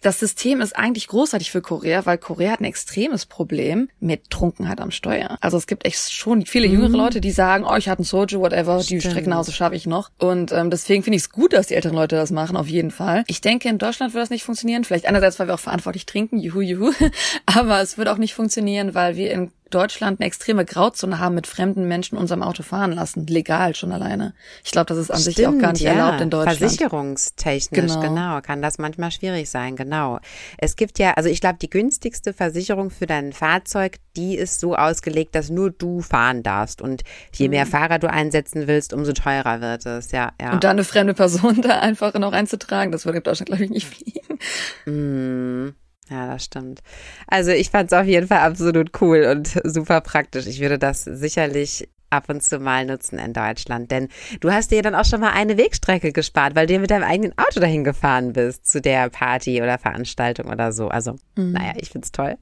das 0.03 0.19
System 0.19 0.61
ist 0.63 0.75
eigentlich 0.75 1.07
großartig 1.09 1.51
für 1.51 1.61
Korea, 1.61 2.07
weil 2.07 2.17
Korea 2.17 2.53
hat 2.53 2.61
ein 2.61 2.65
extremes 2.65 3.27
Problem 3.27 3.91
mit 4.01 4.31
Trunkenheit 4.31 4.81
am 4.81 4.91
Steuer. 4.91 5.37
Also 5.43 5.59
es 5.59 5.67
gibt 5.67 5.85
echt 5.85 6.13
schon 6.13 6.47
viele 6.47 6.67
jüngere 6.67 6.89
Leute, 6.97 7.21
die 7.21 7.31
sagen, 7.31 7.65
oh, 7.69 7.77
ich 7.77 7.89
hatte 7.89 7.99
einen 7.99 8.05
Soju, 8.07 8.41
whatever, 8.41 8.79
die 8.83 8.95
Mhm. 8.95 9.01
Stimmt. 9.01 9.13
Streckenhause 9.13 9.53
schaffe 9.53 9.75
ich 9.77 9.87
noch. 9.87 10.11
Und 10.19 10.53
ähm, 10.53 10.71
deswegen 10.71 11.03
finde 11.03 11.17
ich 11.19 11.25
es 11.25 11.31
gut, 11.31 11.53
dass 11.53 11.67
die 11.67 11.75
älteren 11.75 11.95
Leute 11.97 12.17
das 12.17 12.31
machen, 12.31 12.57
auf 12.57 12.69
jeden 12.69 12.91
Fall. 12.91 13.25
Ich 13.27 13.41
denke, 13.43 13.69
in 13.69 13.77
Deutschland 13.79 14.15
würde 14.15 14.23
das 14.23 14.31
nicht 14.31 14.45
funktionieren. 14.45 14.85
Vielleicht 14.85 15.07
einerseits, 15.07 15.39
weil 15.39 15.47
wir 15.49 15.55
auch 15.55 15.61
verantwortlich 15.61 16.07
trinken, 16.07 16.39
juhu, 16.39 16.61
juhu. 16.63 16.93
Aber 17.47 17.81
es 17.83 17.99
würde 17.99 18.13
auch 18.13 18.19
nicht 18.19 18.35
funktionieren, 18.35 18.95
weil 18.95 19.17
wir 19.17 19.31
in 19.31 19.51
Deutschland 19.71 20.19
eine 20.21 20.27
extreme 20.27 20.65
Grauzone 20.65 21.21
haben 21.21 21.37
mit 21.37 21.47
fremden 21.47 21.87
Menschen 21.87 22.19
unserem 22.19 22.43
Auto 22.43 22.65
fahren 22.65 22.91
lassen. 22.93 23.27
Legal 23.29 23.77
schon 23.77 23.93
alleine. 23.93 24.35
Ich 24.65 24.73
glaube, 24.73 24.87
das 24.87 24.99
ist 24.99 25.11
an 25.13 25.21
sich 25.21 25.47
auch 25.47 25.57
gar 25.59 25.73
nicht 25.73 25.83
ja. 25.83 25.93
erlaubt 25.93 26.21
in 26.21 26.31
Deutschland. 26.31 26.59
Versicherungstechnisch, 26.59 27.93
Genau. 27.93 28.01
genau. 28.01 28.41
kann 28.41 28.63
das 28.63 28.79
manchmal 28.79 29.11
schwierig 29.13 29.49
sein, 29.51 29.77
genau. 29.77 30.19
Es 30.59 30.77
gibt 30.77 30.99
ja, 30.99 31.13
also 31.15 31.29
ich 31.29 31.41
glaube, 31.41 31.59
die 31.61 31.71
günstigste 31.71 32.33
Versicherung 32.33 32.91
für 32.91 33.07
dein 33.07 33.33
Fahrzeug, 33.33 33.99
die 34.17 34.37
ist 34.37 34.61
so 34.61 34.77
ausgelegt, 34.77 35.35
dass 35.35 35.51
nur 35.51 35.71
du 35.71 36.01
fahren 36.01 36.43
darfst. 36.43 36.81
Und 36.83 37.03
je 37.35 37.49
mehr 37.49 37.67
Fahrer 37.67 37.99
du 37.99 38.11
einsetzen 38.11 38.67
willst, 38.67 38.93
umso 38.93 39.13
teurer 39.13 39.61
wird 39.61 39.87
es, 39.87 40.13
ja, 40.13 40.33
ja. 40.41 40.49
Mhm. 40.49 40.53
Und 40.55 40.65
da 40.65 40.71
eine 40.71 40.85
fremde 40.85 41.15
Person 41.15 41.61
da 41.63 41.81
einfach 41.81 42.15
noch 42.15 42.33
einzutragen, 42.33 42.93
das 42.93 43.05
würde 43.05 43.19
in 43.19 43.25
Deutschland, 43.25 43.49
glaube 43.49 43.65
ich, 43.65 43.71
nicht 43.71 43.87
fliegen. 43.87 44.39
Mm, 44.87 45.75
Ja, 46.11 46.27
das 46.27 46.45
stimmt. 46.45 46.81
Also 47.27 47.51
ich 47.53 47.71
fand 47.71 47.93
es 47.93 47.99
auf 47.99 48.07
jeden 48.07 48.27
Fall 48.27 48.41
absolut 48.41 49.01
cool 49.01 49.25
und 49.25 49.61
super 49.65 50.01
praktisch. 50.01 50.47
Ich 50.47 50.61
würde 50.61 50.79
das 50.79 51.05
sicherlich 51.05 51.89
ab 52.11 52.25
und 52.29 52.43
zu 52.43 52.59
mal 52.59 52.85
nutzen 52.85 53.19
in 53.19 53.33
Deutschland. 53.33 53.91
Denn 53.91 54.09
du 54.41 54.53
hast 54.53 54.71
dir 54.71 54.83
dann 54.83 54.95
auch 54.95 55.05
schon 55.05 55.21
mal 55.21 55.31
eine 55.33 55.57
Wegstrecke 55.57 56.13
gespart, 56.13 56.55
weil 56.55 56.67
du 56.67 56.79
mit 56.79 56.91
deinem 56.91 57.05
eigenen 57.05 57.33
Auto 57.39 57.61
dahin 57.61 57.85
gefahren 57.85 58.33
bist 58.33 58.67
zu 58.71 58.81
der 58.81 59.09
Party 59.11 59.63
oder 59.63 59.79
Veranstaltung 59.79 60.51
oder 60.51 60.73
so. 60.73 60.89
Also, 60.89 61.17
naja, 61.37 61.73
ich 61.77 61.91
find's 61.91 62.13
toll. 62.13 62.37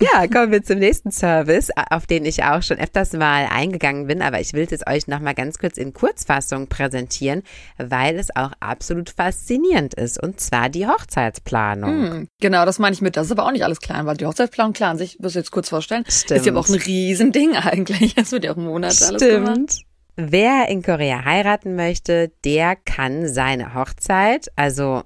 Ja, 0.00 0.26
kommen 0.32 0.52
wir 0.52 0.62
zum 0.62 0.78
nächsten 0.78 1.10
Service, 1.10 1.70
auf 1.90 2.06
den 2.06 2.24
ich 2.24 2.44
auch 2.44 2.62
schon 2.62 2.78
öfters 2.78 3.12
mal 3.12 3.46
eingegangen 3.50 4.06
bin, 4.06 4.22
aber 4.22 4.40
ich 4.40 4.52
will 4.52 4.64
es 4.64 4.70
jetzt 4.70 4.86
euch 4.88 5.06
nochmal 5.06 5.34
ganz 5.34 5.58
kurz 5.58 5.76
in 5.76 5.92
Kurzfassung 5.92 6.68
präsentieren, 6.68 7.42
weil 7.76 8.18
es 8.18 8.34
auch 8.34 8.52
absolut 8.60 9.10
faszinierend 9.10 9.94
ist. 9.94 10.22
Und 10.22 10.40
zwar 10.40 10.68
die 10.68 10.86
Hochzeitsplanung. 10.86 11.90
Hm, 12.10 12.28
Genau, 12.40 12.64
das 12.64 12.78
meine 12.78 12.94
ich 12.94 13.00
mit. 13.02 13.16
Das 13.16 13.26
ist 13.26 13.32
aber 13.32 13.44
auch 13.46 13.52
nicht 13.52 13.64
alles 13.64 13.80
klein, 13.80 14.06
weil 14.06 14.16
die 14.16 14.26
Hochzeitsplanung, 14.26 14.72
klar, 14.72 14.90
an 14.90 14.98
sich, 14.98 15.16
wirst 15.20 15.34
du 15.34 15.40
jetzt 15.40 15.50
kurz 15.50 15.68
vorstellen, 15.68 16.04
Stimmt. 16.08 16.40
ist 16.40 16.46
ja 16.46 16.52
aber 16.52 16.60
auch 16.60 16.68
ein 16.68 16.74
Riesending 16.76 17.56
eigentlich. 17.56 18.14
Das 18.14 18.32
wird 18.32 18.44
ja 18.44 18.52
auch 18.52 18.56
Monate 18.56 18.94
alles 19.08 19.22
gemacht. 19.22 19.84
Wer 20.16 20.68
in 20.68 20.82
Korea 20.82 21.24
heiraten 21.24 21.76
möchte, 21.76 22.32
der 22.44 22.74
kann 22.74 23.28
seine 23.28 23.74
Hochzeit, 23.74 24.50
also 24.56 25.02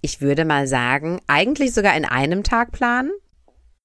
ich 0.00 0.20
würde 0.20 0.44
mal 0.44 0.66
sagen, 0.66 1.20
eigentlich 1.26 1.72
sogar 1.72 1.96
in 1.96 2.04
einem 2.04 2.42
Tag 2.42 2.72
planen. 2.72 3.12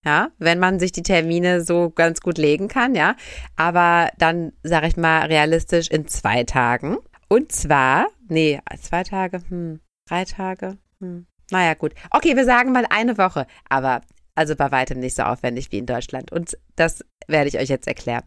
Ja, 0.04 0.30
wenn 0.40 0.58
man 0.58 0.80
sich 0.80 0.92
die 0.92 1.04
Termine 1.04 1.62
so 1.62 1.92
ganz 1.92 2.22
gut 2.22 2.40
legen 2.40 2.68
kann, 2.68 2.96
ja. 2.96 3.16
Aber 3.56 4.10
dann, 4.18 4.52
sage 4.64 4.88
ich 4.88 4.98
mal, 4.98 5.28
realistisch 5.28 5.90
in 5.90 6.08
zwei 6.08 6.44
Tagen. 6.44 6.98
Und 7.30 7.52
zwar, 7.52 8.08
nee, 8.28 8.60
zwei 8.82 9.04
Tage, 9.04 9.42
hm, 9.48 9.80
drei 10.08 10.26
Tage, 10.26 10.78
hm. 11.00 11.28
Naja, 11.52 11.74
gut. 11.76 11.94
Okay, 12.10 12.36
wir 12.36 12.46
sagen 12.46 12.72
mal 12.72 12.86
eine 12.90 13.18
Woche. 13.18 13.46
Aber 13.70 14.02
also 14.34 14.56
bei 14.56 14.72
weitem 14.72 15.00
nicht 15.00 15.16
so 15.16 15.24
aufwendig 15.24 15.72
wie 15.72 15.78
in 15.78 15.86
Deutschland. 15.86 16.32
Und 16.32 16.58
das 16.76 17.04
werde 17.28 17.50
ich 17.50 17.60
euch 17.60 17.70
jetzt 17.70 17.88
erklären. 17.88 18.24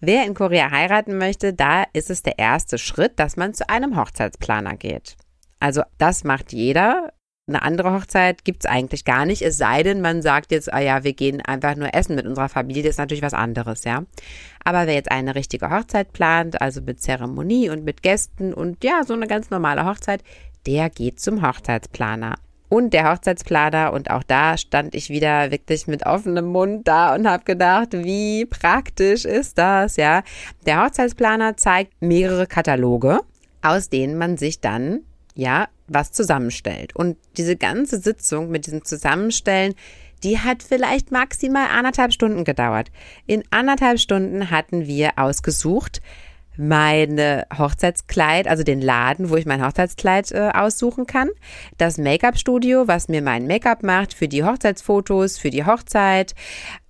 Wer 0.00 0.26
in 0.26 0.34
Korea 0.34 0.70
heiraten 0.70 1.16
möchte, 1.16 1.54
da 1.54 1.84
ist 1.92 2.10
es 2.10 2.22
der 2.22 2.38
erste 2.38 2.78
Schritt, 2.78 3.18
dass 3.18 3.36
man 3.36 3.54
zu 3.54 3.68
einem 3.68 3.96
Hochzeitsplaner 3.96 4.76
geht. 4.76 5.16
Also 5.60 5.82
das 5.98 6.24
macht 6.24 6.52
jeder. 6.52 7.12
Eine 7.48 7.62
andere 7.62 7.92
Hochzeit 7.92 8.44
gibt's 8.44 8.66
eigentlich 8.66 9.04
gar 9.04 9.26
nicht, 9.26 9.42
es 9.42 9.58
sei 9.58 9.82
denn, 9.82 10.00
man 10.00 10.22
sagt 10.22 10.52
jetzt, 10.52 10.72
ah 10.72 10.78
ja, 10.78 11.02
wir 11.02 11.12
gehen 11.12 11.40
einfach 11.40 11.74
nur 11.74 11.92
essen 11.92 12.14
mit 12.14 12.24
unserer 12.24 12.48
Familie, 12.48 12.88
ist 12.88 12.98
natürlich 12.98 13.22
was 13.22 13.34
anderes, 13.34 13.82
ja. 13.82 14.04
Aber 14.64 14.86
wer 14.86 14.94
jetzt 14.94 15.10
eine 15.10 15.34
richtige 15.34 15.70
Hochzeit 15.70 16.12
plant, 16.12 16.60
also 16.60 16.80
mit 16.80 17.02
Zeremonie 17.02 17.68
und 17.68 17.84
mit 17.84 18.02
Gästen 18.02 18.54
und 18.54 18.84
ja, 18.84 19.02
so 19.04 19.14
eine 19.14 19.26
ganz 19.26 19.50
normale 19.50 19.84
Hochzeit, 19.84 20.22
der 20.66 20.88
geht 20.88 21.18
zum 21.18 21.46
Hochzeitsplaner. 21.46 22.36
Und 22.72 22.94
der 22.94 23.12
Hochzeitsplaner, 23.12 23.92
und 23.92 24.10
auch 24.10 24.22
da 24.22 24.56
stand 24.56 24.94
ich 24.94 25.10
wieder 25.10 25.50
wirklich 25.50 25.88
mit 25.88 26.06
offenem 26.06 26.46
Mund 26.46 26.88
da 26.88 27.14
und 27.14 27.28
habe 27.28 27.44
gedacht, 27.44 27.92
wie 27.92 28.46
praktisch 28.46 29.26
ist 29.26 29.58
das, 29.58 29.96
ja. 29.96 30.22
Der 30.64 30.82
Hochzeitsplaner 30.82 31.58
zeigt 31.58 31.92
mehrere 32.00 32.46
Kataloge, 32.46 33.20
aus 33.60 33.90
denen 33.90 34.16
man 34.16 34.38
sich 34.38 34.62
dann, 34.62 35.00
ja, 35.34 35.68
was 35.86 36.12
zusammenstellt. 36.12 36.96
Und 36.96 37.18
diese 37.36 37.56
ganze 37.56 37.98
Sitzung 37.98 38.48
mit 38.48 38.64
diesem 38.64 38.86
Zusammenstellen, 38.86 39.74
die 40.24 40.38
hat 40.38 40.62
vielleicht 40.62 41.12
maximal 41.12 41.66
anderthalb 41.70 42.14
Stunden 42.14 42.42
gedauert. 42.42 42.90
In 43.26 43.44
anderthalb 43.50 43.98
Stunden 43.98 44.50
hatten 44.50 44.86
wir 44.86 45.18
ausgesucht, 45.18 46.00
meine 46.56 47.46
Hochzeitskleid, 47.56 48.46
also 48.46 48.62
den 48.62 48.80
Laden, 48.80 49.30
wo 49.30 49.36
ich 49.36 49.46
mein 49.46 49.64
Hochzeitskleid 49.64 50.32
äh, 50.32 50.50
aussuchen 50.54 51.06
kann, 51.06 51.30
das 51.78 51.98
Make-up-Studio, 51.98 52.88
was 52.88 53.08
mir 53.08 53.22
mein 53.22 53.46
Make-up 53.46 53.82
macht 53.82 54.14
für 54.14 54.28
die 54.28 54.44
Hochzeitsfotos, 54.44 55.38
für 55.38 55.50
die 55.50 55.64
Hochzeit, 55.64 56.34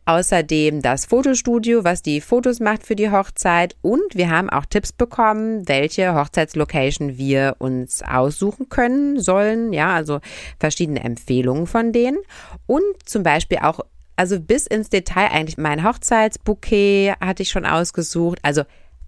außerdem 0.05 0.83
das 0.83 1.07
Fotostudio, 1.07 1.85
was 1.85 2.03
die 2.03 2.21
Fotos 2.21 2.61
macht 2.61 2.85
für 2.85 2.97
die 2.97 3.11
Hochzeit. 3.11 3.77
Und 3.83 4.15
wir 4.15 4.31
haben 4.31 4.51
auch 4.51 4.67
Tipps 4.67 4.93
bekommen, 4.93 5.69
welche 5.69 6.15
Hochzeitslocation 6.15 7.17
wir 7.17 7.57
uns 7.59 8.03
aussuchen 8.03 8.69
können 8.69 9.21
sollen, 9.21 9.73
ja, 9.73 9.95
also 9.95 10.21
verschiedene 10.59 11.05
Empfehlungen 11.05 11.67
von 11.67 11.93
denen. 11.93 12.19
Und 12.67 12.83
zum 13.05 13.23
Beispiel 13.23 13.59
auch 13.59 13.81
also 14.17 14.39
bis 14.41 14.67
ins 14.67 14.91
Detail 14.91 15.31
eigentlich 15.31 15.57
mein 15.57 15.85
Hochzeitsbouquet 15.85 17.15
hatte 17.21 17.43
ich 17.43 17.51
schon 17.51 17.65
ausgesucht, 17.65 18.39
also 18.43 18.63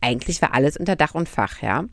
eigentlich 0.04 0.42
war 0.42 0.52
alles 0.54 0.76
unter 0.76 0.96
Dach 0.96 1.14
und 1.14 1.28
Fach, 1.28 1.62
ja. 1.62 1.84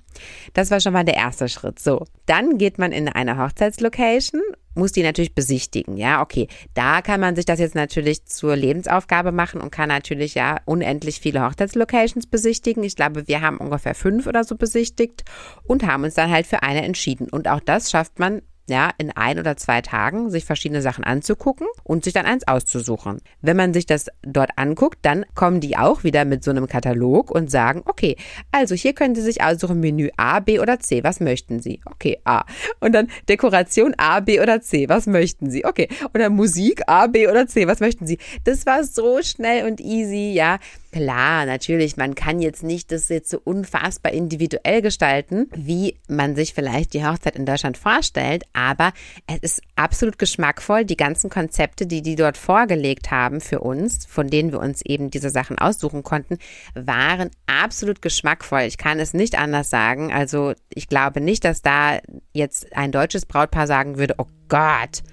Das 0.53 0.69
war 0.69 0.81
schon 0.81 0.93
mal 0.93 1.05
der 1.05 1.15
erste 1.15 1.47
Schritt. 1.47 1.79
So, 1.79 2.05
dann 2.25 2.57
geht 2.57 2.77
man 2.77 2.91
in 2.91 3.07
eine 3.07 3.37
Hochzeitslocation, 3.37 4.41
muss 4.75 4.91
die 4.91 5.03
natürlich 5.03 5.33
besichtigen, 5.33 5.95
ja. 5.95 6.21
Okay, 6.21 6.47
da 6.73 7.01
kann 7.01 7.21
man 7.21 7.35
sich 7.35 7.45
das 7.45 7.59
jetzt 7.59 7.75
natürlich 7.75 8.25
zur 8.25 8.55
Lebensaufgabe 8.55 9.31
machen 9.31 9.61
und 9.61 9.71
kann 9.71 9.87
natürlich 9.87 10.35
ja 10.35 10.59
unendlich 10.65 11.19
viele 11.21 11.41
Hochzeitslocations 11.41 12.27
besichtigen. 12.27 12.83
Ich 12.83 12.97
glaube, 12.97 13.27
wir 13.27 13.41
haben 13.41 13.57
ungefähr 13.57 13.95
fünf 13.95 14.27
oder 14.27 14.43
so 14.43 14.55
besichtigt 14.55 15.23
und 15.63 15.85
haben 15.85 16.03
uns 16.03 16.15
dann 16.15 16.29
halt 16.29 16.47
für 16.47 16.63
eine 16.63 16.83
entschieden. 16.83 17.29
Und 17.29 17.47
auch 17.47 17.61
das 17.61 17.89
schafft 17.91 18.19
man 18.19 18.41
ja, 18.71 18.91
in 18.97 19.11
ein 19.11 19.37
oder 19.37 19.57
zwei 19.57 19.81
Tagen 19.81 20.29
sich 20.29 20.45
verschiedene 20.45 20.81
Sachen 20.81 21.03
anzugucken 21.03 21.67
und 21.83 22.03
sich 22.03 22.13
dann 22.13 22.25
eins 22.25 22.47
auszusuchen. 22.47 23.21
Wenn 23.41 23.57
man 23.57 23.73
sich 23.73 23.85
das 23.85 24.07
dort 24.23 24.51
anguckt, 24.55 24.99
dann 25.03 25.25
kommen 25.35 25.59
die 25.59 25.77
auch 25.77 26.03
wieder 26.03 26.25
mit 26.25 26.43
so 26.43 26.51
einem 26.51 26.67
Katalog 26.67 27.29
und 27.29 27.51
sagen, 27.51 27.83
okay, 27.85 28.15
also 28.51 28.73
hier 28.73 28.93
können 28.93 29.13
Sie 29.13 29.21
sich 29.21 29.43
aussuchen 29.43 29.79
Menü 29.79 30.09
A, 30.17 30.39
B 30.39 30.59
oder 30.59 30.79
C, 30.79 31.03
was 31.03 31.19
möchten 31.19 31.59
Sie? 31.59 31.81
Okay, 31.85 32.19
A. 32.23 32.45
Und 32.79 32.93
dann 32.93 33.09
Dekoration 33.29 33.93
A, 33.97 34.19
B 34.21 34.39
oder 34.39 34.61
C, 34.61 34.89
was 34.89 35.05
möchten 35.05 35.51
Sie? 35.51 35.65
Okay. 35.65 35.87
Dann 36.13 36.33
Musik 36.35 36.83
A, 36.87 37.07
B 37.07 37.27
oder 37.27 37.47
C, 37.47 37.67
was 37.67 37.79
möchten 37.79 38.07
Sie? 38.07 38.17
Das 38.43 38.65
war 38.65 38.83
so 38.83 39.21
schnell 39.21 39.69
und 39.69 39.81
easy, 39.81 40.31
ja. 40.33 40.59
Klar, 40.91 41.45
natürlich, 41.45 41.95
man 41.95 42.15
kann 42.15 42.41
jetzt 42.41 42.63
nicht 42.63 42.91
das 42.91 43.07
jetzt 43.07 43.29
so 43.29 43.39
unfassbar 43.41 44.11
individuell 44.11 44.81
gestalten, 44.81 45.47
wie 45.55 45.95
man 46.09 46.35
sich 46.35 46.53
vielleicht 46.53 46.93
die 46.93 47.05
Hochzeit 47.05 47.37
in 47.37 47.45
Deutschland 47.45 47.77
vorstellt, 47.77 48.43
aber 48.51 48.91
es 49.25 49.39
ist 49.39 49.61
absolut 49.77 50.19
geschmackvoll. 50.19 50.83
Die 50.83 50.97
ganzen 50.97 51.29
Konzepte, 51.29 51.87
die 51.87 52.01
die 52.01 52.15
dort 52.15 52.35
vorgelegt 52.35 53.09
haben 53.09 53.39
für 53.39 53.61
uns, 53.61 54.05
von 54.05 54.27
denen 54.27 54.51
wir 54.51 54.59
uns 54.59 54.81
eben 54.81 55.09
diese 55.09 55.29
Sachen 55.29 55.57
aussuchen 55.57 56.03
konnten, 56.03 56.37
waren 56.75 57.29
absolut 57.47 58.01
geschmackvoll. 58.01 58.63
Ich 58.63 58.77
kann 58.77 58.99
es 58.99 59.13
nicht 59.13 59.39
anders 59.39 59.69
sagen. 59.69 60.11
Also 60.11 60.53
ich 60.67 60.89
glaube 60.89 61.21
nicht, 61.21 61.45
dass 61.45 61.61
da 61.61 61.99
jetzt 62.33 62.75
ein 62.75 62.91
deutsches 62.91 63.25
Brautpaar 63.25 63.65
sagen 63.65 63.97
würde, 63.97 64.15
oh 64.17 64.27
Gott, 64.49 65.03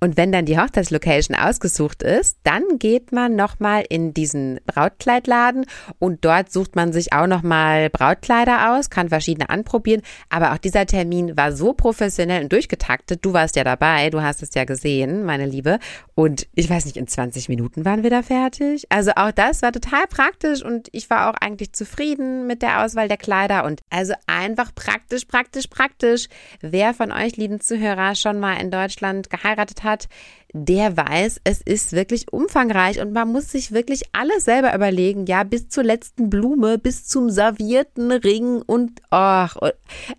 Und 0.00 0.16
wenn 0.16 0.30
dann 0.30 0.44
die 0.44 0.58
Hochzeitslocation 0.58 1.36
ausgesucht 1.36 2.02
ist, 2.02 2.38
dann 2.44 2.62
geht 2.78 3.10
man 3.10 3.34
nochmal 3.34 3.84
in 3.88 4.14
diesen 4.14 4.60
Brautkleidladen 4.66 5.66
und 5.98 6.24
dort 6.24 6.52
sucht 6.52 6.76
man 6.76 6.92
sich 6.92 7.12
auch 7.12 7.26
nochmal 7.26 7.90
Brautkleider 7.90 8.72
aus, 8.72 8.90
kann 8.90 9.08
verschiedene 9.08 9.50
anprobieren. 9.50 10.02
Aber 10.28 10.52
auch 10.52 10.58
dieser 10.58 10.86
Termin 10.86 11.36
war 11.36 11.52
so 11.52 11.72
professionell 11.72 12.44
und 12.44 12.52
durchgetaktet. 12.52 13.24
Du 13.24 13.32
warst 13.32 13.56
ja 13.56 13.64
dabei, 13.64 14.10
du 14.10 14.22
hast 14.22 14.42
es 14.42 14.54
ja 14.54 14.64
gesehen, 14.64 15.24
meine 15.24 15.46
Liebe. 15.46 15.80
Und 16.14 16.46
ich 16.54 16.70
weiß 16.70 16.84
nicht, 16.84 16.96
in 16.96 17.08
20 17.08 17.48
Minuten 17.48 17.84
waren 17.84 18.02
wir 18.02 18.10
da 18.10 18.22
fertig. 18.22 18.86
Also 18.90 19.12
auch 19.16 19.32
das 19.32 19.62
war 19.62 19.72
total 19.72 20.06
praktisch 20.08 20.62
und 20.62 20.88
ich 20.92 21.10
war 21.10 21.30
auch 21.30 21.34
eigentlich 21.40 21.72
zufrieden 21.72 22.46
mit 22.46 22.62
der 22.62 22.84
Auswahl 22.84 23.08
der 23.08 23.16
Kleider 23.16 23.64
und 23.64 23.82
also 23.90 24.14
einfach 24.26 24.74
praktisch, 24.74 25.24
praktisch, 25.24 25.66
praktisch. 25.66 26.28
Wer 26.60 26.94
von 26.94 27.10
euch, 27.10 27.36
lieben 27.36 27.60
Zuhörer, 27.60 28.14
schon 28.14 28.38
mal 28.38 28.54
in 28.60 28.70
Deutschland 28.70 29.30
geheiratet 29.30 29.82
hat, 29.82 29.87
hat, 29.88 30.08
der 30.52 30.96
weiß, 30.96 31.40
es 31.44 31.60
ist 31.60 31.92
wirklich 31.92 32.32
umfangreich 32.32 33.00
und 33.00 33.12
man 33.12 33.30
muss 33.30 33.50
sich 33.50 33.72
wirklich 33.72 34.04
alles 34.12 34.46
selber 34.46 34.74
überlegen, 34.74 35.26
ja, 35.26 35.44
bis 35.44 35.68
zur 35.68 35.84
letzten 35.84 36.30
Blume, 36.30 36.78
bis 36.78 37.06
zum 37.06 37.28
servierten 37.28 38.10
Ring 38.10 38.62
und 38.62 39.02
ach, 39.10 39.56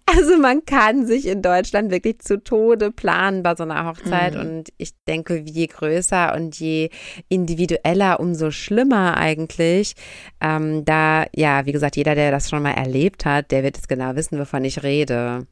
also 0.05 0.38
man 0.38 0.65
kann 0.65 1.07
sich 1.07 1.26
in 1.26 1.41
Deutschland 1.41 1.89
wirklich 1.89 2.20
zu 2.20 2.43
Tode 2.43 2.91
planen 2.91 3.41
bei 3.41 3.55
so 3.55 3.63
einer 3.63 3.88
Hochzeit 3.88 4.36
mhm. 4.36 4.41
und 4.41 4.70
ich 4.78 4.93
denke, 5.07 5.43
je 5.43 5.65
größer 5.65 6.36
und 6.36 6.59
je 6.59 6.89
individueller, 7.28 8.20
umso 8.20 8.51
schlimmer 8.51 9.17
eigentlich. 9.17 9.95
Ähm, 10.41 10.86
da, 10.86 11.26
ja, 11.36 11.65
wie 11.65 11.72
gesagt, 11.72 11.95
jeder, 11.95 12.13
der 12.13 12.30
das 12.30 12.49
schon 12.49 12.61
mal 12.61 12.74
erlebt 12.74 13.26
hat, 13.26 13.49
der 13.51 13.63
wird 13.63 13.78
es 13.78 13.88
genau 13.88 14.15
wissen, 14.15 14.38
wovon 14.38 14.63
ich 14.63 14.84
rede. 14.84 15.47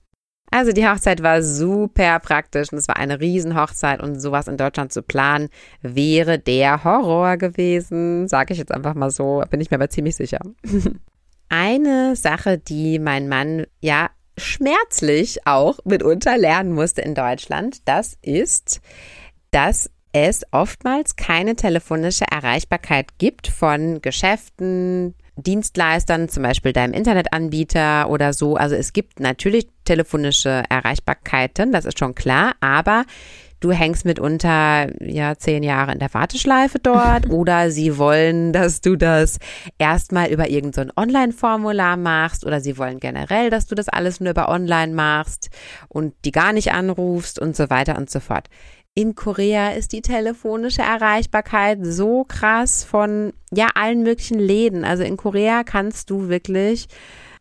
Also 0.49 0.71
die 0.71 0.87
Hochzeit 0.87 1.21
war 1.21 1.43
super 1.43 2.19
praktisch 2.19 2.71
und 2.71 2.77
es 2.77 2.87
war 2.87 2.97
eine 2.97 3.19
Riesenhochzeit 3.19 4.01
und 4.01 4.19
sowas 4.19 4.47
in 4.47 4.57
Deutschland 4.57 4.93
zu 4.93 5.01
planen 5.01 5.49
wäre 5.81 6.39
der 6.39 6.83
Horror 6.83 7.37
gewesen, 7.37 8.27
sage 8.27 8.53
ich 8.53 8.59
jetzt 8.59 8.71
einfach 8.71 8.95
mal 8.95 9.11
so, 9.11 9.43
bin 9.49 9.59
ich 9.59 9.71
mir 9.71 9.75
aber 9.75 9.89
ziemlich 9.89 10.15
sicher. 10.15 10.39
Eine 11.49 12.15
Sache, 12.15 12.57
die 12.57 12.99
mein 12.99 13.27
Mann 13.27 13.65
ja 13.81 14.09
schmerzlich 14.37 15.45
auch 15.45 15.79
mitunter 15.85 16.37
lernen 16.37 16.73
musste 16.73 17.01
in 17.01 17.15
Deutschland, 17.15 17.87
das 17.87 18.17
ist, 18.21 18.81
dass 19.51 19.89
es 20.11 20.43
oftmals 20.51 21.15
keine 21.15 21.55
telefonische 21.55 22.25
Erreichbarkeit 22.29 23.17
gibt 23.17 23.47
von 23.47 24.01
Geschäften, 24.01 25.15
Dienstleistern, 25.37 26.29
zum 26.29 26.43
Beispiel 26.43 26.73
deinem 26.73 26.93
Internetanbieter 26.93 28.09
oder 28.09 28.33
so. 28.33 28.55
Also 28.55 28.75
es 28.75 28.93
gibt 28.93 29.19
natürlich 29.19 29.67
telefonische 29.85 30.63
Erreichbarkeiten, 30.69 31.71
das 31.71 31.85
ist 31.85 31.99
schon 31.99 32.15
klar, 32.15 32.53
aber 32.59 33.05
du 33.59 33.71
hängst 33.71 34.05
mitunter 34.05 34.87
ja 35.03 35.35
zehn 35.37 35.63
Jahre 35.63 35.91
in 35.91 35.99
der 35.99 36.13
Warteschleife 36.13 36.79
dort 36.79 37.29
oder 37.29 37.71
sie 37.71 37.97
wollen, 37.97 38.53
dass 38.53 38.81
du 38.81 38.95
das 38.95 39.39
erstmal 39.77 40.29
über 40.31 40.49
irgendein 40.49 40.87
so 40.87 41.01
Online-Formular 41.01 41.97
machst 41.97 42.45
oder 42.45 42.61
sie 42.61 42.77
wollen 42.77 42.99
generell, 42.99 43.49
dass 43.49 43.65
du 43.65 43.75
das 43.75 43.89
alles 43.89 44.19
nur 44.19 44.31
über 44.31 44.49
Online 44.49 44.93
machst 44.93 45.49
und 45.87 46.13
die 46.25 46.31
gar 46.31 46.53
nicht 46.53 46.71
anrufst 46.71 47.39
und 47.39 47.55
so 47.55 47.69
weiter 47.69 47.97
und 47.97 48.09
so 48.09 48.19
fort. 48.19 48.47
In 48.97 49.13
Korea 49.13 49.73
ist 49.73 49.91
die 49.91 50.01
telefonische 50.01 50.81
Erreichbarkeit 50.81 51.77
so 51.83 52.23
krass 52.23 52.83
von 52.83 53.31
ja 53.53 53.67
allen 53.75 54.01
möglichen 54.01 54.39
Läden. 54.39 54.83
Also 54.83 55.03
in 55.03 55.17
Korea 55.17 55.63
kannst 55.63 56.09
du 56.09 56.29
wirklich 56.29 56.87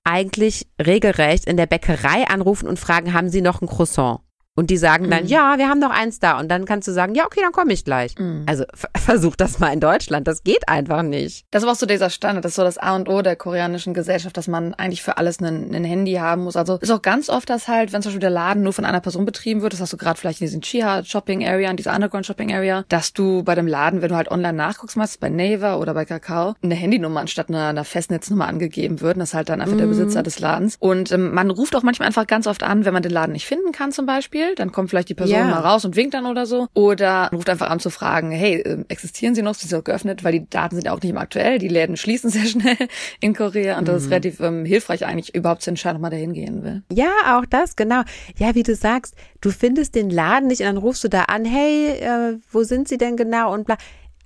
eigentlich 0.05 0.67
regelrecht 0.79 1.47
in 1.47 1.57
der 1.57 1.65
Bäckerei 1.65 2.27
anrufen 2.29 2.69
und 2.69 2.79
fragen, 2.79 3.15
haben 3.15 3.31
Sie 3.31 3.41
noch 3.41 3.63
ein 3.63 3.69
Croissant? 3.69 4.21
Und 4.57 4.71
die 4.71 4.79
sagen 4.79 5.11
dann, 5.11 5.25
mhm. 5.25 5.29
ja, 5.29 5.59
wir 5.59 5.69
haben 5.69 5.79
noch 5.79 5.91
eins 5.91 6.19
da. 6.19 6.41
Und 6.41 6.49
dann 6.49 6.65
kannst 6.65 6.89
du 6.89 6.93
sagen, 6.93 7.15
ja, 7.15 7.27
okay, 7.27 7.41
dann 7.43 7.53
komme 7.53 7.75
ich 7.75 7.85
gleich. 7.85 8.19
Mhm. 8.19 8.45
Also 8.47 8.65
versuch 8.97 9.37
das 9.37 9.59
mal 9.59 9.73
in 9.73 9.81
Deutschland. 9.81 10.27
Das 10.27 10.43
geht 10.43 10.67
einfach 10.69 11.03
nicht. 11.03 11.45
Das 11.51 11.65
war 11.65 11.73
auch 11.73 11.77
so 11.77 11.85
dieser 11.85 12.09
Standard. 12.09 12.45
Das 12.45 12.53
ist 12.53 12.57
so 12.57 12.65
das 12.65 12.79
A 12.79 12.97
und 12.97 13.09
O 13.09 13.21
der 13.21 13.37
koreanischen 13.37 13.93
Gesellschaft, 13.93 14.37
dass 14.37 14.49
man 14.49 14.73
eigentlich 14.75 15.03
für 15.03 15.19
alles 15.19 15.41
ein, 15.41 15.75
Handy 15.85 16.15
haben 16.15 16.45
muss. 16.45 16.57
Also 16.57 16.79
ist 16.79 16.91
auch 16.91 17.03
ganz 17.03 17.29
oft 17.29 17.51
das 17.51 17.69
halt, 17.69 17.93
wenn 17.93 18.01
zum 18.01 18.11
Beispiel 18.11 18.21
der 18.21 18.31
Laden 18.31 18.63
nur 18.63 18.73
von 18.73 18.87
einer 18.87 19.01
Person 19.01 19.27
betrieben 19.27 19.61
wird, 19.61 19.75
das 19.75 19.81
hast 19.81 19.93
du 19.93 19.99
gerade 19.99 20.19
vielleicht 20.19 20.41
in 20.41 20.47
diesem 20.47 20.63
Chiha 20.63 21.05
Shopping 21.05 21.47
Area, 21.47 21.71
in 21.71 21.77
dieser 21.77 21.95
Underground 21.95 22.25
Shopping 22.25 22.53
Area, 22.53 22.85
dass 22.89 23.13
du 23.13 23.43
bei 23.43 23.55
dem 23.55 23.67
Laden, 23.67 24.01
wenn 24.01 24.09
du 24.09 24.17
halt 24.17 24.31
online 24.31 24.55
nachguckst, 24.55 24.97
machst, 24.97 25.21
bei 25.21 25.29
Naver 25.29 25.79
oder 25.79 25.93
bei 25.93 26.07
Kakao, 26.07 26.55
eine 26.63 26.75
Handynummer 26.75 27.21
anstatt 27.21 27.51
einer, 27.51 27.69
einer 27.69 27.85
Festnetznummer 27.85 28.49
angegeben 28.49 29.03
wird. 29.03 29.17
Und 29.17 29.21
das 29.21 29.31
ist 29.31 29.35
halt 29.35 29.51
dann 29.51 29.61
einfach 29.61 29.75
mhm. 29.75 29.81
der 29.81 29.87
Besitzer 29.87 30.23
des 30.23 30.41
Ladens. 30.41 30.77
Und 30.81 31.13
ähm, 31.13 31.35
man 31.35 31.51
ruft 31.51 31.77
auch 31.77 31.83
manchmal 31.83 32.09
einfach 32.09 32.27
ganz 32.27 32.47
oft 32.47 32.63
an, 32.63 32.87
wenn 32.87 32.95
man 32.95 33.03
den 33.03 33.13
Laden 33.13 33.33
nicht 33.33 33.47
finden 33.47 33.73
kann 33.73 33.93
zum 33.93 34.07
Beispiel 34.07 34.46
Beispiel, 34.47 34.55
dann 34.57 34.73
kommt 34.73 34.91
vielleicht 34.91 35.09
die 35.09 35.15
Person 35.15 35.39
ja. 35.39 35.47
mal 35.47 35.61
raus 35.61 35.85
und 35.85 35.97
winkt 35.97 36.15
dann 36.15 36.27
oder 36.27 36.47
so. 36.47 36.69
Oder 36.75 37.31
ruft 37.33 37.49
einfach 37.49 37.71
an 37.71 37.81
zu 37.81 37.91
fragen, 37.91 38.31
hey, 38.31 38.61
ähm, 38.61 38.85
existieren 38.89 39.35
sie 39.35 39.43
noch? 39.43 39.55
Sie 39.55 39.69
sind 39.69 39.85
geöffnet, 39.85 40.25
weil 40.25 40.33
die 40.33 40.49
Daten 40.49 40.75
sind 40.75 40.87
ja 40.87 40.93
auch 40.93 41.01
nicht 41.01 41.11
immer 41.11 41.21
aktuell. 41.21 41.59
Die 41.59 41.69
Läden 41.69 41.97
schließen 41.97 42.31
sehr 42.31 42.47
schnell 42.47 42.77
in 43.21 43.35
Korea 43.35 43.79
und 43.79 43.89
das 43.89 44.03
ist 44.03 44.07
mhm. 44.07 44.13
relativ 44.13 44.41
ähm, 44.41 44.65
hilfreich 44.65 45.05
eigentlich 45.05 45.35
überhaupt 45.35 45.63
zu 45.63 45.71
entscheiden, 45.71 45.97
ob 45.97 46.03
man 46.03 46.11
da 46.11 46.17
hingehen 46.17 46.63
will. 46.63 46.83
Ja, 46.93 47.11
auch 47.37 47.47
das, 47.47 47.77
genau. 47.77 48.03
Ja, 48.39 48.55
wie 48.55 48.63
du 48.63 48.75
sagst, 48.75 49.15
du 49.41 49.51
findest 49.51 49.95
den 49.95 50.11
Laden 50.11 50.49
nicht 50.49 50.61
und 50.61 50.67
dann 50.67 50.77
rufst 50.77 51.05
du 51.05 51.09
da 51.09 51.23
an, 51.23 51.45
hey, 51.45 51.91
äh, 51.99 52.39
wo 52.51 52.63
sind 52.63 52.89
sie 52.89 52.99
denn 52.99 53.17
genau 53.17 53.53
und 53.53 53.67
bla. 53.67 53.77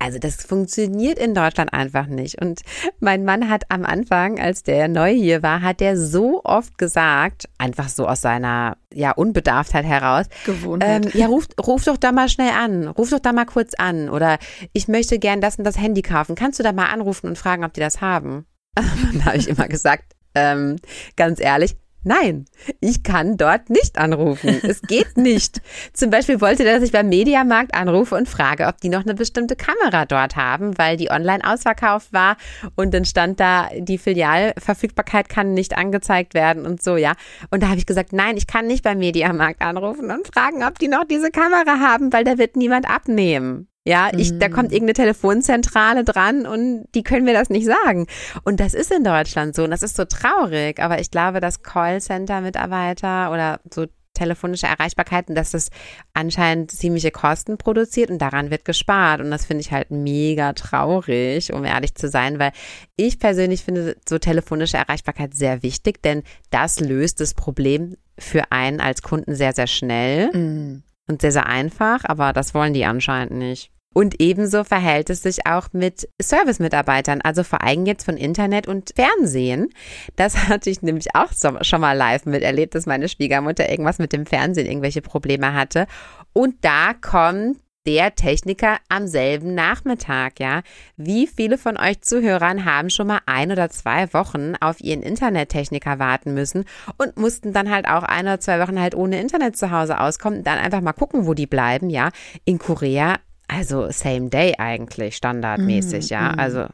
Also 0.01 0.19
das 0.19 0.37
funktioniert 0.37 1.19
in 1.19 1.35
Deutschland 1.35 1.75
einfach 1.75 2.07
nicht. 2.07 2.41
Und 2.41 2.63
mein 3.01 3.25
Mann 3.25 3.51
hat 3.51 3.65
am 3.69 3.85
Anfang, 3.85 4.41
als 4.41 4.63
der 4.63 4.89
neu 4.89 5.13
hier 5.13 5.43
war, 5.43 5.61
hat 5.61 5.81
der 5.81 5.99
so 5.99 6.41
oft 6.43 6.79
gesagt, 6.79 7.49
einfach 7.59 7.91
so 7.91 8.09
aus 8.09 8.23
seiner 8.23 8.79
ja 8.93 9.13
Unbedarftheit 9.13 9.85
heraus, 9.85 10.27
Gewohnheit. 10.47 11.05
Ähm, 11.05 11.13
ja 11.15 11.27
ruf, 11.27 11.49
ruf 11.65 11.85
doch 11.85 11.99
da 11.99 12.13
mal 12.13 12.31
schnell 12.31 12.51
an, 12.51 12.89
ruf 12.89 13.11
doch 13.11 13.19
da 13.19 13.33
mal 13.33 13.45
kurz 13.45 13.75
an 13.75 14.09
oder 14.09 14.39
ich 14.73 14.89
möchte 14.89 15.19
gern 15.19 15.43
das 15.43 15.57
und 15.57 15.65
das 15.65 15.79
Handy 15.79 16.01
kaufen. 16.01 16.35
Kannst 16.35 16.59
du 16.59 16.63
da 16.63 16.73
mal 16.73 16.87
anrufen 16.87 17.27
und 17.27 17.37
fragen, 17.37 17.63
ob 17.63 17.75
die 17.75 17.81
das 17.81 18.01
haben? 18.01 18.47
Dann 18.75 19.25
habe 19.27 19.37
ich 19.37 19.49
immer 19.49 19.69
gesagt, 19.69 20.15
ähm, 20.35 20.77
ganz 21.17 21.41
ehrlich, 21.41 21.77
Nein, 22.03 22.47
ich 22.81 23.03
kann 23.03 23.37
dort 23.37 23.69
nicht 23.69 23.99
anrufen. 23.99 24.61
Es 24.63 24.81
geht 24.83 25.19
nicht. 25.19 25.61
Zum 25.93 26.11
Beispiel 26.11 26.41
wollte 26.41 26.65
er, 26.65 26.75
dass 26.75 26.83
ich 26.83 26.93
beim 26.93 27.09
Mediamarkt 27.09 27.75
anrufe 27.75 28.15
und 28.15 28.29
frage, 28.29 28.67
ob 28.67 28.81
die 28.81 28.89
noch 28.89 29.03
eine 29.03 29.15
bestimmte 29.15 29.55
Kamera 29.55 30.07
dort 30.07 30.37
haben, 30.37 30.79
weil 30.79 30.97
die 30.97 31.11
online 31.11 31.45
ausverkauft 31.45 32.13
war 32.13 32.37
und 32.75 32.95
dann 32.95 33.05
stand 33.05 33.39
da, 33.39 33.69
die 33.77 33.99
Filialverfügbarkeit 33.99 35.29
kann 35.29 35.53
nicht 35.53 35.77
angezeigt 35.77 36.33
werden 36.35 36.65
und 36.65 36.83
so, 36.83 36.97
ja. 36.97 37.13
Und 37.51 37.63
da 37.63 37.69
habe 37.69 37.79
ich 37.79 37.87
gesagt, 37.87 38.13
nein, 38.13 38.37
ich 38.37 38.47
kann 38.47 38.67
nicht 38.67 38.83
beim 38.83 38.99
Mediamarkt 38.99 39.61
anrufen 39.61 40.11
und 40.11 40.27
fragen, 40.27 40.65
ob 40.65 40.79
die 40.79 40.89
noch 40.89 41.05
diese 41.05 41.31
Kamera 41.31 41.81
haben, 41.81 42.13
weil 42.13 42.25
da 42.25 42.39
wird 42.39 42.57
niemand 42.57 42.89
abnehmen. 42.89 43.70
Ja, 43.91 44.09
ich, 44.17 44.39
da 44.39 44.49
kommt 44.49 44.69
mhm. 44.69 44.75
irgendeine 44.75 44.93
Telefonzentrale 44.93 46.05
dran 46.05 46.47
und 46.47 46.87
die 46.95 47.03
können 47.03 47.25
mir 47.25 47.35
das 47.35 47.51
nicht 47.51 47.67
sagen. 47.67 48.07
Und 48.45 48.61
das 48.61 48.73
ist 48.73 48.93
in 48.93 49.03
Deutschland 49.03 49.57
so 49.57 49.65
und 49.65 49.73
das 49.73 49.83
ist 49.83 49.97
so 49.97 50.05
traurig. 50.05 50.79
Aber 50.79 51.01
ich 51.01 51.11
glaube, 51.11 51.41
dass 51.41 51.65
Callcenter-Mitarbeiter 51.65 53.33
oder 53.33 53.59
so 53.69 53.87
telefonische 54.15 54.69
Erreichbarkeiten, 54.69 55.35
dass 55.35 55.51
das 55.51 55.71
anscheinend 56.15 56.71
ziemliche 56.71 57.11
Kosten 57.11 57.59
produziert 57.59 58.13
und 58.13 58.19
daran 58.19 58.53
wird 58.53 58.65
gespart. 58.65 59.21
Und 59.21 59.33
das 59.33 59.45
finde 59.45 59.63
ich 59.63 59.73
halt 59.73 59.91
mega 59.91 60.53
traurig, 60.53 61.53
um 61.53 61.65
ehrlich 61.65 61.97
zu 61.97 62.09
sein, 62.09 62.39
weil 62.39 62.53
ich 62.95 63.19
persönlich 63.19 63.65
finde 63.65 63.97
so 64.09 64.19
telefonische 64.19 64.77
Erreichbarkeit 64.77 65.35
sehr 65.35 65.65
wichtig, 65.65 66.01
denn 66.01 66.23
das 66.51 66.79
löst 66.79 67.21
das 67.21 67.35
Problem 67.35 67.97
für 68.17 68.53
einen 68.53 68.81
als 68.81 69.03
Kunden 69.03 69.35
sehr, 69.35 69.53
sehr 69.53 69.67
schnell. 69.67 70.31
Mhm 70.33 70.85
und 71.11 71.21
sehr, 71.21 71.33
sehr 71.33 71.47
einfach, 71.47 72.05
aber 72.05 72.33
das 72.33 72.55
wollen 72.55 72.73
die 72.73 72.87
anscheinend 72.87 73.33
nicht. 73.33 73.71
Und 73.93 74.21
ebenso 74.21 74.63
verhält 74.63 75.11
es 75.11 75.23
sich 75.23 75.47
auch 75.47 75.69
mit 75.73 76.09
Service-Mitarbeitern, 76.23 77.21
also 77.23 77.43
vor 77.43 77.63
allem 77.63 77.87
jetzt 77.87 78.05
von 78.05 78.17
Internet 78.17 78.69
und 78.69 78.93
Fernsehen. 78.95 79.69
Das 80.15 80.37
hatte 80.49 80.71
ich 80.71 80.83
nämlich 80.83 81.15
auch 81.15 81.33
schon 81.63 81.81
mal 81.81 81.97
live 81.97 82.25
miterlebt, 82.25 82.75
dass 82.75 82.87
meine 82.87 83.09
Schwiegermutter 83.09 83.69
irgendwas 83.69 83.99
mit 83.99 84.13
dem 84.13 84.27
Fernsehen, 84.27 84.67
irgendwelche 84.67 85.03
Probleme 85.03 85.55
hatte. 85.55 85.87
Und 86.33 86.57
da 86.61 86.95
kommt 86.95 87.59
der 87.87 88.15
Techniker 88.15 88.77
am 88.89 89.07
selben 89.07 89.55
Nachmittag, 89.55 90.39
ja. 90.39 90.63
Wie 90.97 91.27
viele 91.27 91.57
von 91.57 91.77
euch 91.77 92.03
Zuhörern 92.03 92.65
haben 92.65 92.91
schon 92.91 93.07
mal 93.07 93.21
ein 93.27 93.51
oder 93.51 93.71
zwei 93.71 94.13
Wochen 94.13 94.55
auf 94.61 94.81
ihren 94.81 95.03
Internettechniker 95.03 95.99
warten 95.99 96.35
müssen 96.35 96.67
und 96.99 97.17
mussten 97.17 97.53
dann 97.53 97.71
halt 97.71 97.89
auch 97.89 98.03
ein 98.03 98.27
oder 98.27 98.39
zwei 98.39 98.61
Wochen 98.61 98.81
halt 98.81 98.95
ohne 98.95 99.21
Internet 99.21 99.57
zu 99.57 99.71
Hause 99.71 99.99
auskommen, 99.99 100.45
dann 100.45 100.59
einfach 100.59 100.83
mal 100.83 100.93
gucken, 100.93 101.27
wo 101.27 101.35
die 101.35 101.47
bleiben, 101.47 101.89
ja. 101.91 102.11
In 102.45 102.59
Korea, 102.59 103.17
also 103.51 103.91
same 103.91 104.29
day 104.29 104.55
eigentlich, 104.59 105.17
standardmäßig, 105.17 106.11
mm, 106.11 106.13
ja. 106.13 106.33
Mm. 106.33 106.39
Also 106.39 106.67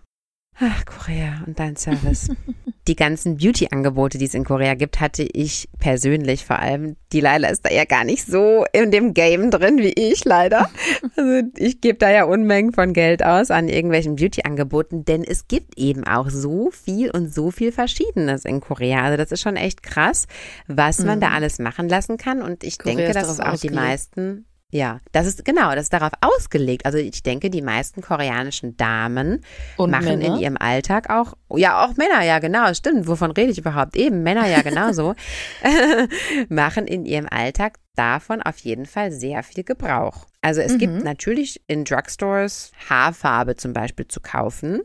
Ach, 0.59 0.87
Korea 0.87 1.43
und 1.47 1.59
dein 1.59 1.77
Service. 1.77 2.31
die 2.89 2.97
ganzen 2.97 3.37
Beauty-Angebote, 3.37 4.16
die 4.16 4.24
es 4.24 4.33
in 4.33 4.45
Korea 4.45 4.74
gibt, 4.74 5.01
hatte 5.01 5.22
ich 5.22 5.68
persönlich 5.79 6.47
vor 6.47 6.59
allem. 6.59 6.97
Die 7.12 7.20
Leila 7.20 7.49
ist 7.49 7.66
da 7.66 7.70
ja 7.70 7.85
gar 7.85 8.05
nicht 8.05 8.24
so 8.24 8.64
in 8.72 8.91
dem 8.91 9.12
Game 9.12 9.51
drin 9.51 9.79
wie 9.79 9.93
ich 9.93 10.24
leider. 10.24 10.70
Also 11.16 11.49
ich 11.57 11.81
gebe 11.81 11.99
da 11.99 12.11
ja 12.11 12.24
Unmengen 12.24 12.72
von 12.72 12.93
Geld 12.93 13.24
aus 13.24 13.51
an 13.51 13.68
irgendwelchen 13.68 14.16
Beauty-Angeboten, 14.16 15.05
denn 15.05 15.24
es 15.24 15.49
gibt 15.49 15.79
eben 15.79 16.05
auch 16.05 16.31
so 16.31 16.70
viel 16.70 17.11
und 17.11 17.33
so 17.33 17.51
viel 17.51 17.72
Verschiedenes 17.72 18.45
in 18.45 18.61
Korea. 18.61 19.03
Also 19.03 19.16
das 19.16 19.33
ist 19.33 19.41
schon 19.41 19.57
echt 19.57 19.83
krass, 19.83 20.27
was 20.66 21.05
man 21.05 21.18
mhm. 21.18 21.22
da 21.22 21.31
alles 21.31 21.59
machen 21.59 21.89
lassen 21.89 22.16
kann. 22.16 22.43
Und 22.43 22.64
ich 22.64 22.79
Korea 22.79 22.97
denke, 22.97 23.12
dass 23.12 23.29
es 23.29 23.41
auch 23.41 23.59
die 23.59 23.70
meisten 23.70 24.47
Ja, 24.73 24.99
das 25.12 25.27
ist 25.27 25.45
genau, 25.45 25.75
das 25.75 25.85
ist 25.85 25.93
darauf 25.93 26.11
ausgelegt. 26.21 26.87
Also 26.87 26.99
ich 26.99 27.23
denke, 27.23 27.51
die 27.51 27.62
meisten 27.62 28.03
koreanischen 28.03 28.77
Damen 28.77 29.43
Und 29.77 29.91
machen 29.91 30.19
Männer? 30.19 30.35
in 30.35 30.37
ihrem 30.37 30.57
Alltag 30.57 31.09
auch, 31.09 31.35
ja, 31.55 31.85
auch 31.85 31.97
Männer, 31.97 32.23
ja 32.25 32.41
genau, 32.41 32.75
stimmt. 32.75 33.07
Wovon 33.07 33.31
rede 33.31 33.53
ich 33.53 33.59
überhaupt? 33.59 33.95
Eben, 33.97 34.25
Männer 34.25 34.47
ja 34.49 34.62
genauso, 34.62 35.14
machen 36.49 36.87
in 36.89 37.07
ihrem 37.07 37.29
Alltag 37.31 37.79
davon 37.95 38.43
auf 38.43 38.59
jeden 38.59 38.87
Fall 38.87 39.12
sehr 39.12 39.45
viel 39.45 39.62
Gebrauch. 39.62 40.27
Also 40.43 40.61
es 40.61 40.79
gibt 40.79 41.03
natürlich 41.03 41.62
in 41.69 41.85
Drugstores 41.85 42.73
Haarfarbe 42.89 43.57
zum 43.57 43.73
Beispiel 43.73 44.09
zu 44.09 44.21
kaufen. 44.21 44.83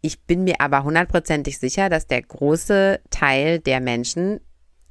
Ich 0.00 0.22
bin 0.22 0.44
mir 0.44 0.60
aber 0.60 0.84
hundertprozentig 0.84 1.58
sicher, 1.58 1.88
dass 1.88 2.06
der 2.06 2.22
große 2.22 3.00
Teil 3.10 3.58
der 3.58 3.80
Menschen 3.80 4.40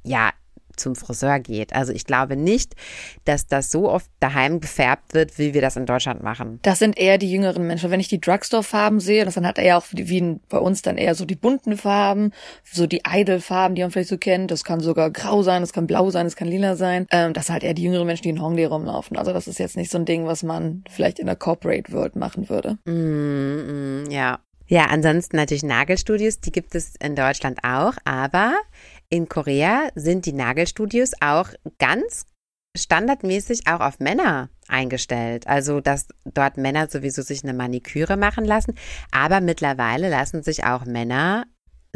ja 0.04 0.30
zum 0.78 0.96
Friseur 0.96 1.38
geht. 1.40 1.72
Also 1.74 1.92
ich 1.92 2.04
glaube 2.04 2.36
nicht, 2.36 2.74
dass 3.24 3.46
das 3.46 3.70
so 3.70 3.90
oft 3.90 4.10
daheim 4.20 4.60
gefärbt 4.60 5.14
wird, 5.14 5.38
wie 5.38 5.54
wir 5.54 5.60
das 5.60 5.76
in 5.76 5.86
Deutschland 5.86 6.22
machen. 6.22 6.58
Das 6.62 6.78
sind 6.78 6.98
eher 6.98 7.18
die 7.18 7.30
jüngeren 7.30 7.66
Menschen. 7.66 7.90
Wenn 7.90 8.00
ich 8.00 8.08
die 8.08 8.20
Drugstore-Farben 8.20 9.00
sehe, 9.00 9.24
das 9.24 9.34
dann 9.34 9.46
hat 9.46 9.58
er 9.58 9.64
ja 9.64 9.78
auch 9.78 9.86
wie 9.92 10.18
in- 10.18 10.40
bei 10.48 10.58
uns 10.58 10.82
dann 10.82 10.96
eher 10.96 11.14
so 11.14 11.24
die 11.24 11.36
bunten 11.36 11.76
Farben, 11.76 12.32
so 12.64 12.86
die 12.86 13.02
Idol-Farben, 13.08 13.74
die 13.74 13.82
man 13.82 13.90
vielleicht 13.90 14.08
so 14.08 14.18
kennt. 14.18 14.50
Das 14.50 14.64
kann 14.64 14.80
sogar 14.80 15.10
grau 15.10 15.42
sein, 15.42 15.62
das 15.62 15.72
kann 15.72 15.86
blau 15.86 16.10
sein, 16.10 16.26
das 16.26 16.36
kann 16.36 16.48
lila 16.48 16.76
sein. 16.76 17.06
Ähm, 17.10 17.32
das 17.32 17.46
sind 17.46 17.52
halt 17.54 17.64
eher 17.64 17.74
die 17.74 17.82
jüngeren 17.82 18.06
Menschen, 18.06 18.22
die 18.24 18.30
in 18.30 18.42
Hongdae 18.42 18.66
rumlaufen. 18.66 19.16
Also 19.16 19.32
das 19.32 19.46
ist 19.48 19.58
jetzt 19.58 19.76
nicht 19.76 19.90
so 19.90 19.98
ein 19.98 20.04
Ding, 20.04 20.26
was 20.26 20.42
man 20.42 20.84
vielleicht 20.90 21.18
in 21.18 21.26
der 21.26 21.36
Corporate 21.36 21.92
World 21.92 22.16
machen 22.16 22.48
würde. 22.48 22.78
Mm, 22.84 24.04
mm, 24.04 24.10
ja. 24.10 24.38
Ja, 24.70 24.84
ansonsten 24.90 25.36
natürlich 25.36 25.62
Nagelstudios, 25.62 26.40
die 26.40 26.52
gibt 26.52 26.74
es 26.74 26.94
in 26.96 27.14
Deutschland 27.16 27.60
auch, 27.64 27.94
aber 28.04 28.52
in 29.10 29.28
Korea 29.28 29.88
sind 29.94 30.26
die 30.26 30.32
Nagelstudios 30.32 31.12
auch 31.20 31.50
ganz 31.78 32.26
standardmäßig 32.76 33.66
auch 33.66 33.80
auf 33.80 33.98
Männer 33.98 34.50
eingestellt. 34.68 35.46
Also, 35.46 35.80
dass 35.80 36.08
dort 36.24 36.56
Männer 36.56 36.88
sowieso 36.88 37.22
sich 37.22 37.42
eine 37.42 37.54
Maniküre 37.54 38.16
machen 38.16 38.44
lassen, 38.44 38.74
aber 39.10 39.40
mittlerweile 39.40 40.10
lassen 40.10 40.42
sich 40.42 40.64
auch 40.64 40.84
Männer 40.84 41.44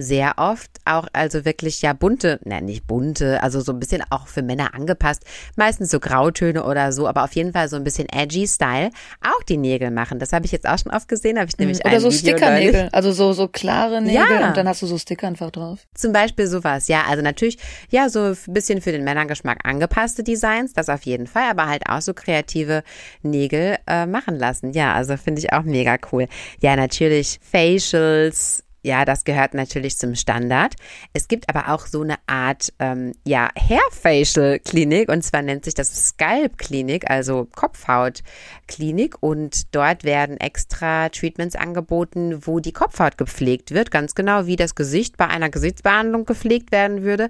sehr 0.02 0.34
oft 0.36 0.70
auch, 0.84 1.06
also 1.12 1.44
wirklich 1.44 1.80
ja 1.82 1.92
bunte, 1.92 2.40
ne, 2.44 2.60
nicht 2.60 2.86
bunte, 2.86 3.42
also 3.42 3.60
so 3.60 3.72
ein 3.72 3.78
bisschen 3.78 4.02
auch 4.10 4.26
für 4.26 4.42
Männer 4.42 4.74
angepasst, 4.74 5.24
meistens 5.56 5.90
so 5.90 6.00
Grautöne 6.00 6.64
oder 6.64 6.92
so, 6.92 7.06
aber 7.08 7.24
auf 7.24 7.34
jeden 7.34 7.52
Fall 7.52 7.68
so 7.68 7.76
ein 7.76 7.84
bisschen 7.84 8.08
edgy 8.08 8.46
Style, 8.48 8.90
auch 9.22 9.42
die 9.44 9.56
Nägel 9.56 9.90
machen. 9.90 10.18
Das 10.18 10.32
habe 10.32 10.44
ich 10.46 10.52
jetzt 10.52 10.68
auch 10.68 10.78
schon 10.78 10.92
oft 10.92 11.08
gesehen, 11.08 11.38
habe 11.38 11.48
ich 11.48 11.58
nämlich 11.58 11.80
Oder 11.84 11.94
ein 11.94 12.00
so 12.00 12.10
Video 12.10 12.36
Stickernägel, 12.36 12.72
neulich. 12.72 12.94
also 12.94 13.12
so, 13.12 13.32
so 13.32 13.48
klare 13.48 14.02
Nägel 14.02 14.40
Ja. 14.40 14.48
und 14.48 14.56
dann 14.56 14.68
hast 14.68 14.82
du 14.82 14.86
so 14.86 14.98
Sticker 14.98 15.26
einfach 15.26 15.50
drauf. 15.50 15.80
Zum 15.94 16.12
Beispiel 16.12 16.46
sowas, 16.46 16.88
ja. 16.88 17.02
Also 17.08 17.22
natürlich, 17.22 17.58
ja, 17.90 18.08
so 18.08 18.20
ein 18.20 18.36
bisschen 18.48 18.80
für 18.80 18.92
den 18.92 19.04
Männergeschmack 19.04 19.60
angepasste 19.64 20.22
Designs, 20.24 20.72
das 20.72 20.88
auf 20.88 21.02
jeden 21.02 21.26
Fall, 21.26 21.50
aber 21.50 21.68
halt 21.68 21.88
auch 21.88 22.00
so 22.00 22.12
kreative 22.14 22.82
Nägel 23.22 23.76
äh, 23.86 24.06
machen 24.06 24.38
lassen. 24.38 24.72
Ja, 24.72 24.94
also 24.94 25.16
finde 25.16 25.40
ich 25.40 25.52
auch 25.52 25.62
mega 25.62 25.96
cool. 26.12 26.26
Ja, 26.60 26.76
natürlich 26.76 27.38
Facials. 27.42 28.64
Ja, 28.84 29.04
das 29.04 29.24
gehört 29.24 29.54
natürlich 29.54 29.96
zum 29.96 30.16
Standard. 30.16 30.74
Es 31.12 31.28
gibt 31.28 31.48
aber 31.48 31.72
auch 31.72 31.86
so 31.86 32.02
eine 32.02 32.16
Art, 32.26 32.72
ähm, 32.80 33.12
ja, 33.24 33.48
Hair-Facial-Klinik 33.56 35.08
und 35.08 35.22
zwar 35.22 35.42
nennt 35.42 35.64
sich 35.64 35.74
das 35.74 36.08
Scalp-Klinik, 36.08 37.08
also 37.08 37.46
Kopfhaut-Klinik. 37.54 39.16
Und 39.20 39.74
dort 39.74 40.02
werden 40.02 40.36
extra 40.38 41.08
Treatments 41.10 41.54
angeboten, 41.54 42.44
wo 42.44 42.58
die 42.58 42.72
Kopfhaut 42.72 43.18
gepflegt 43.18 43.70
wird, 43.70 43.92
ganz 43.92 44.16
genau 44.16 44.46
wie 44.46 44.56
das 44.56 44.74
Gesicht 44.74 45.16
bei 45.16 45.28
einer 45.28 45.48
Gesichtsbehandlung 45.48 46.24
gepflegt 46.24 46.72
werden 46.72 47.02
würde 47.02 47.28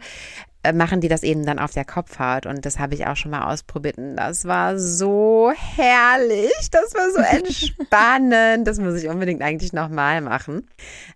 machen 0.73 1.01
die 1.01 1.09
das 1.09 1.25
eben 1.25 1.45
dann 1.45 1.59
auf 1.59 1.73
der 1.73 1.85
Kopfhaut 1.85 2.47
und 2.47 2.65
das 2.65 2.79
habe 2.79 2.95
ich 2.95 3.07
auch 3.07 3.17
schon 3.17 3.33
mal 3.33 3.53
ausprobiert 3.53 3.99
und 3.99 4.15
das 4.15 4.45
war 4.45 4.79
so 4.79 5.53
herrlich, 5.55 6.71
das 6.71 6.95
war 6.95 7.11
so 7.11 7.19
entspannend, 7.37 8.69
das 8.69 8.79
muss 8.79 9.03
ich 9.03 9.09
unbedingt 9.09 9.43
eigentlich 9.43 9.73
nochmal 9.73 10.21
machen. 10.21 10.69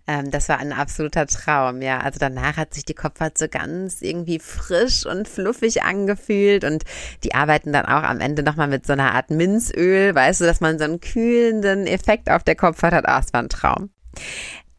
Ähm, 0.05 0.31
das 0.31 0.49
war 0.49 0.59
ein 0.59 0.73
absoluter 0.73 1.27
Traum, 1.27 1.81
ja. 1.81 1.99
Also 1.99 2.19
danach 2.19 2.57
hat 2.57 2.73
sich 2.73 2.83
die 2.83 2.93
Kopfhaut 2.93 3.37
so 3.37 3.47
ganz 3.47 4.01
irgendwie 4.01 4.39
frisch 4.39 5.05
und 5.05 5.29
fluffig 5.29 5.83
angefühlt 5.83 6.65
und 6.65 6.83
die 7.23 7.33
arbeiten 7.33 7.71
dann 7.71 7.85
auch 7.85 8.03
am 8.03 8.19
Ende 8.19 8.43
nochmal 8.43 8.67
mit 8.67 8.85
so 8.85 8.93
einer 8.93 9.13
Art 9.13 9.29
Minzöl, 9.29 10.13
weißt 10.13 10.41
du, 10.41 10.45
dass 10.45 10.59
man 10.59 10.77
so 10.77 10.83
einen 10.83 10.99
kühlenden 10.99 11.87
Effekt 11.87 12.29
auf 12.29 12.43
der 12.43 12.55
Kopfhaut 12.55 12.91
hat. 12.91 13.07
Ah, 13.07 13.21
es 13.23 13.31
war 13.31 13.41
ein 13.41 13.49
Traum. 13.49 13.91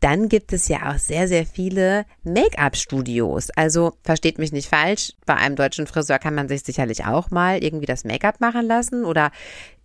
Dann 0.00 0.28
gibt 0.28 0.52
es 0.52 0.68
ja 0.68 0.90
auch 0.90 0.98
sehr, 0.98 1.26
sehr 1.28 1.44
viele 1.44 2.04
Make-up-Studios. 2.22 3.50
Also 3.56 3.94
versteht 4.02 4.38
mich 4.38 4.52
nicht 4.52 4.68
falsch, 4.68 5.12
bei 5.26 5.34
einem 5.34 5.56
deutschen 5.56 5.86
Friseur 5.86 6.18
kann 6.18 6.34
man 6.34 6.48
sich 6.48 6.62
sicherlich 6.62 7.04
auch 7.04 7.30
mal 7.30 7.62
irgendwie 7.62 7.86
das 7.86 8.04
Make-up 8.04 8.40
machen 8.40 8.66
lassen 8.66 9.04
oder 9.04 9.30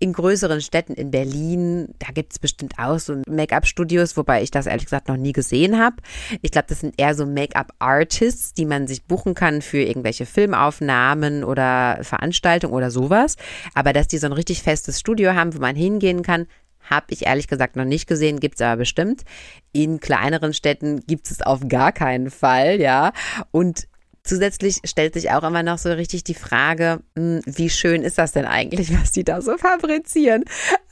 in 0.03 0.11
größeren 0.11 0.59
Städten 0.59 0.93
in 0.93 1.11
Berlin, 1.11 1.95
da 1.99 2.11
gibt 2.11 2.33
es 2.33 2.39
bestimmt 2.39 2.73
auch 2.77 2.99
so 2.99 3.21
Make-up-Studios, 3.25 4.17
wobei 4.17 4.43
ich 4.43 4.51
das 4.51 4.65
ehrlich 4.65 4.83
gesagt 4.83 5.07
noch 5.07 5.15
nie 5.15 5.31
gesehen 5.31 5.79
habe. 5.79 5.95
Ich 6.41 6.51
glaube, 6.51 6.67
das 6.67 6.81
sind 6.81 6.95
eher 6.97 7.15
so 7.15 7.25
Make-up-Artists, 7.25 8.53
die 8.53 8.65
man 8.65 8.85
sich 8.85 9.05
buchen 9.05 9.33
kann 9.33 9.61
für 9.61 9.81
irgendwelche 9.81 10.25
Filmaufnahmen 10.25 11.45
oder 11.45 11.99
Veranstaltungen 12.01 12.73
oder 12.73 12.91
sowas. 12.91 13.37
Aber 13.75 13.93
dass 13.93 14.09
die 14.09 14.17
so 14.17 14.27
ein 14.27 14.33
richtig 14.33 14.61
festes 14.61 14.99
Studio 14.99 15.35
haben, 15.35 15.55
wo 15.55 15.59
man 15.59 15.75
hingehen 15.75 16.21
kann, 16.21 16.47
habe 16.83 17.07
ich 17.09 17.25
ehrlich 17.25 17.47
gesagt 17.47 17.75
noch 17.75 17.85
nicht 17.85 18.07
gesehen, 18.07 18.39
gibt's 18.39 18.61
aber 18.61 18.77
bestimmt. 18.77 19.23
In 19.71 19.99
kleineren 19.99 20.53
Städten 20.53 21.01
gibt 21.05 21.29
es 21.29 21.41
auf 21.41 21.67
gar 21.67 21.91
keinen 21.91 22.29
Fall, 22.29 22.79
ja. 22.79 23.13
Und 23.51 23.87
zusätzlich 24.23 24.79
stellt 24.85 25.13
sich 25.13 25.31
auch 25.31 25.43
immer 25.43 25.63
noch 25.63 25.77
so 25.77 25.91
richtig 25.91 26.23
die 26.23 26.33
Frage, 26.33 27.01
hm, 27.15 27.41
wie 27.45 27.69
schön 27.69 28.03
ist 28.03 28.17
das 28.17 28.31
denn 28.31 28.45
eigentlich, 28.45 28.93
was 29.01 29.11
die 29.11 29.23
da 29.23 29.41
so 29.41 29.57
fabrizieren? 29.57 30.43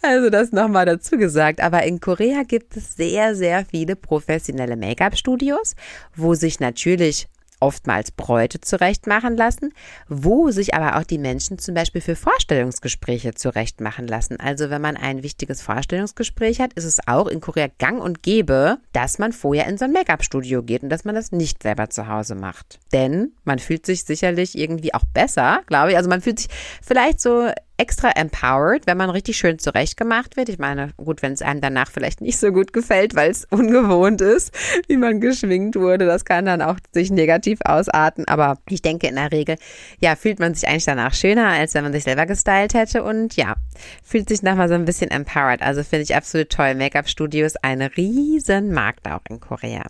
Also 0.01 0.29
das 0.29 0.51
nochmal 0.51 0.85
dazu 0.85 1.17
gesagt. 1.17 1.61
Aber 1.61 1.83
in 1.83 1.99
Korea 1.99 2.43
gibt 2.43 2.77
es 2.77 2.95
sehr, 2.95 3.35
sehr 3.35 3.65
viele 3.65 3.95
professionelle 3.95 4.75
Make-up-Studios, 4.75 5.75
wo 6.15 6.33
sich 6.33 6.59
natürlich 6.59 7.27
oftmals 7.61 8.11
Bräute 8.11 8.59
zurechtmachen 8.59 9.37
lassen, 9.37 9.73
wo 10.09 10.51
sich 10.51 10.73
aber 10.73 10.97
auch 10.97 11.03
die 11.03 11.17
Menschen 11.17 11.57
zum 11.57 11.75
Beispiel 11.75 12.01
für 12.01 12.15
Vorstellungsgespräche 12.15 13.33
zurechtmachen 13.33 14.07
lassen. 14.07 14.39
Also 14.39 14.69
wenn 14.69 14.81
man 14.81 14.97
ein 14.97 15.23
wichtiges 15.23 15.61
Vorstellungsgespräch 15.61 16.59
hat, 16.59 16.73
ist 16.73 16.85
es 16.85 17.07
auch 17.07 17.27
in 17.27 17.39
Korea 17.39 17.67
gang 17.79 18.01
und 18.01 18.23
gäbe, 18.23 18.79
dass 18.91 19.19
man 19.19 19.31
vorher 19.31 19.67
in 19.67 19.77
so 19.77 19.85
ein 19.85 19.93
Make-up-Studio 19.93 20.63
geht 20.63 20.83
und 20.83 20.89
dass 20.89 21.05
man 21.05 21.15
das 21.15 21.31
nicht 21.31 21.63
selber 21.63 21.89
zu 21.89 22.07
Hause 22.07 22.35
macht. 22.35 22.79
Denn 22.91 23.31
man 23.43 23.59
fühlt 23.59 23.85
sich 23.85 24.03
sicherlich 24.03 24.57
irgendwie 24.57 24.93
auch 24.93 25.05
besser, 25.13 25.61
glaube 25.67 25.91
ich. 25.91 25.97
Also 25.97 26.09
man 26.09 26.21
fühlt 26.21 26.39
sich 26.39 26.49
vielleicht 26.81 27.21
so 27.21 27.51
extra 27.81 28.11
empowered, 28.11 28.85
wenn 28.85 28.97
man 28.97 29.09
richtig 29.09 29.37
schön 29.37 29.57
zurechtgemacht 29.57 30.37
wird. 30.37 30.49
Ich 30.49 30.59
meine, 30.59 30.91
gut, 30.97 31.23
wenn 31.23 31.33
es 31.33 31.41
einem 31.41 31.61
danach 31.61 31.89
vielleicht 31.89 32.21
nicht 32.21 32.37
so 32.37 32.51
gut 32.51 32.73
gefällt, 32.73 33.15
weil 33.15 33.31
es 33.31 33.45
ungewohnt 33.49 34.21
ist, 34.21 34.55
wie 34.87 34.97
man 34.97 35.19
geschminkt 35.19 35.75
wurde, 35.75 36.05
das 36.05 36.23
kann 36.23 36.45
dann 36.45 36.61
auch 36.61 36.77
sich 36.91 37.09
negativ 37.09 37.57
ausarten. 37.65 38.27
Aber 38.27 38.59
ich 38.69 38.83
denke 38.83 39.07
in 39.07 39.15
der 39.15 39.31
Regel, 39.31 39.55
ja, 39.99 40.15
fühlt 40.15 40.39
man 40.39 40.53
sich 40.53 40.69
eigentlich 40.69 40.85
danach 40.85 41.15
schöner, 41.15 41.47
als 41.47 41.73
wenn 41.73 41.83
man 41.83 41.91
sich 41.91 42.03
selber 42.03 42.27
gestylt 42.27 42.75
hätte 42.75 43.03
und 43.03 43.35
ja, 43.35 43.55
fühlt 44.03 44.29
sich 44.29 44.43
nochmal 44.43 44.69
so 44.69 44.75
ein 44.75 44.85
bisschen 44.85 45.09
empowered. 45.09 45.63
Also 45.63 45.81
finde 45.81 46.03
ich 46.03 46.15
absolut 46.15 46.51
toll. 46.51 46.75
Make-up-Studios, 46.75 47.55
ein 47.63 47.81
riesen 47.81 48.73
Markt 48.73 49.09
auch 49.09 49.21
in 49.27 49.39
Korea. 49.39 49.85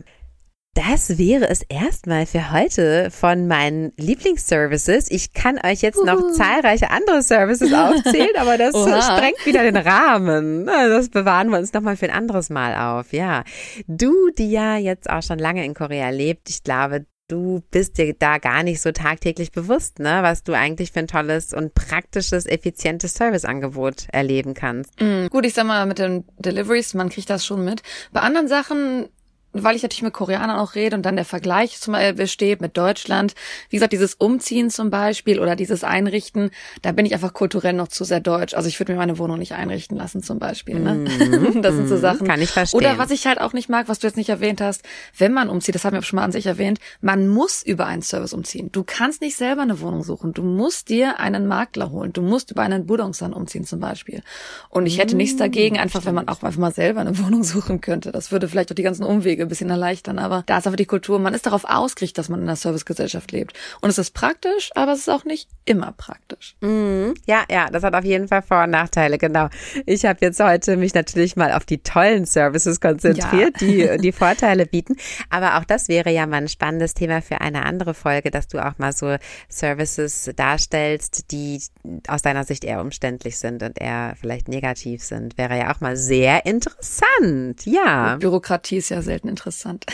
Das 0.73 1.17
wäre 1.17 1.49
es 1.49 1.63
erstmal 1.63 2.25
für 2.25 2.53
heute 2.53 3.11
von 3.11 3.45
meinen 3.45 3.91
Lieblingsservices. 3.97 5.11
Ich 5.11 5.33
kann 5.33 5.59
euch 5.65 5.81
jetzt 5.81 6.01
noch 6.05 6.31
zahlreiche 6.31 6.91
andere 6.91 7.21
Services 7.23 7.73
aufzählen, 7.73 8.37
aber 8.37 8.57
das 8.57 8.71
sprengt 9.05 9.45
wieder 9.45 9.63
den 9.63 9.75
Rahmen. 9.75 10.65
Das 10.65 11.09
bewahren 11.09 11.49
wir 11.49 11.57
uns 11.59 11.73
nochmal 11.73 11.97
für 11.97 12.05
ein 12.05 12.15
anderes 12.15 12.49
Mal 12.49 12.75
auf. 12.75 13.11
Ja, 13.11 13.43
du, 13.87 14.13
die 14.37 14.49
ja 14.49 14.77
jetzt 14.77 15.09
auch 15.09 15.21
schon 15.21 15.39
lange 15.39 15.65
in 15.65 15.73
Korea 15.73 16.09
lebt, 16.09 16.49
ich 16.49 16.63
glaube, 16.63 17.05
du 17.27 17.61
bist 17.71 17.97
dir 17.97 18.13
da 18.13 18.37
gar 18.37 18.63
nicht 18.63 18.81
so 18.81 18.93
tagtäglich 18.93 19.51
bewusst, 19.51 19.99
ne, 19.99 20.19
was 20.21 20.43
du 20.43 20.53
eigentlich 20.53 20.91
für 20.93 20.99
ein 20.99 21.07
tolles 21.07 21.53
und 21.53 21.73
praktisches, 21.73 22.45
effizientes 22.45 23.13
Serviceangebot 23.13 24.07
erleben 24.11 24.53
kannst. 24.53 24.99
Mm, 25.01 25.27
Gut, 25.27 25.45
ich 25.45 25.53
sag 25.53 25.65
mal, 25.65 25.85
mit 25.85 25.99
den 25.99 26.25
Deliveries, 26.39 26.93
man 26.93 27.09
kriegt 27.09 27.29
das 27.29 27.45
schon 27.45 27.63
mit. 27.63 27.83
Bei 28.11 28.21
anderen 28.21 28.47
Sachen, 28.47 29.09
weil 29.53 29.75
ich 29.75 29.83
natürlich 29.83 30.03
mit 30.03 30.13
Koreanern 30.13 30.57
auch 30.57 30.75
rede 30.75 30.95
und 30.95 31.05
dann 31.05 31.15
der 31.15 31.25
Vergleich 31.25 31.79
zum 31.79 31.93
Beispiel 31.93 32.13
besteht 32.13 32.61
mit 32.61 32.77
Deutschland. 32.77 33.33
Wie 33.69 33.77
gesagt, 33.77 33.93
dieses 33.93 34.15
Umziehen 34.15 34.69
zum 34.69 34.89
Beispiel 34.89 35.39
oder 35.39 35.55
dieses 35.55 35.83
Einrichten, 35.83 36.51
da 36.81 36.91
bin 36.91 37.05
ich 37.05 37.13
einfach 37.13 37.33
kulturell 37.33 37.73
noch 37.73 37.87
zu 37.87 38.03
sehr 38.03 38.19
deutsch. 38.19 38.53
Also 38.53 38.67
ich 38.67 38.79
würde 38.79 38.93
mir 38.93 38.99
meine 38.99 39.17
Wohnung 39.17 39.39
nicht 39.39 39.53
einrichten 39.53 39.97
lassen 39.97 40.23
zum 40.23 40.39
Beispiel. 40.39 40.79
Ne? 40.79 41.05
das 41.61 41.75
sind 41.75 41.87
so 41.87 41.97
Sachen. 41.97 42.25
Mhm. 42.25 42.31
Kann 42.31 42.41
ich 42.41 42.51
verstehen. 42.51 42.77
Oder 42.77 42.97
was 42.97 43.11
ich 43.11 43.27
halt 43.27 43.41
auch 43.41 43.53
nicht 43.53 43.69
mag, 43.69 43.89
was 43.89 43.99
du 43.99 44.07
jetzt 44.07 44.17
nicht 44.17 44.29
erwähnt 44.29 44.61
hast, 44.61 44.83
wenn 45.17 45.33
man 45.33 45.49
umzieht, 45.49 45.75
das 45.75 45.85
haben 45.85 45.93
wir 45.93 46.01
schon 46.01 46.17
mal 46.17 46.23
an 46.23 46.31
sich 46.31 46.45
erwähnt, 46.45 46.79
man 47.01 47.27
muss 47.27 47.63
über 47.63 47.85
einen 47.85 48.01
Service 48.01 48.33
umziehen. 48.33 48.69
Du 48.71 48.83
kannst 48.85 49.21
nicht 49.21 49.35
selber 49.35 49.61
eine 49.61 49.81
Wohnung 49.81 50.03
suchen. 50.03 50.33
Du 50.33 50.43
musst 50.43 50.89
dir 50.89 51.19
einen 51.19 51.47
Makler 51.47 51.91
holen. 51.91 52.13
Du 52.13 52.21
musst 52.21 52.51
über 52.51 52.61
einen 52.61 52.85
Budongsan 52.85 53.33
umziehen 53.33 53.65
zum 53.65 53.79
Beispiel. 53.79 54.21
Und 54.69 54.85
ich 54.85 54.97
hätte 54.97 55.15
nichts 55.15 55.37
dagegen, 55.37 55.77
einfach 55.77 56.05
wenn 56.05 56.15
man 56.15 56.27
auch 56.27 56.41
einfach 56.43 56.57
mal 56.57 56.73
selber 56.73 57.01
eine 57.01 57.17
Wohnung 57.23 57.43
suchen 57.43 57.81
könnte. 57.81 58.11
Das 58.11 58.31
würde 58.31 58.47
vielleicht 58.47 58.71
auch 58.71 58.75
die 58.75 58.83
ganzen 58.83 59.03
Umwege 59.03 59.40
Pflege 59.41 59.45
ein 59.45 59.49
bisschen 59.49 59.69
erleichtern. 59.69 60.19
Aber 60.19 60.43
da 60.45 60.57
ist 60.57 60.67
einfach 60.67 60.77
die 60.77 60.85
Kultur, 60.85 61.19
man 61.19 61.33
ist 61.33 61.45
darauf 61.45 61.65
ausgerichtet, 61.65 62.17
dass 62.17 62.29
man 62.29 62.41
in 62.41 62.47
einer 62.47 62.55
Servicegesellschaft 62.55 63.31
lebt. 63.31 63.57
Und 63.81 63.89
es 63.89 63.97
ist 63.97 64.11
praktisch, 64.11 64.69
aber 64.75 64.93
es 64.93 64.99
ist 64.99 65.09
auch 65.09 65.25
nicht 65.25 65.49
immer 65.65 65.91
praktisch. 65.91 66.55
Mhm. 66.61 67.13
Ja, 67.25 67.43
ja, 67.49 67.69
das 67.69 67.83
hat 67.83 67.93
auf 67.93 68.05
jeden 68.05 68.27
Fall 68.27 68.41
Vor- 68.41 68.63
und 68.63 68.71
Nachteile, 68.71 69.17
genau. 69.17 69.49
Ich 69.85 70.05
habe 70.05 70.19
jetzt 70.21 70.39
heute 70.39 70.77
mich 70.77 70.93
natürlich 70.93 71.35
mal 71.35 71.51
auf 71.51 71.65
die 71.65 71.79
tollen 71.79 72.25
Services 72.25 72.79
konzentriert, 72.79 73.61
ja. 73.61 73.95
die 73.95 73.97
die 74.01 74.11
Vorteile 74.11 74.65
bieten. 74.65 74.95
Aber 75.29 75.57
auch 75.57 75.65
das 75.65 75.87
wäre 75.87 76.11
ja 76.11 76.25
mal 76.27 76.37
ein 76.37 76.47
spannendes 76.47 76.93
Thema 76.93 77.21
für 77.21 77.41
eine 77.41 77.65
andere 77.65 77.93
Folge, 77.93 78.31
dass 78.31 78.47
du 78.47 78.63
auch 78.63 78.77
mal 78.77 78.93
so 78.93 79.15
Services 79.49 80.31
darstellst, 80.35 81.31
die 81.31 81.61
aus 82.07 82.21
deiner 82.21 82.43
Sicht 82.43 82.63
eher 82.63 82.81
umständlich 82.81 83.37
sind 83.37 83.63
und 83.63 83.79
eher 83.79 84.15
vielleicht 84.19 84.47
negativ 84.47 85.03
sind. 85.03 85.37
Wäre 85.37 85.57
ja 85.57 85.73
auch 85.73 85.81
mal 85.81 85.95
sehr 85.95 86.45
interessant. 86.45 87.65
Ja. 87.65 88.17
Bürokratie 88.17 88.77
ist 88.77 88.89
ja 88.89 89.01
selten 89.01 89.30
interessant. 89.31 89.85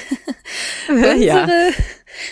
Unsere, 0.89 1.15
ja. 1.15 1.47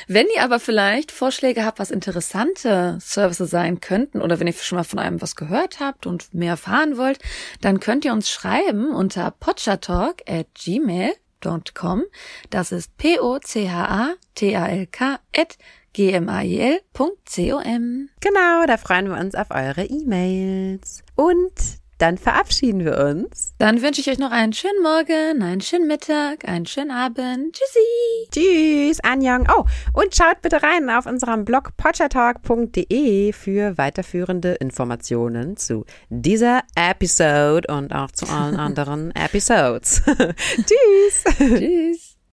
Wenn 0.08 0.28
ihr 0.36 0.43
aber 0.43 0.60
vielleicht 0.60 1.12
Vorschläge 1.12 1.64
habt, 1.64 1.80
was 1.80 1.91
interessante 1.91 2.97
Services 2.99 3.49
sein 3.49 3.80
könnten 3.80 4.22
oder 4.22 4.39
wenn 4.39 4.47
ihr 4.47 4.53
schon 4.53 4.78
mal 4.78 4.84
von 4.84 4.99
einem 4.99 5.22
was 5.22 5.36
gehört 5.36 5.80
habt 5.80 6.08
und 6.08 6.34
mehr 6.34 6.51
erfahren 6.51 6.97
wollt, 6.97 7.20
dann 7.62 7.80
könnt 7.80 8.06
ihr 8.06 8.14
uns 8.14 8.30
schreiben 8.30 8.93
unter 8.93 9.32
potchatalk 9.32 10.22
at 10.28 10.47
gmail.com. 10.56 12.03
Das 12.49 12.72
ist 12.72 12.97
P-O-C-H-A-T-A-L-K 12.97 15.20
at 15.38 15.58
gmail.com. 15.93 18.10
Genau, 18.20 18.66
da 18.68 18.78
freuen 18.78 19.08
wir 19.08 19.18
uns 19.18 19.36
auf 19.36 19.51
eure 19.51 19.86
E-Mails. 19.86 21.03
Und 21.16 21.53
dann 21.98 22.18
verabschieden 22.18 22.84
wir 22.84 22.98
uns. 22.98 23.54
Dann 23.58 23.82
wünsche 23.82 24.02
ich 24.02 24.10
euch 24.10 24.18
noch 24.18 24.32
einen 24.32 24.54
schönen 24.54 24.82
Morgen, 24.84 25.41
einen 25.41 25.62
schönen 25.62 25.88
Mittag, 25.88 26.48
einen 26.48 26.66
schönen 26.66 26.91
Abend. 26.91 27.56
Tschüssi. 27.56 28.30
Tschüss, 28.32 29.00
Anjong. 29.04 29.48
Oh, 29.56 29.66
und 29.93 30.16
schaut 30.16 30.41
bitte 30.41 30.62
rein 30.62 30.89
auf 30.89 31.06
unserem 31.06 31.46
Blog 31.46 31.76
potchatalk.de 31.78 33.34
für 33.34 33.78
weiterführende 33.78 34.54
Informationen 34.56 35.58
zu 35.58 35.86
dieser 36.10 36.62
Episode 36.76 37.74
und 37.74 37.93
auch 37.93 38.12
zu 38.12 38.26
allen 38.28 38.56
anderen 38.60 39.12
Episodes. 39.16 40.02
Tschüss. 40.56 41.24
Tschüss. 41.38 42.14